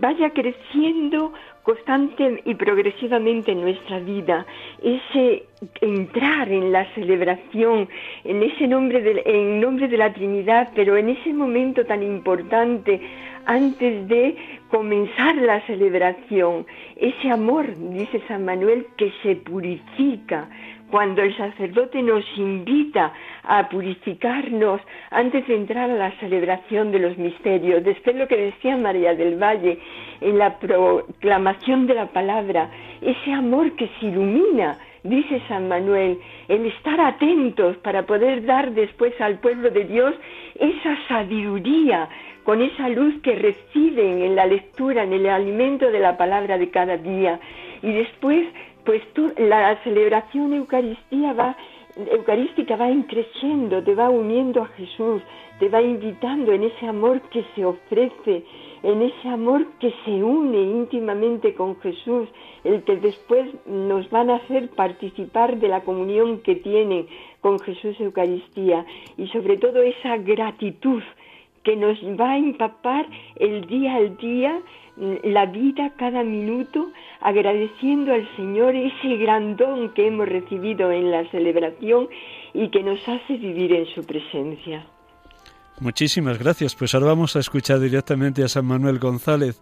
vaya 0.00 0.30
creciendo 0.30 1.32
constante 1.62 2.42
y 2.44 2.54
progresivamente 2.54 3.52
en 3.52 3.60
nuestra 3.60 4.00
vida, 4.00 4.44
ese 4.82 5.44
entrar 5.80 6.50
en 6.50 6.72
la 6.72 6.84
celebración, 6.94 7.88
en 8.24 8.42
ese 8.42 8.66
nombre 8.66 9.00
de, 9.00 9.22
en 9.24 9.60
nombre 9.60 9.86
de 9.88 9.96
la 9.96 10.12
Trinidad, 10.12 10.70
pero 10.74 10.96
en 10.96 11.10
ese 11.10 11.32
momento 11.32 11.84
tan 11.84 12.02
importante 12.02 13.00
antes 13.46 14.08
de 14.08 14.36
comenzar 14.72 15.36
la 15.36 15.60
celebración, 15.66 16.66
ese 16.96 17.30
amor, 17.30 17.66
dice 17.76 18.22
San 18.26 18.46
Manuel, 18.46 18.86
que 18.96 19.12
se 19.22 19.36
purifica, 19.36 20.48
cuando 20.90 21.20
el 21.22 21.36
sacerdote 21.36 22.02
nos 22.02 22.24
invita 22.36 23.12
a 23.44 23.68
purificarnos 23.68 24.80
antes 25.10 25.46
de 25.46 25.56
entrar 25.56 25.90
a 25.90 25.94
la 25.94 26.10
celebración 26.20 26.90
de 26.90 27.00
los 27.00 27.18
misterios. 27.18 27.84
Después 27.84 28.16
lo 28.16 28.26
que 28.26 28.36
decía 28.36 28.78
María 28.78 29.14
del 29.14 29.36
Valle 29.36 29.78
en 30.22 30.38
la 30.38 30.58
proclamación 30.58 31.86
de 31.86 31.94
la 31.94 32.06
palabra, 32.06 32.70
ese 33.02 33.32
amor 33.32 33.72
que 33.76 33.90
se 34.00 34.06
ilumina, 34.06 34.78
dice 35.02 35.42
San 35.48 35.68
Manuel, 35.68 36.18
el 36.48 36.64
estar 36.66 36.98
atentos 36.98 37.76
para 37.78 38.06
poder 38.06 38.46
dar 38.46 38.72
después 38.72 39.12
al 39.20 39.38
pueblo 39.38 39.70
de 39.70 39.84
Dios 39.84 40.14
esa 40.58 40.96
sabiduría, 41.08 42.08
con 42.44 42.62
esa 42.62 42.88
luz 42.88 43.14
que 43.22 43.34
reciben 43.34 44.22
en 44.22 44.36
la 44.36 44.46
lectura, 44.46 45.04
en 45.04 45.12
el 45.12 45.28
alimento 45.28 45.90
de 45.90 46.00
la 46.00 46.16
palabra 46.16 46.58
de 46.58 46.70
cada 46.70 46.96
día. 46.96 47.40
Y 47.82 47.92
después 47.92 48.46
pues 48.84 49.02
tú, 49.12 49.32
la 49.38 49.80
celebración 49.84 50.54
eucaristía 50.54 51.32
va, 51.32 51.56
eucarística 52.10 52.76
va 52.76 52.90
increciendo, 52.90 53.82
te 53.82 53.94
va 53.94 54.10
uniendo 54.10 54.62
a 54.62 54.66
Jesús, 54.66 55.22
te 55.60 55.68
va 55.68 55.80
invitando 55.80 56.52
en 56.52 56.64
ese 56.64 56.86
amor 56.86 57.20
que 57.30 57.44
se 57.54 57.64
ofrece, 57.64 58.44
en 58.82 59.02
ese 59.02 59.28
amor 59.28 59.64
que 59.78 59.94
se 60.04 60.10
une 60.10 60.60
íntimamente 60.60 61.54
con 61.54 61.78
Jesús, 61.80 62.28
el 62.64 62.82
que 62.82 62.96
después 62.96 63.48
nos 63.66 64.10
van 64.10 64.30
a 64.30 64.36
hacer 64.36 64.70
participar 64.70 65.58
de 65.58 65.68
la 65.68 65.82
comunión 65.82 66.40
que 66.40 66.56
tienen 66.56 67.06
con 67.40 67.60
Jesús 67.60 68.00
Eucaristía 68.00 68.84
y 69.16 69.28
sobre 69.28 69.56
todo 69.58 69.82
esa 69.82 70.16
gratitud 70.16 71.02
que 71.64 71.76
nos 71.76 71.98
va 72.20 72.32
a 72.32 72.38
empapar 72.38 73.06
el 73.36 73.66
día 73.66 73.96
al 73.96 74.16
día, 74.16 74.60
la 74.96 75.46
vida 75.46 75.92
cada 75.96 76.22
minuto, 76.22 76.90
agradeciendo 77.20 78.12
al 78.12 78.28
Señor 78.36 78.74
ese 78.74 79.16
gran 79.16 79.56
don 79.56 79.92
que 79.94 80.08
hemos 80.08 80.28
recibido 80.28 80.90
en 80.90 81.10
la 81.10 81.28
celebración 81.30 82.08
y 82.52 82.68
que 82.68 82.82
nos 82.82 83.00
hace 83.08 83.36
vivir 83.36 83.72
en 83.72 83.86
su 83.94 84.04
presencia. 84.04 84.86
Muchísimas 85.80 86.38
gracias. 86.38 86.74
Pues 86.74 86.94
ahora 86.94 87.06
vamos 87.06 87.34
a 87.36 87.40
escuchar 87.40 87.80
directamente 87.80 88.44
a 88.44 88.48
San 88.48 88.66
Manuel 88.66 88.98
González. 88.98 89.60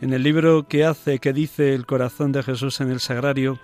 En 0.00 0.12
el 0.12 0.22
libro 0.22 0.68
que 0.68 0.84
hace, 0.84 1.18
que 1.18 1.32
dice 1.32 1.74
el 1.74 1.86
corazón 1.86 2.30
de 2.30 2.42
Jesús 2.42 2.80
en 2.80 2.90
el 2.90 3.00
sagrario, 3.00 3.58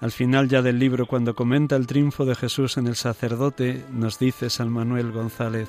al 0.00 0.10
final 0.10 0.48
ya 0.48 0.60
del 0.60 0.78
libro, 0.78 1.06
cuando 1.06 1.34
comenta 1.34 1.76
el 1.76 1.86
triunfo 1.86 2.24
de 2.24 2.34
Jesús 2.34 2.76
en 2.76 2.88
el 2.88 2.96
sacerdote, 2.96 3.84
nos 3.90 4.18
dice 4.18 4.50
San 4.50 4.68
Manuel 4.68 5.12
González, 5.12 5.68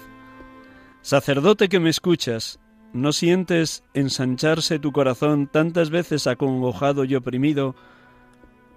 Sacerdote 1.04 1.68
que 1.68 1.82
me 1.82 1.90
escuchas, 1.90 2.60
¿No 2.94 3.12
sientes 3.12 3.84
ensancharse 3.94 4.80
tu 4.80 4.94
corazón 4.94 5.48
tantas 5.48 5.90
veces 5.90 6.28
acongojado 6.28 7.04
y 7.04 7.16
oprimido 7.16 7.76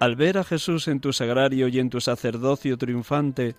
al 0.00 0.16
ver 0.16 0.38
a 0.38 0.44
Jesús 0.44 0.88
en 0.88 1.00
tu 1.00 1.12
sagrario 1.12 1.68
y 1.68 1.78
en 1.78 1.88
tu 1.88 2.00
sacerdocio 2.00 2.78
triunfante, 2.78 3.54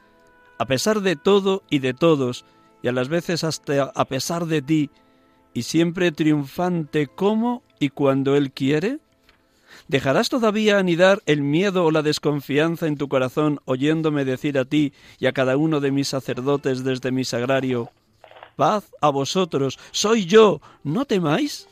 a 0.57 0.65
pesar 0.65 1.01
de 1.01 1.15
todo 1.15 1.63
y 1.69 1.79
de 1.79 1.93
todos, 1.93 2.43
y 2.81 2.89
a 2.89 2.91
las 2.91 3.07
veces 3.07 3.43
hasta 3.43 3.83
a 3.83 4.05
pesar 4.05 4.47
de 4.47 4.61
ti, 4.61 4.89
y 5.53 5.61
siempre 5.61 6.11
triunfante 6.11 7.07
como 7.07 7.63
y 7.79 7.89
cuando 7.89 8.35
Él 8.35 8.51
quiere? 8.51 8.99
¿Dejarás 9.87 10.27
todavía 10.27 10.77
anidar 10.77 11.21
el 11.25 11.41
miedo 11.41 11.85
o 11.85 11.91
la 11.91 12.01
desconfianza 12.01 12.87
en 12.87 12.97
tu 12.97 13.07
corazón 13.07 13.59
oyéndome 13.65 14.25
decir 14.25 14.57
a 14.57 14.65
ti 14.65 14.91
y 15.19 15.27
a 15.27 15.31
cada 15.31 15.55
uno 15.55 15.79
de 15.79 15.91
mis 15.91 16.09
sacerdotes 16.09 16.83
desde 16.83 17.11
mi 17.11 17.23
sagrario, 17.23 17.91
paz 18.57 18.91
a 18.99 19.09
vosotros, 19.09 19.79
soy 19.91 20.25
yo, 20.25 20.59
no 20.83 21.05
temáis. 21.05 21.69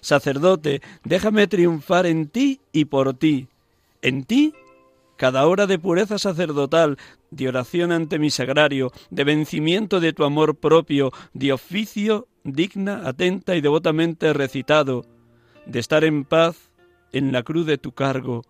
Sacerdote, 0.00 0.80
déjame 1.04 1.48
triunfar 1.48 2.06
en 2.06 2.28
ti 2.28 2.60
y 2.72 2.86
por 2.86 3.12
ti. 3.14 3.48
En 4.00 4.24
ti, 4.24 4.54
cada 5.16 5.46
hora 5.46 5.66
de 5.66 5.78
pureza 5.78 6.18
sacerdotal, 6.18 6.96
de 7.30 7.48
oración 7.48 7.92
ante 7.92 8.18
mi 8.18 8.30
sagrario, 8.30 8.92
de 9.10 9.24
vencimiento 9.24 10.00
de 10.00 10.14
tu 10.14 10.24
amor 10.24 10.54
propio, 10.54 11.12
de 11.34 11.52
oficio 11.52 12.28
digna, 12.44 13.02
atenta 13.06 13.56
y 13.56 13.60
devotamente 13.60 14.32
recitado, 14.32 15.04
de 15.66 15.80
estar 15.80 16.04
en 16.04 16.24
paz 16.24 16.70
en 17.12 17.32
la 17.32 17.42
cruz 17.42 17.66
de 17.66 17.78
tu 17.78 17.92
cargo, 17.92 18.44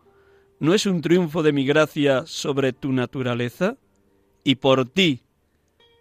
¿no 0.60 0.74
es 0.74 0.86
un 0.86 1.00
triunfo 1.00 1.42
de 1.42 1.52
mi 1.52 1.64
gracia 1.64 2.24
sobre 2.26 2.72
tu 2.72 2.92
naturaleza? 2.92 3.76
Y 4.44 4.56
por 4.56 4.88
ti, 4.88 5.22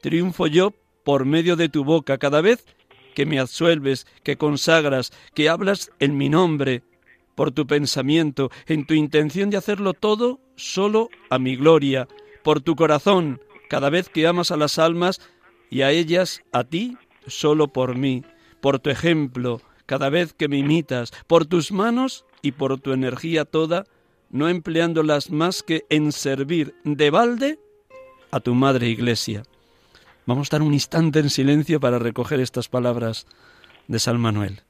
triunfo 0.02 0.48
yo 0.48 0.74
por 1.08 1.24
medio 1.24 1.56
de 1.56 1.70
tu 1.70 1.86
boca 1.86 2.18
cada 2.18 2.42
vez 2.42 2.66
que 3.16 3.26
me 3.26 3.40
absuelves, 3.40 4.06
que 4.24 4.36
consagras, 4.36 5.14
que 5.34 5.48
hablas 5.48 5.90
en 6.00 6.18
mi 6.18 6.28
nombre, 6.28 6.84
por 7.34 7.52
tu 7.52 7.66
pensamiento, 7.66 8.52
en 8.66 8.86
tu 8.86 8.94
intención 8.94 9.50
de 9.50 9.56
hacerlo 9.56 9.94
todo 9.94 10.42
solo 10.58 11.08
a 11.30 11.40
mi 11.40 11.56
gloria, 11.56 12.10
por 12.44 12.60
tu 12.60 12.76
corazón, 12.76 13.40
cada 13.70 13.90
vez 13.90 14.10
que 14.10 14.28
amas 14.28 14.52
a 14.52 14.58
las 14.58 14.80
almas 14.80 15.22
y 15.70 15.80
a 15.84 15.92
ellas 15.92 16.42
a 16.52 16.66
ti 16.66 16.98
solo 17.26 17.70
por 17.70 17.96
mí, 17.96 18.26
por 18.60 18.80
tu 18.80 18.90
ejemplo, 18.90 19.62
cada 19.86 20.10
vez 20.10 20.34
que 20.34 20.50
me 20.50 20.58
imitas, 20.58 21.14
por 21.26 21.46
tus 21.46 21.72
manos 21.72 22.26
y 22.42 22.52
por 22.52 22.82
tu 22.82 22.92
energía 22.92 23.46
toda, 23.46 23.86
no 24.30 24.50
empleándolas 24.50 25.32
más 25.32 25.64
que 25.64 25.86
en 25.90 26.12
servir 26.12 26.76
de 26.84 27.12
balde 27.12 27.60
a 28.30 28.42
tu 28.42 28.54
madre 28.54 28.90
iglesia. 28.90 29.44
Vamos 30.28 30.42
a 30.42 30.48
estar 30.48 30.62
un 30.62 30.74
instante 30.74 31.20
en 31.20 31.30
silencio 31.30 31.80
para 31.80 32.00
recoger 32.00 32.42
estas 32.42 32.68
palabras 32.68 33.28
de 33.88 33.98
San 33.98 34.20
Manuel. 34.20 34.62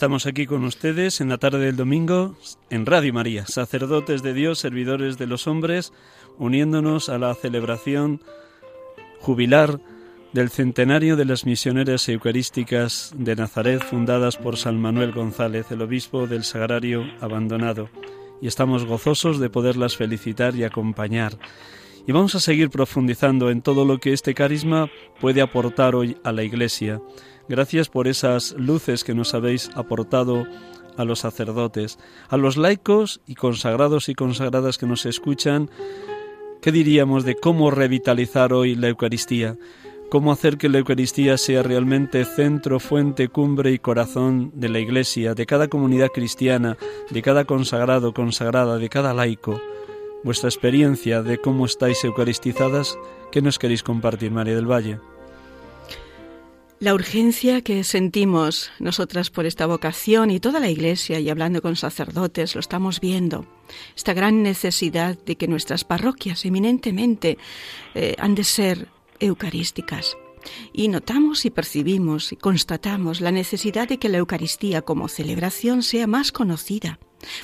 Estamos 0.00 0.24
aquí 0.24 0.46
con 0.46 0.64
ustedes 0.64 1.20
en 1.20 1.28
la 1.28 1.36
tarde 1.36 1.58
del 1.58 1.76
domingo 1.76 2.34
en 2.70 2.86
Radio 2.86 3.12
María, 3.12 3.44
sacerdotes 3.44 4.22
de 4.22 4.32
Dios, 4.32 4.58
servidores 4.58 5.18
de 5.18 5.26
los 5.26 5.46
hombres, 5.46 5.92
uniéndonos 6.38 7.10
a 7.10 7.18
la 7.18 7.34
celebración 7.34 8.22
jubilar 9.18 9.78
del 10.32 10.48
centenario 10.48 11.16
de 11.16 11.26
las 11.26 11.44
misioneras 11.44 12.08
eucarísticas 12.08 13.12
de 13.14 13.36
Nazaret 13.36 13.82
fundadas 13.84 14.38
por 14.38 14.56
San 14.56 14.80
Manuel 14.80 15.12
González, 15.12 15.70
el 15.70 15.82
obispo 15.82 16.26
del 16.26 16.44
Sagrario 16.44 17.04
abandonado. 17.20 17.90
Y 18.40 18.46
estamos 18.46 18.86
gozosos 18.86 19.38
de 19.38 19.50
poderlas 19.50 19.98
felicitar 19.98 20.56
y 20.56 20.64
acompañar. 20.64 21.36
Y 22.06 22.12
vamos 22.12 22.34
a 22.34 22.40
seguir 22.40 22.70
profundizando 22.70 23.50
en 23.50 23.60
todo 23.60 23.84
lo 23.84 23.98
que 23.98 24.14
este 24.14 24.32
carisma 24.32 24.90
puede 25.20 25.42
aportar 25.42 25.94
hoy 25.94 26.16
a 26.24 26.32
la 26.32 26.42
Iglesia 26.42 27.02
Gracias 27.50 27.88
por 27.88 28.06
esas 28.06 28.52
luces 28.52 29.02
que 29.02 29.12
nos 29.12 29.34
habéis 29.34 29.72
aportado 29.74 30.46
a 30.96 31.04
los 31.04 31.18
sacerdotes, 31.18 31.98
a 32.28 32.36
los 32.36 32.56
laicos 32.56 33.22
y 33.26 33.34
consagrados 33.34 34.08
y 34.08 34.14
consagradas 34.14 34.78
que 34.78 34.86
nos 34.86 35.04
escuchan. 35.04 35.68
¿Qué 36.62 36.70
diríamos 36.70 37.24
de 37.24 37.34
cómo 37.34 37.72
revitalizar 37.72 38.52
hoy 38.52 38.76
la 38.76 38.86
Eucaristía? 38.86 39.58
¿Cómo 40.10 40.30
hacer 40.30 40.58
que 40.58 40.68
la 40.68 40.78
Eucaristía 40.78 41.36
sea 41.38 41.64
realmente 41.64 42.24
centro, 42.24 42.78
fuente, 42.78 43.26
cumbre 43.26 43.72
y 43.72 43.80
corazón 43.80 44.52
de 44.54 44.68
la 44.68 44.78
Iglesia, 44.78 45.34
de 45.34 45.46
cada 45.46 45.66
comunidad 45.66 46.10
cristiana, 46.14 46.76
de 47.10 47.20
cada 47.20 47.46
consagrado, 47.46 48.14
consagrada, 48.14 48.78
de 48.78 48.88
cada 48.88 49.12
laico? 49.12 49.60
Vuestra 50.22 50.48
experiencia 50.48 51.24
de 51.24 51.38
cómo 51.38 51.66
estáis 51.66 52.04
eucaristizadas, 52.04 52.96
¿qué 53.32 53.42
nos 53.42 53.58
queréis 53.58 53.82
compartir, 53.82 54.30
María 54.30 54.54
del 54.54 54.70
Valle? 54.70 55.00
La 56.80 56.94
urgencia 56.94 57.60
que 57.60 57.84
sentimos 57.84 58.70
nosotras 58.78 59.28
por 59.28 59.44
esta 59.44 59.66
vocación 59.66 60.30
y 60.30 60.40
toda 60.40 60.60
la 60.60 60.70
Iglesia 60.70 61.20
y 61.20 61.28
hablando 61.28 61.60
con 61.60 61.76
sacerdotes 61.76 62.54
lo 62.54 62.60
estamos 62.60 63.00
viendo. 63.00 63.44
Esta 63.94 64.14
gran 64.14 64.42
necesidad 64.42 65.18
de 65.18 65.36
que 65.36 65.46
nuestras 65.46 65.84
parroquias 65.84 66.46
eminentemente 66.46 67.36
eh, 67.94 68.16
han 68.18 68.34
de 68.34 68.44
ser 68.44 68.88
eucarísticas. 69.18 70.16
Y 70.72 70.88
notamos 70.88 71.44
y 71.44 71.50
percibimos 71.50 72.32
y 72.32 72.36
constatamos 72.36 73.20
la 73.20 73.30
necesidad 73.30 73.86
de 73.86 73.98
que 73.98 74.08
la 74.08 74.16
Eucaristía 74.16 74.80
como 74.80 75.08
celebración 75.08 75.82
sea 75.82 76.06
más 76.06 76.32
conocida 76.32 76.98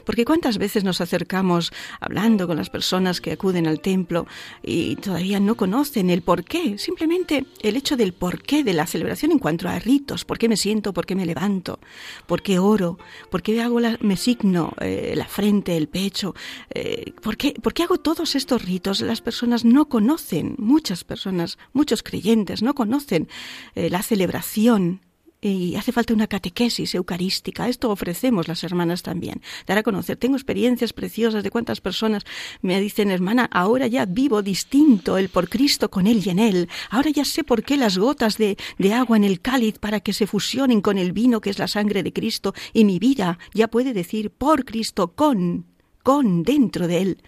porque 0.05 0.25
cuántas 0.25 0.59
veces 0.59 0.85
nos 0.85 1.01
acercamos 1.01 1.73
hablando 2.01 2.47
con 2.47 2.57
las 2.57 2.71
personas 2.71 3.21
que 3.21 3.33
acuden 3.33 3.67
al 3.67 3.81
templo 3.81 4.27
y 4.63 4.97
todavía 4.97 5.41
no 5.41 5.57
conocen 5.57 6.11
el 6.11 6.23
porqué, 6.23 6.79
simplemente 6.79 7.47
el 7.63 7.77
hecho 7.77 7.97
del 7.97 8.13
porqué 8.13 8.65
de 8.65 8.73
la 8.73 8.87
celebración 8.87 9.33
en 9.33 9.39
cuanto 9.39 9.69
a 9.69 9.79
ritos, 9.79 10.25
por 10.25 10.39
qué 10.39 10.49
me 10.49 10.57
siento, 10.57 10.93
por 10.93 11.07
qué 11.07 11.15
me 11.15 11.27
levanto, 11.27 11.79
por 12.27 12.43
qué 12.43 12.59
oro, 12.59 12.99
por 13.31 13.43
qué 13.43 13.61
hago 13.63 13.81
me 14.01 14.17
signo 14.17 14.73
eh, 14.81 15.15
la 15.17 15.27
frente, 15.27 15.77
el 15.77 15.89
pecho, 15.89 16.35
eh, 16.71 17.13
¿por, 17.23 17.37
qué, 17.37 17.53
por, 17.53 17.75
qué, 17.75 17.83
hago 17.83 17.99
todos 17.99 18.35
estos 18.35 18.65
ritos. 18.65 19.01
Las 19.01 19.21
personas 19.21 19.65
no 19.65 19.89
conocen, 19.89 20.55
muchas 20.59 21.05
personas, 21.05 21.59
muchos 21.73 22.03
creyentes 22.03 22.63
no 22.63 22.75
conocen 22.75 23.29
eh, 23.75 23.91
la 23.91 24.03
celebración 24.03 25.01
y 25.49 25.77
hace 25.77 25.93
falta 25.93 26.15
una 26.15 26.27
catequesis 26.27 26.95
eucarística. 26.95 27.69
Esto 27.69 27.91
ofrecemos 27.91 28.49
las 28.49 28.65
hermanas 28.65 29.03
también. 29.03 29.43
Dar 29.67 29.79
a 29.79 29.83
conocer. 29.83 30.17
Tengo 30.17 30.37
experiencias 30.37 30.93
preciosas 30.93 31.43
de 31.43 31.51
cuántas 31.51 31.81
personas 31.81 32.25
me 32.63 32.81
dicen, 32.81 33.11
hermana, 33.11 33.49
ahora 33.53 33.87
ya 33.87 34.07
vivo 34.07 34.43
distinto 34.43 35.19
el 35.19 35.29
por 35.29 35.49
Cristo 35.49 35.91
con 35.91 36.07
Él 36.07 36.23
y 36.25 36.31
en 36.31 36.39
Él. 36.39 36.69
Ahora 36.91 37.11
ya 37.11 37.25
sé 37.25 37.45
por 37.45 37.63
qué 37.63 37.77
las 37.77 37.99
gotas 37.99 38.39
de, 38.39 38.57
de 38.79 38.93
agua 38.93 39.17
en 39.17 39.25
el 39.25 39.41
cáliz 39.41 39.79
para 39.79 40.01
que 40.01 40.13
se 40.13 40.27
fusionen 40.27 40.81
con 40.81 40.99
el 40.99 41.13
vino 41.13 41.41
que 41.41 41.51
es 41.51 41.59
la 41.59 41.69
sangre 41.69 42.03
de 42.03 42.13
Cristo 42.13 42.55
y 42.73 42.85
mi 42.85 42.99
vida 42.99 43.39
ya 43.55 43.69
puede 43.69 43.93
decir 43.93 44.31
por 44.31 44.65
Cristo, 44.65 45.13
con, 45.15 45.67
con, 46.03 46.43
dentro 46.43 46.89
de 46.89 47.03
Él 47.03 47.23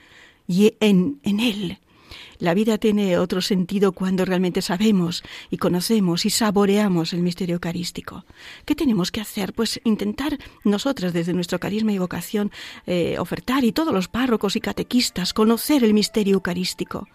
y 0.47 0.75
en, 0.81 1.21
en 1.23 1.41
Él. 1.41 1.79
La 2.39 2.55
vida 2.55 2.79
tiene 2.79 3.19
otro 3.19 3.41
sentido 3.41 3.93
cuando 3.93 4.25
realmente 4.25 4.63
sabemos 4.63 5.23
y 5.51 5.57
conocemos 5.57 6.25
y 6.25 6.31
saboreamos 6.31 7.13
el 7.13 7.23
misterio 7.23 7.55
eucarístico. 7.55 8.25
¿Qué 8.65 8.75
tenemos 8.75 9.11
que 9.11 9.21
hacer? 9.21 9.53
Pues 9.53 9.81
intentar 9.85 10.39
nosotras 10.65 11.13
desde 11.13 11.33
nuestro 11.33 11.59
carisma 11.59 11.93
y 11.93 11.99
vocación 11.99 12.53
eh, 12.87 13.17
ofertar 13.19 13.65
y 13.65 13.73
todos 13.73 13.93
los 13.93 14.09
párrocos 14.09 14.55
y 14.57 14.61
catequistas 14.61 15.33
conocer 15.33 15.83
el 15.83 15.95
misterio 15.95 16.35
eucarístico 16.35 17.09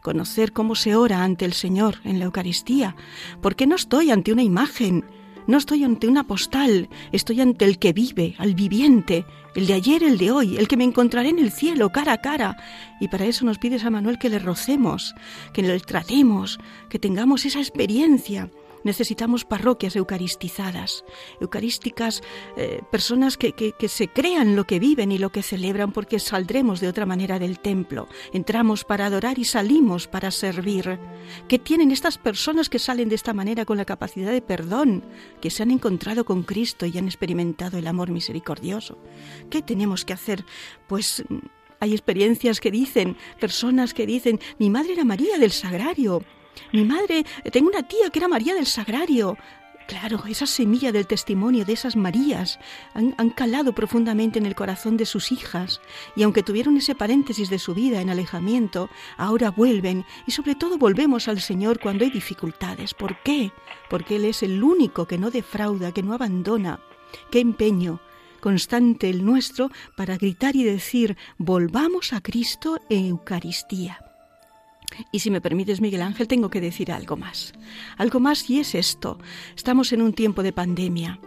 conocer 0.00 0.52
cómo 0.52 0.74
se 0.74 0.94
ora 0.94 1.22
ante 1.22 1.44
el 1.44 1.52
Señor 1.52 1.96
en 2.04 2.18
la 2.18 2.26
Eucaristía, 2.26 2.96
porque 3.42 3.66
no 3.66 3.76
estoy 3.76 4.10
ante 4.10 4.32
una 4.32 4.42
imagen, 4.42 5.04
no 5.48 5.56
estoy 5.56 5.82
ante 5.82 6.06
una 6.06 6.24
postal, 6.24 6.88
estoy 7.10 7.40
ante 7.40 7.64
el 7.64 7.78
que 7.78 7.94
vive, 7.94 8.36
al 8.38 8.54
viviente, 8.54 9.24
el 9.54 9.66
de 9.66 9.72
ayer, 9.72 10.02
el 10.02 10.18
de 10.18 10.30
hoy, 10.30 10.58
el 10.58 10.68
que 10.68 10.76
me 10.76 10.84
encontraré 10.84 11.30
en 11.30 11.38
el 11.38 11.50
cielo 11.50 11.90
cara 11.90 12.12
a 12.12 12.18
cara. 12.18 12.56
Y 13.00 13.08
para 13.08 13.24
eso 13.24 13.46
nos 13.46 13.58
pides 13.58 13.84
a 13.84 13.90
Manuel 13.90 14.18
que 14.18 14.28
le 14.28 14.38
rocemos, 14.38 15.14
que 15.54 15.62
le 15.62 15.80
tratemos, 15.80 16.60
que 16.90 16.98
tengamos 16.98 17.46
esa 17.46 17.60
experiencia 17.60 18.50
Necesitamos 18.84 19.44
parroquias 19.44 19.96
eucaristizadas, 19.96 21.04
eucarísticas, 21.40 22.22
eh, 22.56 22.82
personas 22.90 23.36
que, 23.36 23.52
que, 23.52 23.88
se 23.88 24.08
crean 24.08 24.56
lo 24.56 24.64
que 24.64 24.78
viven 24.78 25.12
y 25.12 25.18
lo 25.18 25.30
que 25.30 25.42
celebran, 25.42 25.92
porque 25.92 26.18
saldremos 26.18 26.80
de 26.80 26.88
otra 26.88 27.06
manera 27.06 27.38
del 27.38 27.58
templo. 27.60 28.08
Entramos 28.32 28.84
para 28.84 29.06
adorar 29.06 29.38
y 29.38 29.44
salimos 29.44 30.06
para 30.06 30.30
servir. 30.30 30.98
¿Qué 31.48 31.58
tienen 31.58 31.90
estas 31.90 32.18
personas 32.18 32.68
que 32.68 32.78
salen 32.78 33.08
de 33.08 33.14
esta 33.14 33.34
manera 33.34 33.64
con 33.64 33.76
la 33.76 33.84
capacidad 33.84 34.30
de 34.30 34.42
perdón, 34.42 35.04
que 35.40 35.50
se 35.50 35.62
han 35.62 35.70
encontrado 35.70 36.24
con 36.24 36.42
Cristo 36.42 36.86
y 36.86 36.96
han 36.98 37.06
experimentado 37.06 37.78
el 37.78 37.86
amor 37.86 38.10
misericordioso? 38.10 38.98
¿Qué 39.50 39.62
tenemos 39.62 40.04
que 40.04 40.12
hacer? 40.12 40.44
Pues 40.86 41.24
hay 41.80 41.92
experiencias 41.92 42.60
que 42.60 42.70
dicen, 42.70 43.16
personas 43.40 43.94
que 43.94 44.06
dicen, 44.06 44.40
mi 44.58 44.70
madre 44.70 44.94
era 44.94 45.04
María 45.04 45.38
del 45.38 45.52
Sagrario, 45.52 46.22
mi 46.72 46.84
madre, 46.84 47.24
tengo 47.52 47.68
una 47.68 47.82
tía 47.82 48.10
que 48.10 48.18
era 48.18 48.28
María 48.28 48.54
del 48.54 48.66
Sagrario. 48.66 49.36
Claro, 49.88 50.22
esa 50.28 50.46
semilla 50.46 50.92
del 50.92 51.06
testimonio 51.06 51.64
de 51.64 51.72
esas 51.72 51.96
Marías 51.96 52.58
han, 52.92 53.14
han, 53.16 53.30
calado 53.30 53.72
profundamente 53.72 54.38
en 54.38 54.44
el 54.44 54.54
corazón 54.54 54.98
de 54.98 55.06
sus 55.06 55.32
hijas 55.32 55.80
y 56.14 56.24
aunque 56.24 56.42
tuvieron 56.42 56.76
ese 56.76 56.94
paréntesis 56.94 57.48
de 57.48 57.58
su 57.58 57.72
vida 57.74 58.02
en 58.02 58.10
alejamiento, 58.10 58.90
ahora 59.16 59.50
vuelven 59.50 60.04
y 60.26 60.32
sobre 60.32 60.54
todo 60.54 60.76
volvemos 60.76 61.26
al 61.26 61.40
Señor 61.40 61.80
cuando 61.80 62.04
hay 62.04 62.10
dificultades. 62.10 62.92
¿Por 62.92 63.22
qué? 63.22 63.50
Porque 63.88 64.16
Él 64.16 64.26
es 64.26 64.42
el 64.42 64.62
único 64.62 65.06
que 65.06 65.16
no 65.16 65.30
defrauda, 65.30 65.92
que 65.92 66.02
no 66.02 66.12
abandona. 66.12 66.80
Qué 67.30 67.40
empeño, 67.40 68.00
constante 68.40 69.08
el 69.08 69.24
nuestro 69.24 69.70
para 69.96 70.18
gritar 70.18 70.54
y 70.54 70.64
decir, 70.64 71.16
volvamos 71.38 72.12
a 72.12 72.20
Cristo 72.20 72.78
en 72.90 73.06
Eucaristía. 73.06 74.07
Y 75.12 75.20
si 75.20 75.30
me 75.30 75.40
permites, 75.40 75.80
Miguel 75.80 76.02
Ángel, 76.02 76.28
tengo 76.28 76.50
que 76.50 76.60
decir 76.60 76.92
algo 76.92 77.16
más. 77.16 77.52
Algo 77.96 78.20
más 78.20 78.48
y 78.50 78.60
es 78.60 78.74
esto. 78.74 79.18
Estamos 79.56 79.92
en 79.92 80.02
un 80.02 80.12
tiempo 80.12 80.42
de 80.42 80.52
pandemia. 80.52 81.20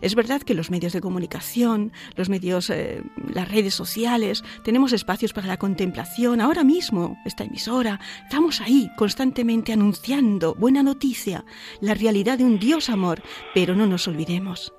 Es 0.00 0.14
verdad 0.14 0.42
que 0.42 0.54
los 0.54 0.70
medios 0.70 0.92
de 0.92 1.00
comunicación, 1.00 1.92
los 2.16 2.28
medios, 2.28 2.70
eh, 2.70 3.02
las 3.32 3.48
redes 3.48 3.74
sociales, 3.74 4.42
tenemos 4.64 4.92
espacios 4.92 5.32
para 5.32 5.46
la 5.46 5.56
contemplación. 5.56 6.40
Ahora 6.40 6.64
mismo, 6.64 7.16
esta 7.24 7.44
emisora, 7.44 8.00
estamos 8.24 8.60
ahí 8.60 8.90
constantemente 8.96 9.72
anunciando 9.72 10.54
buena 10.54 10.82
noticia, 10.82 11.44
la 11.80 11.94
realidad 11.94 12.38
de 12.38 12.44
un 12.44 12.58
Dios 12.58 12.90
amor, 12.90 13.22
pero 13.54 13.74
no 13.76 13.86
nos 13.86 14.08
olvidemos. 14.08 14.72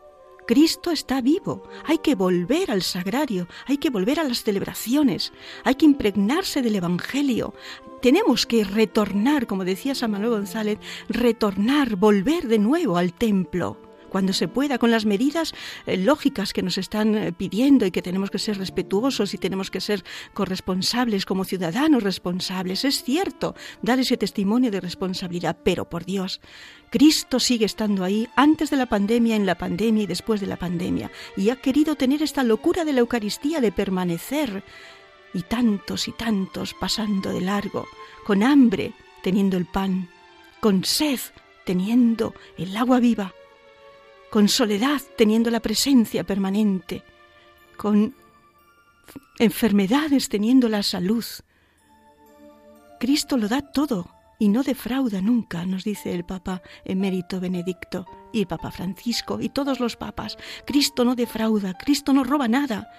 Cristo 0.50 0.90
está 0.90 1.22
vivo. 1.22 1.62
Hay 1.86 2.00
que 2.00 2.16
volver 2.16 2.72
al 2.72 2.82
sagrario, 2.82 3.48
hay 3.68 3.78
que 3.78 3.92
volver 3.92 4.20
a 4.20 4.24
las 4.24 4.42
celebraciones, 4.42 5.32
hay 5.64 5.76
que 5.76 5.86
impregnarse 5.86 6.64
del 6.64 6.76
Evangelio. 6.76 7.54
Tenemos 8.02 8.48
que 8.48 8.64
retornar, 8.64 9.46
como 9.46 9.64
decía 9.64 9.94
San 9.94 10.10
Manuel 10.10 10.32
González, 10.32 10.80
retornar, 11.08 11.98
volver 11.98 12.48
de 12.48 12.58
nuevo 12.58 12.98
al 12.98 13.14
templo 13.14 13.78
cuando 14.10 14.34
se 14.34 14.48
pueda, 14.48 14.80
con 14.80 14.90
las 14.90 15.06
medidas 15.06 15.54
eh, 15.86 15.96
lógicas 15.96 16.52
que 16.52 16.64
nos 16.64 16.78
están 16.78 17.16
eh, 17.16 17.32
pidiendo 17.32 17.86
y 17.86 17.92
que 17.92 18.02
tenemos 18.02 18.32
que 18.32 18.40
ser 18.40 18.58
respetuosos 18.58 19.34
y 19.34 19.38
tenemos 19.38 19.70
que 19.70 19.82
ser 19.82 20.04
corresponsables 20.34 21.26
como 21.26 21.46
ciudadanos 21.46 22.02
responsables. 22.02 22.84
Es 22.86 23.04
cierto, 23.04 23.56
dar 23.82 24.00
ese 24.00 24.18
testimonio 24.18 24.72
de 24.72 24.82
responsabilidad, 24.82 25.58
pero 25.64 25.88
por 25.88 26.06
Dios, 26.06 26.42
Cristo 26.90 27.40
sigue 27.40 27.66
estando 27.66 28.04
ahí 28.04 28.28
antes 28.36 28.70
de 28.70 28.78
la 28.78 28.88
pandemia, 28.88 29.36
en 29.36 29.46
la 29.46 29.56
pandemia 29.56 30.04
y 30.04 30.08
después 30.08 30.42
de 30.42 30.48
la 30.48 30.58
pandemia, 30.58 31.12
y 31.38 31.50
ha 31.50 31.56
querido 31.56 31.96
tener 31.96 32.24
esta 32.24 32.44
locura 32.44 32.84
de 32.84 32.94
la 32.94 33.02
Eucaristía 33.02 33.62
de 33.62 33.72
permanecer, 33.72 34.64
y 35.34 35.44
tantos 35.44 36.08
y 36.08 36.12
tantos 36.12 36.74
pasando 36.74 37.32
de 37.32 37.42
largo, 37.42 37.88
con 38.26 38.42
hambre 38.42 38.94
teniendo 39.22 39.58
el 39.58 39.66
pan, 39.66 40.10
con 40.60 40.84
sed 40.84 41.20
teniendo 41.66 42.34
el 42.58 42.76
agua 42.76 43.00
viva, 43.00 43.34
con 44.32 44.48
soledad 44.48 45.02
teniendo 45.18 45.52
la 45.52 45.60
presencia 45.60 46.24
permanente, 46.24 47.04
con 47.78 48.16
enfermedades 49.38 50.30
teniendo 50.30 50.68
la 50.70 50.82
salud. 50.82 51.26
Cristo 53.00 53.38
lo 53.38 53.48
da 53.48 53.62
todo 53.62 54.19
y 54.40 54.48
no 54.48 54.64
defrauda 54.64 55.22
nunca, 55.22 55.66
nos 55.66 55.84
dice 55.84 56.16
el 56.16 56.24
Papa 56.24 56.64
emérito 56.86 57.40
Benedicto 57.40 58.08
y 58.34 58.40
el 58.40 58.48
Papa 58.48 58.72
Francisco 58.72 59.40
y 59.42 59.50
todos 59.50 59.80
los 59.80 59.98
papas. 59.98 60.38
Cristo 60.66 61.04
no 61.06 61.16
defrauda, 61.16 61.74
Cristo 61.74 62.14
no 62.14 62.24
roba 62.24 62.48
nada. 62.48 62.90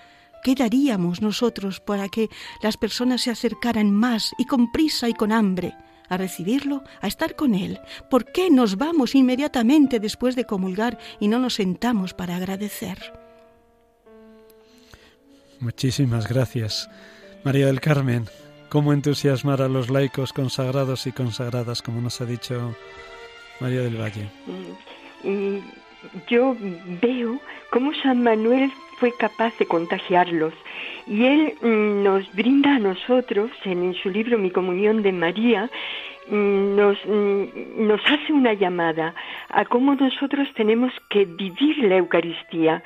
¿Qué 0.44 0.54
daríamos 0.54 1.20
nosotros 1.20 1.80
para 1.80 2.08
que 2.08 2.28
las 2.62 2.76
personas 2.76 3.22
se 3.22 3.30
acercaran 3.30 3.90
más 3.90 4.32
y 4.38 4.44
con 4.44 4.70
prisa 4.70 5.08
y 5.08 5.14
con 5.14 5.32
hambre? 5.32 5.74
a 6.10 6.16
recibirlo, 6.16 6.82
a 7.00 7.06
estar 7.06 7.36
con 7.36 7.54
Él. 7.54 7.78
¿Por 8.10 8.32
qué 8.32 8.50
nos 8.50 8.76
vamos 8.76 9.14
inmediatamente 9.14 10.00
después 10.00 10.34
de 10.34 10.44
comulgar 10.44 10.98
y 11.20 11.28
no 11.28 11.38
nos 11.38 11.54
sentamos 11.54 12.14
para 12.14 12.34
agradecer? 12.34 12.98
Muchísimas 15.60 16.28
gracias. 16.28 16.90
María 17.44 17.66
del 17.66 17.80
Carmen, 17.80 18.26
¿cómo 18.70 18.92
entusiasmar 18.92 19.60
a 19.60 19.68
los 19.68 19.90
laicos 19.90 20.32
consagrados 20.32 21.06
y 21.06 21.12
consagradas, 21.12 21.82
como 21.82 22.00
nos 22.00 22.20
ha 22.20 22.24
dicho 22.24 22.74
María 23.60 23.80
del 23.80 24.00
Valle? 24.00 24.30
Mm, 25.24 25.58
yo 26.28 26.56
veo 27.02 27.38
cómo 27.70 27.92
San 28.02 28.22
Manuel 28.22 28.72
fue 28.98 29.12
capaz 29.18 29.52
de 29.58 29.66
contagiarlos 29.66 30.54
y 31.06 31.24
él 31.24 31.54
mm, 31.60 32.04
nos 32.04 32.32
brinda 32.32 32.76
a 32.76 32.78
nosotros, 32.78 33.50
en, 33.64 33.92
su 33.94 34.08
libro 34.08 34.38
Mi 34.38 34.50
Comunión 34.50 35.02
de 35.02 35.12
María, 35.12 35.68
mm, 36.28 36.76
nos, 36.76 36.98
mm, 37.04 37.86
nos 37.86 38.00
hace 38.06 38.32
una 38.32 38.54
llamada 38.54 39.14
a 39.48 39.64
cómo 39.64 39.96
nosotros 39.96 40.48
tenemos 40.54 40.92
que 41.08 41.24
vivir 41.24 41.78
la 41.78 41.96
Eucaristía 41.96 42.82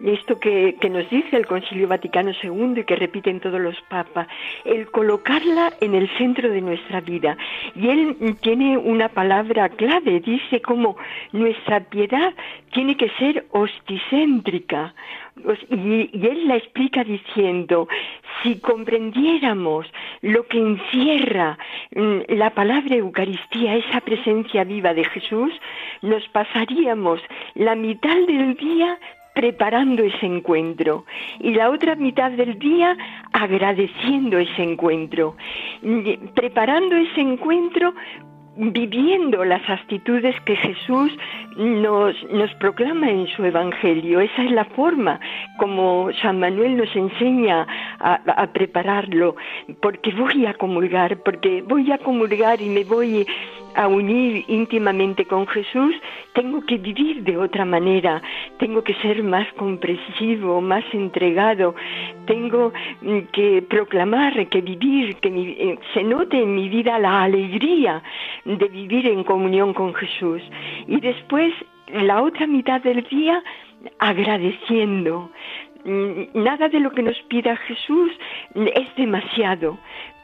esto 0.00 0.38
que, 0.38 0.76
que, 0.80 0.90
nos 0.90 1.08
dice 1.10 1.36
el 1.36 1.46
Concilio 1.46 1.88
Vaticano 1.88 2.30
II 2.42 2.74
y 2.76 2.84
que 2.84 2.96
repiten 2.96 3.40
todos 3.40 3.60
los 3.60 3.80
papas, 3.82 4.28
el 4.64 4.90
colocarla 4.90 5.72
en 5.80 5.94
el 5.94 6.08
centro 6.16 6.48
de 6.50 6.60
nuestra 6.60 7.00
vida. 7.00 7.36
Y 7.74 7.88
él 7.88 8.36
tiene 8.40 8.78
una 8.78 9.08
palabra 9.08 9.68
clave, 9.68 10.20
dice 10.20 10.60
como 10.60 10.96
nuestra 11.32 11.80
piedad 11.80 12.32
tiene 12.72 12.96
que 12.96 13.08
ser 13.18 13.46
hosticéntrica. 13.50 14.94
Y, 15.70 16.26
él 16.26 16.48
la 16.48 16.56
explica 16.56 17.04
diciendo, 17.04 17.88
si 18.42 18.58
comprendiéramos 18.60 19.86
lo 20.20 20.46
que 20.46 20.58
encierra 20.58 21.58
mm, 21.94 22.34
la 22.34 22.50
palabra 22.50 22.96
Eucaristía, 22.96 23.76
esa 23.76 24.00
presencia 24.00 24.64
viva 24.64 24.94
de 24.94 25.04
Jesús, 25.04 25.52
nos 26.02 26.26
pasaríamos 26.28 27.20
la 27.54 27.74
mitad 27.76 28.16
del 28.26 28.56
día 28.56 28.98
preparando 29.38 30.02
ese 30.02 30.26
encuentro. 30.26 31.04
Y 31.38 31.54
la 31.54 31.70
otra 31.70 31.94
mitad 31.94 32.32
del 32.32 32.58
día 32.58 32.96
agradeciendo 33.32 34.36
ese 34.36 34.64
encuentro, 34.64 35.36
preparando 36.34 36.96
ese 36.96 37.20
encuentro 37.20 37.94
viviendo 38.56 39.44
las 39.44 39.62
actitudes 39.70 40.34
que 40.44 40.56
Jesús 40.56 41.16
nos, 41.56 42.16
nos 42.32 42.52
proclama 42.54 43.08
en 43.08 43.28
su 43.28 43.44
Evangelio. 43.44 44.18
Esa 44.18 44.42
es 44.42 44.50
la 44.50 44.64
forma 44.64 45.20
como 45.60 46.10
San 46.20 46.40
Manuel 46.40 46.76
nos 46.76 46.96
enseña 46.96 47.64
a, 48.00 48.14
a, 48.14 48.52
prepararlo, 48.52 49.36
porque 49.80 50.10
voy 50.10 50.46
a 50.46 50.54
comulgar, 50.54 51.22
porque 51.22 51.62
voy 51.62 51.92
a 51.92 51.98
comulgar 51.98 52.60
y 52.60 52.68
me 52.68 52.82
voy 52.82 53.24
a 53.78 53.86
unir 53.86 54.44
íntimamente 54.48 55.24
con 55.24 55.46
Jesús, 55.46 55.94
tengo 56.32 56.60
que 56.66 56.78
vivir 56.78 57.22
de 57.22 57.36
otra 57.38 57.64
manera, 57.64 58.20
tengo 58.58 58.82
que 58.82 58.94
ser 58.94 59.22
más 59.22 59.46
comprensivo, 59.52 60.60
más 60.60 60.84
entregado, 60.92 61.76
tengo 62.26 62.72
mm, 63.02 63.18
que 63.32 63.62
proclamar, 63.62 64.48
que 64.48 64.60
vivir, 64.62 65.14
que 65.16 65.28
eh, 65.28 65.78
se 65.94 66.02
note 66.02 66.42
en 66.42 66.56
mi 66.56 66.68
vida 66.68 66.98
la 66.98 67.22
alegría 67.22 68.02
de 68.44 68.66
vivir 68.66 69.06
en 69.06 69.22
comunión 69.22 69.72
con 69.72 69.94
Jesús. 69.94 70.42
Y 70.88 70.98
después, 70.98 71.54
la 71.92 72.20
otra 72.22 72.48
mitad 72.48 72.80
del 72.82 73.04
día, 73.04 73.40
agradeciendo. 74.00 75.30
Mm, 75.84 76.42
nada 76.42 76.68
de 76.68 76.80
lo 76.80 76.90
que 76.90 77.04
nos 77.04 77.18
pida 77.28 77.54
Jesús 77.54 78.10
es 78.56 78.88
demasiado, 78.96 79.78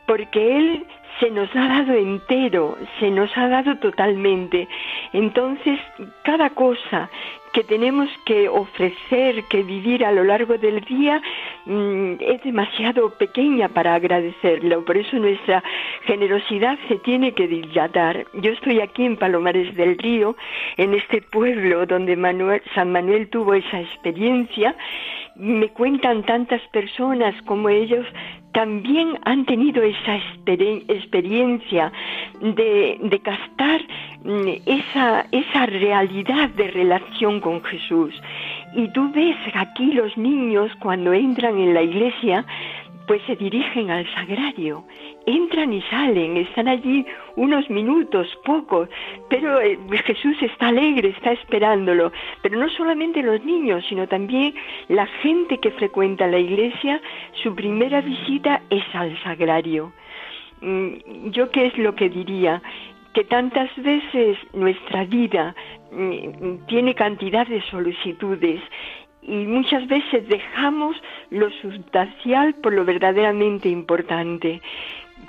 porque 0.09 0.57
Él 0.57 0.85
se 1.21 1.31
nos 1.31 1.55
ha 1.55 1.69
dado 1.69 1.95
entero, 1.95 2.77
se 2.99 3.11
nos 3.11 3.37
ha 3.37 3.49
dado 3.49 3.77
totalmente. 3.79 4.69
Entonces, 5.13 5.79
cada 6.23 6.51
cosa 6.51 7.11
que 7.55 7.63
tenemos 7.63 8.11
que 8.25 8.49
ofrecer, 8.49 9.45
que 9.45 9.63
vivir 9.63 10.05
a 10.05 10.11
lo 10.11 10.25
largo 10.25 10.59
del 10.59 10.81
día, 10.81 11.23
mm, 11.67 12.15
es 12.19 12.43
demasiado 12.43 13.11
pequeña 13.11 13.69
para 13.69 13.95
agradecerlo. 13.95 14.85
Por 14.85 14.97
eso 14.97 15.17
nuestra 15.19 15.63
generosidad 16.05 16.77
se 16.89 16.97
tiene 16.97 17.33
que 17.33 17.47
dilatar. 17.47 18.27
Yo 18.35 18.51
estoy 18.51 18.81
aquí 18.81 19.05
en 19.05 19.17
Palomares 19.17 19.73
del 19.77 19.97
Río, 19.99 20.37
en 20.77 20.95
este 20.95 21.23
pueblo 21.23 21.87
donde 21.87 22.17
Manuel, 22.17 22.61
San 22.75 22.91
Manuel 22.91 23.29
tuvo 23.29 23.55
esa 23.55 23.81
experiencia. 23.81 24.75
Me 25.37 25.69
cuentan 25.69 26.25
tantas 26.25 26.61
personas 26.73 27.41
como 27.43 27.69
ellos 27.69 28.05
también 28.55 29.19
han 29.25 29.45
tenido 29.45 29.83
esa 29.83 30.17
experiencia 30.17 31.93
de, 32.41 32.99
de 33.01 33.21
mm, 34.25 34.49
esa, 34.65 35.27
esa 35.33 35.67
realidad 35.67 36.49
de 36.51 36.71
relación 36.71 37.41
con 37.41 37.63
Jesús. 37.65 38.15
Y 38.75 38.89
tú 38.89 39.11
ves 39.13 39.37
aquí 39.55 39.93
los 39.93 40.17
niños 40.17 40.71
cuando 40.81 41.13
entran 41.13 41.59
en 41.59 41.75
la 41.75 41.83
iglesia, 41.83 42.47
pues 43.07 43.23
se 43.27 43.37
dirigen 43.37 43.91
al 43.91 44.07
sagrario, 44.15 44.85
entran 45.27 45.73
y 45.73 45.83
salen, 45.83 46.37
están 46.37 46.69
allí 46.69 47.05
unos 47.37 47.69
minutos, 47.69 48.27
pocos, 48.45 48.89
pero 49.29 49.61
eh, 49.61 49.79
Jesús 50.05 50.37
está 50.41 50.69
alegre, 50.69 51.11
está 51.11 51.33
esperándolo. 51.33 52.13
Pero 52.43 52.59
no 52.59 52.69
solamente 52.71 53.23
los 53.23 53.45
niños, 53.45 53.85
sino 53.89 54.07
también 54.07 54.55
la 54.89 55.07
gente 55.23 55.59
que 55.59 55.71
frecuenta 55.73 56.27
la 56.27 56.39
iglesia, 56.39 57.01
su 57.43 57.55
primera 57.55 58.01
visita 58.01 58.63
es 58.71 58.85
al 58.95 59.21
sagrario. 59.23 59.93
Mm, 60.61 61.31
¿Yo 61.31 61.51
qué 61.51 61.67
es 61.67 61.79
lo 61.79 61.95
que 61.95 62.09
diría? 62.09 62.63
que 63.15 63.23
tantas 63.23 63.71
veces 63.77 64.37
nuestra 64.53 65.05
vida 65.05 65.55
mm, 65.93 66.67
tiene 66.67 66.97
cantidad 66.97 67.47
de 67.47 67.63
solicitudes 67.71 68.61
y 69.27 69.47
muchas 69.47 69.87
veces 69.89 70.29
dejamos 70.29 70.97
lo 71.31 71.51
sustancial 71.51 72.55
por 72.55 72.73
lo 72.73 72.85
verdaderamente 72.85 73.69
importante. 73.69 74.61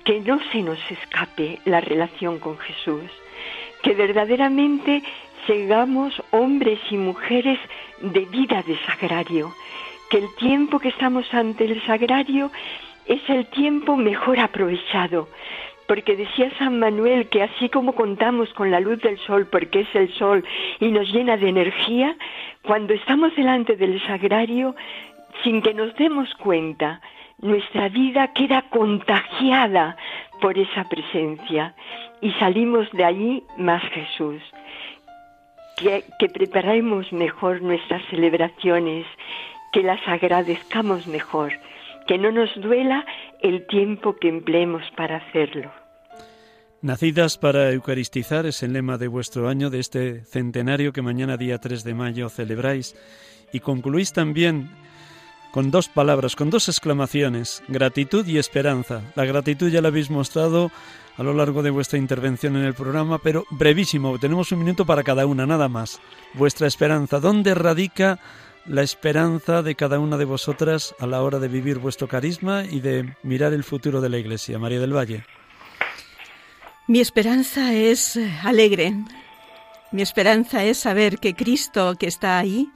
Que 0.03 0.19
no 0.19 0.39
se 0.51 0.61
nos 0.61 0.79
escape 0.91 1.59
la 1.65 1.79
relación 1.79 2.39
con 2.39 2.57
Jesús, 2.57 3.09
que 3.81 3.93
verdaderamente 3.93 5.01
seamos 5.47 6.21
hombres 6.31 6.79
y 6.89 6.97
mujeres 6.97 7.59
de 8.01 8.25
vida 8.25 8.63
de 8.63 8.77
sagrario, 8.85 9.53
que 10.09 10.17
el 10.17 10.35
tiempo 10.35 10.79
que 10.79 10.89
estamos 10.89 11.31
ante 11.33 11.65
el 11.65 11.81
sagrario 11.85 12.51
es 13.05 13.21
el 13.29 13.45
tiempo 13.47 13.95
mejor 13.95 14.39
aprovechado, 14.39 15.29
porque 15.87 16.15
decía 16.15 16.51
San 16.57 16.79
Manuel 16.79 17.29
que 17.29 17.43
así 17.43 17.69
como 17.69 17.93
contamos 17.93 18.51
con 18.53 18.71
la 18.71 18.79
luz 18.79 19.01
del 19.01 19.17
sol, 19.19 19.47
porque 19.51 19.81
es 19.81 19.95
el 19.95 20.11
sol 20.13 20.43
y 20.79 20.87
nos 20.87 21.11
llena 21.11 21.37
de 21.37 21.49
energía, 21.49 22.15
cuando 22.63 22.93
estamos 22.93 23.35
delante 23.35 23.75
del 23.75 24.01
sagrario, 24.05 24.75
sin 25.43 25.61
que 25.61 25.73
nos 25.73 25.93
demos 25.95 26.33
cuenta, 26.35 27.01
nuestra 27.39 27.89
vida 27.89 28.33
queda 28.33 28.63
contagiada 28.69 29.97
por 30.41 30.57
esa 30.57 30.85
presencia 30.85 31.75
y 32.21 32.31
salimos 32.33 32.89
de 32.91 33.05
allí 33.05 33.43
más 33.57 33.83
Jesús. 33.89 34.41
Que, 35.77 36.05
que 36.19 36.29
preparemos 36.29 37.11
mejor 37.11 37.61
nuestras 37.61 38.01
celebraciones, 38.05 39.05
que 39.73 39.83
las 39.83 39.99
agradezcamos 40.07 41.05
mejor, 41.05 41.51
que 42.07 42.17
no 42.17 42.31
nos 42.31 42.49
duela 42.55 43.05
el 43.41 43.65
tiempo 43.67 44.15
que 44.15 44.29
empleemos 44.29 44.83
para 44.95 45.17
hacerlo. 45.17 45.71
Nacidas 46.81 47.37
para 47.37 47.71
Eucaristizar 47.71 48.45
es 48.45 48.61
el 48.61 48.73
lema 48.73 48.97
de 48.97 49.07
vuestro 49.07 49.49
año, 49.49 49.69
de 49.69 49.79
este 49.79 50.23
centenario 50.25 50.93
que 50.93 51.01
mañana 51.01 51.35
día 51.37 51.57
3 51.57 51.83
de 51.83 51.93
mayo 51.95 52.29
celebráis. 52.29 52.95
Y 53.51 53.59
concluís 53.59 54.13
también 54.13 54.69
con 55.51 55.71
dos 55.71 55.87
palabras, 55.87 56.35
con 56.35 56.49
dos 56.49 56.67
exclamaciones, 56.67 57.63
gratitud 57.67 58.27
y 58.27 58.37
esperanza. 58.37 59.01
La 59.15 59.25
gratitud 59.25 59.69
ya 59.69 59.81
la 59.81 59.87
habéis 59.87 60.09
mostrado 60.09 60.69
a 61.17 61.23
lo 61.23 61.33
largo 61.33 61.63
de 61.63 61.69
vuestra 61.69 61.97
intervención 61.97 62.55
en 62.57 62.65
el 62.65 62.73
programa, 62.73 63.19
pero 63.19 63.45
brevísimo, 63.49 64.19
tenemos 64.19 64.51
un 64.51 64.59
minuto 64.59 64.85
para 64.85 65.03
cada 65.03 65.25
una, 65.25 65.45
nada 65.45 65.69
más. 65.69 66.01
Vuestra 66.33 66.67
esperanza, 66.67 67.19
¿dónde 67.19 67.55
radica 67.55 68.19
la 68.65 68.81
esperanza 68.81 69.61
de 69.61 69.75
cada 69.75 69.99
una 69.99 70.17
de 70.17 70.25
vosotras 70.25 70.95
a 70.99 71.07
la 71.07 71.21
hora 71.21 71.39
de 71.39 71.47
vivir 71.47 71.79
vuestro 71.79 72.07
carisma 72.07 72.63
y 72.63 72.79
de 72.79 73.15
mirar 73.23 73.53
el 73.53 73.63
futuro 73.63 74.01
de 74.01 74.09
la 74.09 74.17
Iglesia? 74.17 74.59
María 74.59 74.79
del 74.79 74.95
Valle. 74.95 75.25
Mi 76.87 76.99
esperanza 76.99 77.73
es 77.73 78.15
eh, 78.15 78.31
alegre. 78.43 78.93
Mi 79.91 80.01
esperanza 80.01 80.63
es 80.63 80.77
saber 80.77 81.19
que 81.19 81.33
Cristo 81.33 81.95
que 81.97 82.07
está 82.07 82.37
ahí 82.37 82.69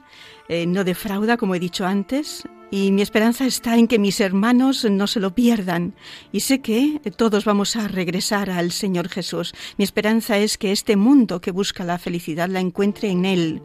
eh, 0.52 0.66
no 0.66 0.82
defrauda, 0.82 1.36
como 1.36 1.54
he 1.54 1.60
dicho 1.60 1.86
antes, 1.86 2.42
y 2.72 2.90
mi 2.90 3.02
esperanza 3.02 3.46
está 3.46 3.76
en 3.76 3.86
que 3.86 4.00
mis 4.00 4.20
hermanos 4.20 4.84
no 4.84 5.06
se 5.06 5.20
lo 5.20 5.32
pierdan. 5.32 5.94
Y 6.32 6.40
sé 6.40 6.60
que 6.60 7.00
todos 7.16 7.44
vamos 7.44 7.76
a 7.76 7.86
regresar 7.86 8.50
al 8.50 8.72
Señor 8.72 9.08
Jesús. 9.08 9.54
Mi 9.78 9.84
esperanza 9.84 10.38
es 10.38 10.58
que 10.58 10.72
este 10.72 10.96
mundo 10.96 11.40
que 11.40 11.52
busca 11.52 11.84
la 11.84 11.98
felicidad 11.98 12.48
la 12.48 12.58
encuentre 12.58 13.10
en 13.10 13.26
Él 13.26 13.62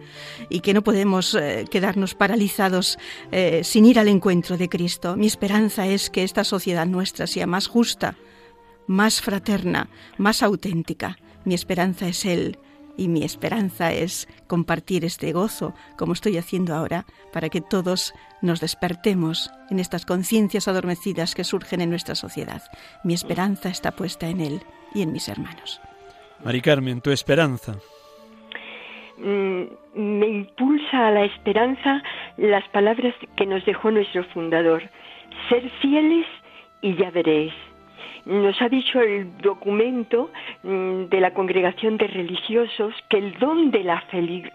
y 0.48 0.60
que 0.60 0.76
no 0.76 0.84
podemos 0.84 1.34
eh, 1.34 1.66
quedarnos 1.72 2.14
paralizados 2.14 3.00
sin 3.64 3.86
ir 3.86 3.98
al 3.98 4.08
encuentro 4.08 4.56
de 4.56 4.70
Cristo. 4.70 5.18
Mi 5.18 5.26
esperanza 5.26 5.88
es 5.88 6.12
que 6.12 6.24
esta 6.24 6.44
sociedad 6.44 6.86
nuestra 6.86 7.26
sea 7.26 7.48
más 7.48 7.66
justa, 7.66 8.16
más 8.86 9.22
fraterna, 9.22 9.90
más 10.20 10.44
auténtica. 10.44 11.18
Mi 11.46 11.56
esperanza 11.56 12.08
es 12.08 12.26
Él 12.26 12.60
y 12.98 13.08
mi 13.08 13.24
esperanza 13.24 13.92
es 13.92 14.28
compartir 14.48 15.06
este 15.06 15.32
gozo, 15.32 15.74
como 15.98 16.14
estoy 16.14 16.38
haciendo 16.38 16.74
ahora, 16.74 17.06
para 17.34 17.50
que 17.50 17.62
todos 17.62 18.14
nos 18.42 18.62
despertemos 18.62 19.52
en 19.70 19.80
estas 19.80 20.06
conciencias 20.06 20.68
adormecidas 20.68 21.36
que 21.36 21.44
surgen 21.44 21.82
en 21.82 21.90
nuestra 21.90 22.16
sociedad. 22.16 22.62
Mi 23.04 23.14
esperanza 23.14 23.70
está 23.70 23.92
puesta 23.92 24.28
en 24.28 24.42
Él 24.42 24.62
y 24.94 25.02
en 25.02 25.12
mis 25.12 25.28
hermanos. 25.30 25.82
Mari 26.44 26.62
Carmen, 26.62 27.02
tu 27.02 27.12
esperanza. 27.12 27.76
Mm, 29.18 29.64
me 29.96 30.28
impulsa 30.28 31.08
a 31.08 31.12
la 31.12 31.26
esperanza 31.26 32.04
las 32.38 32.68
palabras 32.70 33.14
que 33.38 33.46
nos 33.46 33.66
dejó 33.66 33.92
nuestro 33.92 34.24
fundador. 34.26 34.84
Ser 35.50 35.70
fieles 35.82 36.26
y 36.82 36.96
ya 36.96 37.10
veréis 37.12 37.54
nos 38.26 38.60
ha 38.62 38.70
dicho 38.70 39.00
el 39.00 39.38
documento 39.38 40.32
mm, 40.64 41.06
de 41.06 41.20
la 41.20 41.34
Congregación 41.34 41.98
de 41.98 42.08
Religiosos 42.08 42.94
que 43.10 43.18
el 43.18 43.38
don 43.40 43.72
de 43.72 43.84
la, 43.84 44.04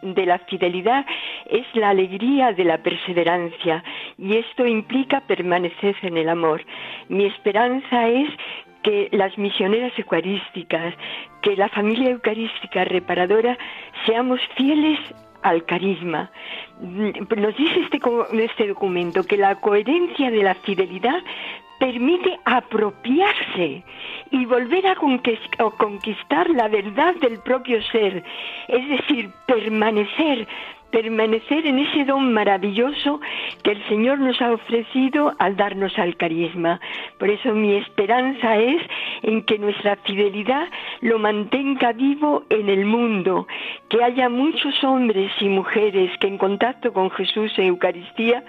de 0.02 0.26
la 0.26 0.38
fidelidad 0.40 1.06
es 1.48 1.66
la 1.74 1.90
alegría 1.90 2.52
de 2.52 2.64
la 2.64 2.78
perseverancia 2.78 3.84
y 4.18 4.36
esto 4.36 4.66
implica 4.66 5.20
permanecer 5.20 5.96
en 6.02 6.16
el 6.16 6.28
amor. 6.28 6.62
Mi 7.08 7.26
esperanza 7.26 8.08
es 8.08 8.28
que 8.82 9.08
las 9.12 9.36
misioneras 9.36 9.92
eucarísticas, 9.98 10.94
que 11.42 11.56
la 11.56 11.68
familia 11.68 12.10
eucarística 12.10 12.84
reparadora 12.84 13.58
seamos 14.06 14.40
fieles 14.56 14.98
al 15.42 15.64
carisma. 15.64 16.30
Mm, 16.80 17.10
nos 17.36 17.56
dice 17.56 17.80
este, 17.80 18.00
este 18.32 18.68
documento 18.68 19.24
que 19.24 19.36
la 19.36 19.54
coherencia 19.56 20.30
de 20.30 20.42
la 20.42 20.54
fidelidad 20.54 21.18
permite 21.80 22.38
apropiarse 22.44 23.82
y 24.30 24.44
volver 24.44 24.86
a 24.86 24.94
conquistar 24.94 26.48
la 26.50 26.68
verdad 26.68 27.14
del 27.16 27.40
propio 27.40 27.82
ser, 27.82 28.22
es 28.68 28.88
decir, 28.88 29.30
permanecer 29.46 30.46
permanecer 30.90 31.66
en 31.66 31.78
ese 31.78 32.04
don 32.04 32.32
maravilloso 32.32 33.20
que 33.62 33.72
el 33.72 33.88
Señor 33.88 34.18
nos 34.18 34.40
ha 34.40 34.52
ofrecido 34.52 35.34
al 35.38 35.56
darnos 35.56 35.98
al 35.98 36.16
carisma. 36.16 36.80
Por 37.18 37.30
eso 37.30 37.54
mi 37.54 37.74
esperanza 37.76 38.56
es 38.58 38.82
en 39.22 39.42
que 39.42 39.58
nuestra 39.58 39.96
fidelidad 39.96 40.68
lo 41.00 41.18
mantenga 41.18 41.92
vivo 41.92 42.44
en 42.50 42.68
el 42.68 42.84
mundo, 42.84 43.46
que 43.88 44.02
haya 44.02 44.28
muchos 44.28 44.82
hombres 44.84 45.30
y 45.40 45.48
mujeres 45.48 46.10
que 46.20 46.28
en 46.28 46.38
contacto 46.38 46.92
con 46.92 47.10
Jesús 47.10 47.52
en 47.56 47.66
Eucaristía 47.66 48.44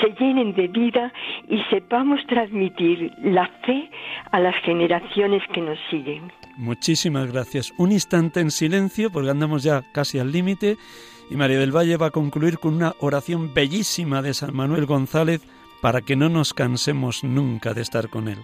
se 0.00 0.10
llenen 0.18 0.54
de 0.54 0.68
vida 0.68 1.12
y 1.48 1.60
sepamos 1.70 2.24
transmitir 2.26 3.12
la 3.22 3.46
fe 3.64 3.90
a 4.30 4.40
las 4.40 4.54
generaciones 4.62 5.42
que 5.52 5.60
nos 5.60 5.78
siguen. 5.90 6.32
Muchísimas 6.56 7.30
gracias. 7.30 7.72
Un 7.76 7.92
instante 7.92 8.40
en 8.40 8.50
silencio 8.50 9.10
porque 9.10 9.30
andamos 9.30 9.62
ya 9.62 9.82
casi 9.92 10.18
al 10.18 10.32
límite 10.32 10.76
y 11.30 11.36
María 11.36 11.58
del 11.58 11.76
Valle 11.76 11.96
va 11.96 12.06
a 12.06 12.10
concluir 12.10 12.58
con 12.58 12.74
una 12.74 12.94
oración 13.00 13.52
bellísima 13.52 14.22
de 14.22 14.34
San 14.34 14.54
Manuel 14.54 14.86
González 14.86 15.42
para 15.80 16.00
que 16.00 16.16
no 16.16 16.28
nos 16.28 16.54
cansemos 16.54 17.24
nunca 17.24 17.74
de 17.74 17.82
estar 17.82 18.08
con 18.08 18.28
Él. 18.28 18.38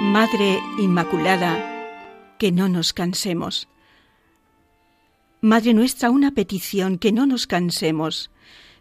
Madre 0.00 0.60
Inmaculada, 0.78 2.36
que 2.38 2.52
no 2.52 2.68
nos 2.68 2.92
cansemos. 2.92 3.68
Madre 5.40 5.74
nuestra, 5.74 6.10
una 6.10 6.32
petición, 6.32 6.98
que 6.98 7.12
no 7.12 7.26
nos 7.26 7.46
cansemos. 7.46 8.30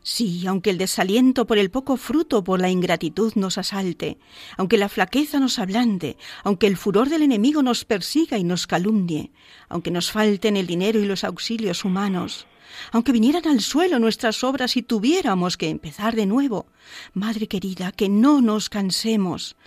Sí, 0.09 0.47
aunque 0.47 0.69
el 0.69 0.77
desaliento 0.77 1.45
por 1.45 1.57
el 1.57 1.69
poco 1.69 1.97
fruto, 1.97 2.41
por 2.41 2.61
la 2.61 2.69
ingratitud 2.69 3.33
nos 3.35 3.57
asalte, 3.57 4.17
aunque 4.55 4.77
la 4.77 4.87
flaqueza 4.87 5.37
nos 5.37 5.59
ablande, 5.59 6.15
aunque 6.45 6.65
el 6.65 6.77
furor 6.77 7.09
del 7.09 7.23
enemigo 7.23 7.61
nos 7.61 7.83
persiga 7.83 8.37
y 8.37 8.45
nos 8.45 8.67
calumnie, 8.67 9.31
aunque 9.67 9.91
nos 9.91 10.09
falten 10.09 10.55
el 10.55 10.65
dinero 10.65 11.01
y 11.01 11.05
los 11.05 11.25
auxilios 11.25 11.83
humanos, 11.83 12.47
aunque 12.93 13.11
vinieran 13.11 13.45
al 13.49 13.59
suelo 13.59 13.99
nuestras 13.99 14.45
obras 14.45 14.77
y 14.77 14.81
tuviéramos 14.81 15.57
que 15.57 15.67
empezar 15.67 16.15
de 16.15 16.25
nuevo, 16.25 16.67
Madre 17.13 17.47
querida, 17.47 17.91
que 17.91 18.07
no 18.07 18.39
nos 18.39 18.69
cansemos, 18.69 19.57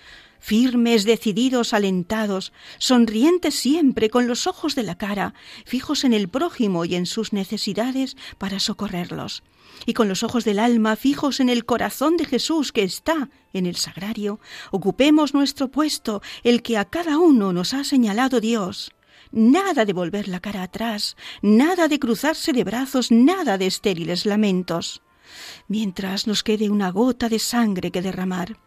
firmes, 0.40 1.04
decididos, 1.04 1.72
alentados, 1.72 2.52
sonrientes 2.78 3.54
siempre, 3.54 4.10
con 4.10 4.26
los 4.26 4.46
ojos 4.46 4.74
de 4.74 4.82
la 4.82 4.98
cara, 4.98 5.34
fijos 5.64 6.04
en 6.04 6.12
el 6.12 6.28
prójimo 6.28 6.84
y 6.84 6.94
en 6.96 7.06
sus 7.06 7.32
necesidades 7.32 8.16
para 8.38 8.58
socorrerlos 8.58 9.42
y 9.86 9.94
con 9.94 10.08
los 10.08 10.22
ojos 10.22 10.44
del 10.44 10.58
alma 10.58 10.96
fijos 10.96 11.40
en 11.40 11.48
el 11.48 11.64
corazón 11.64 12.16
de 12.16 12.24
Jesús 12.24 12.72
que 12.72 12.82
está 12.82 13.30
en 13.52 13.66
el 13.66 13.76
sagrario, 13.76 14.40
ocupemos 14.70 15.34
nuestro 15.34 15.68
puesto, 15.68 16.22
el 16.44 16.62
que 16.62 16.78
a 16.78 16.84
cada 16.84 17.18
uno 17.18 17.52
nos 17.52 17.74
ha 17.74 17.84
señalado 17.84 18.40
Dios. 18.40 18.92
nada 19.32 19.84
de 19.84 19.92
volver 19.92 20.26
la 20.26 20.40
cara 20.40 20.64
atrás, 20.64 21.16
nada 21.40 21.86
de 21.86 22.00
cruzarse 22.00 22.52
de 22.52 22.64
brazos, 22.64 23.12
nada 23.12 23.58
de 23.58 23.66
estériles 23.66 24.26
lamentos. 24.26 25.02
Mientras 25.68 26.26
nos 26.26 26.42
quede 26.42 26.68
una 26.68 26.90
gota 26.90 27.28
de 27.28 27.38
sangre 27.38 27.92
que 27.92 28.02
derramar, 28.02 28.58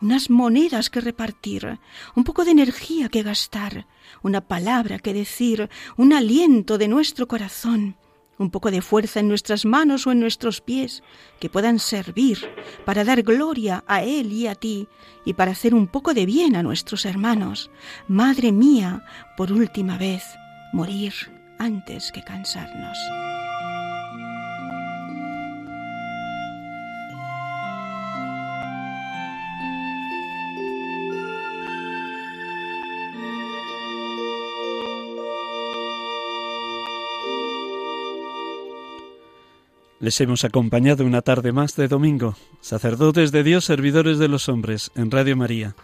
unas 0.00 0.30
monedas 0.30 0.90
que 0.90 1.00
repartir, 1.00 1.78
un 2.14 2.24
poco 2.24 2.44
de 2.44 2.52
energía 2.52 3.08
que 3.08 3.22
gastar, 3.22 3.86
una 4.22 4.40
palabra 4.40 4.98
que 4.98 5.14
decir, 5.14 5.68
un 5.96 6.12
aliento 6.12 6.78
de 6.78 6.88
nuestro 6.88 7.28
corazón, 7.28 7.96
un 8.38 8.50
poco 8.50 8.70
de 8.70 8.82
fuerza 8.82 9.20
en 9.20 9.28
nuestras 9.28 9.64
manos 9.64 10.06
o 10.06 10.12
en 10.12 10.20
nuestros 10.20 10.60
pies, 10.60 11.02
que 11.40 11.50
puedan 11.50 11.78
servir 11.78 12.38
para 12.84 13.04
dar 13.04 13.22
gloria 13.22 13.84
a 13.86 14.02
Él 14.02 14.32
y 14.32 14.46
a 14.46 14.54
ti, 14.54 14.88
y 15.24 15.34
para 15.34 15.52
hacer 15.52 15.74
un 15.74 15.88
poco 15.88 16.14
de 16.14 16.24
bien 16.24 16.56
a 16.56 16.62
nuestros 16.62 17.04
hermanos. 17.04 17.70
Madre 18.06 18.52
mía, 18.52 19.04
por 19.36 19.52
última 19.52 19.98
vez, 19.98 20.22
morir 20.72 21.12
antes 21.58 22.12
que 22.12 22.22
cansarnos. 22.22 23.27
Les 40.00 40.20
hemos 40.20 40.44
acompañado 40.44 41.04
una 41.04 41.22
tarde 41.22 41.50
más 41.50 41.74
de 41.74 41.88
domingo, 41.88 42.36
sacerdotes 42.60 43.32
de 43.32 43.42
Dios, 43.42 43.64
servidores 43.64 44.18
de 44.18 44.28
los 44.28 44.48
hombres, 44.48 44.92
en 44.94 45.10
Radio 45.10 45.36
María, 45.36 45.74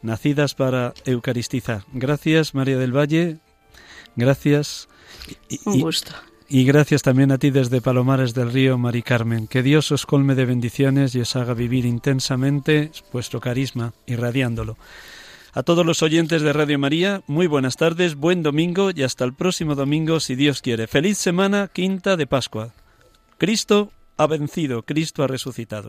nacidas 0.00 0.54
para 0.54 0.94
eucaristizar. 1.04 1.82
Gracias, 1.92 2.54
María 2.54 2.78
del 2.78 2.96
Valle. 2.96 3.38
Gracias. 4.16 4.88
Un 5.66 5.80
gusto. 5.80 6.12
Y, 6.48 6.64
gracias 6.64 7.02
también 7.02 7.32
a 7.32 7.38
ti 7.38 7.50
desde 7.50 7.82
Palomares 7.82 8.32
del 8.32 8.50
Río, 8.50 8.78
Mari 8.78 9.02
Carmen. 9.02 9.46
Que 9.46 9.62
Dios 9.62 9.92
os 9.92 10.06
colme 10.06 10.34
de 10.34 10.46
bendiciones 10.46 11.14
y 11.14 11.20
os 11.20 11.36
haga 11.36 11.52
vivir 11.52 11.84
intensamente 11.84 12.92
vuestro 13.12 13.40
carisma, 13.40 13.92
irradiándolo. 14.06 14.78
A 15.52 15.62
todos 15.62 15.84
los 15.84 16.02
oyentes 16.02 16.40
de 16.42 16.52
Radio 16.52 16.78
María, 16.78 17.22
muy 17.26 17.46
buenas 17.46 17.76
tardes, 17.76 18.14
buen 18.14 18.42
domingo 18.42 18.90
y 18.94 19.02
hasta 19.02 19.24
el 19.24 19.34
próximo 19.34 19.74
domingo, 19.74 20.18
si 20.20 20.34
Dios 20.34 20.62
quiere. 20.62 20.86
Feliz 20.86 21.18
semana 21.18 21.68
quinta 21.72 22.16
de 22.16 22.26
Pascua. 22.26 22.72
Cristo 23.36 23.90
ha 24.16 24.26
vencido, 24.26 24.82
Cristo 24.82 25.24
ha 25.24 25.26
resucitado. 25.26 25.88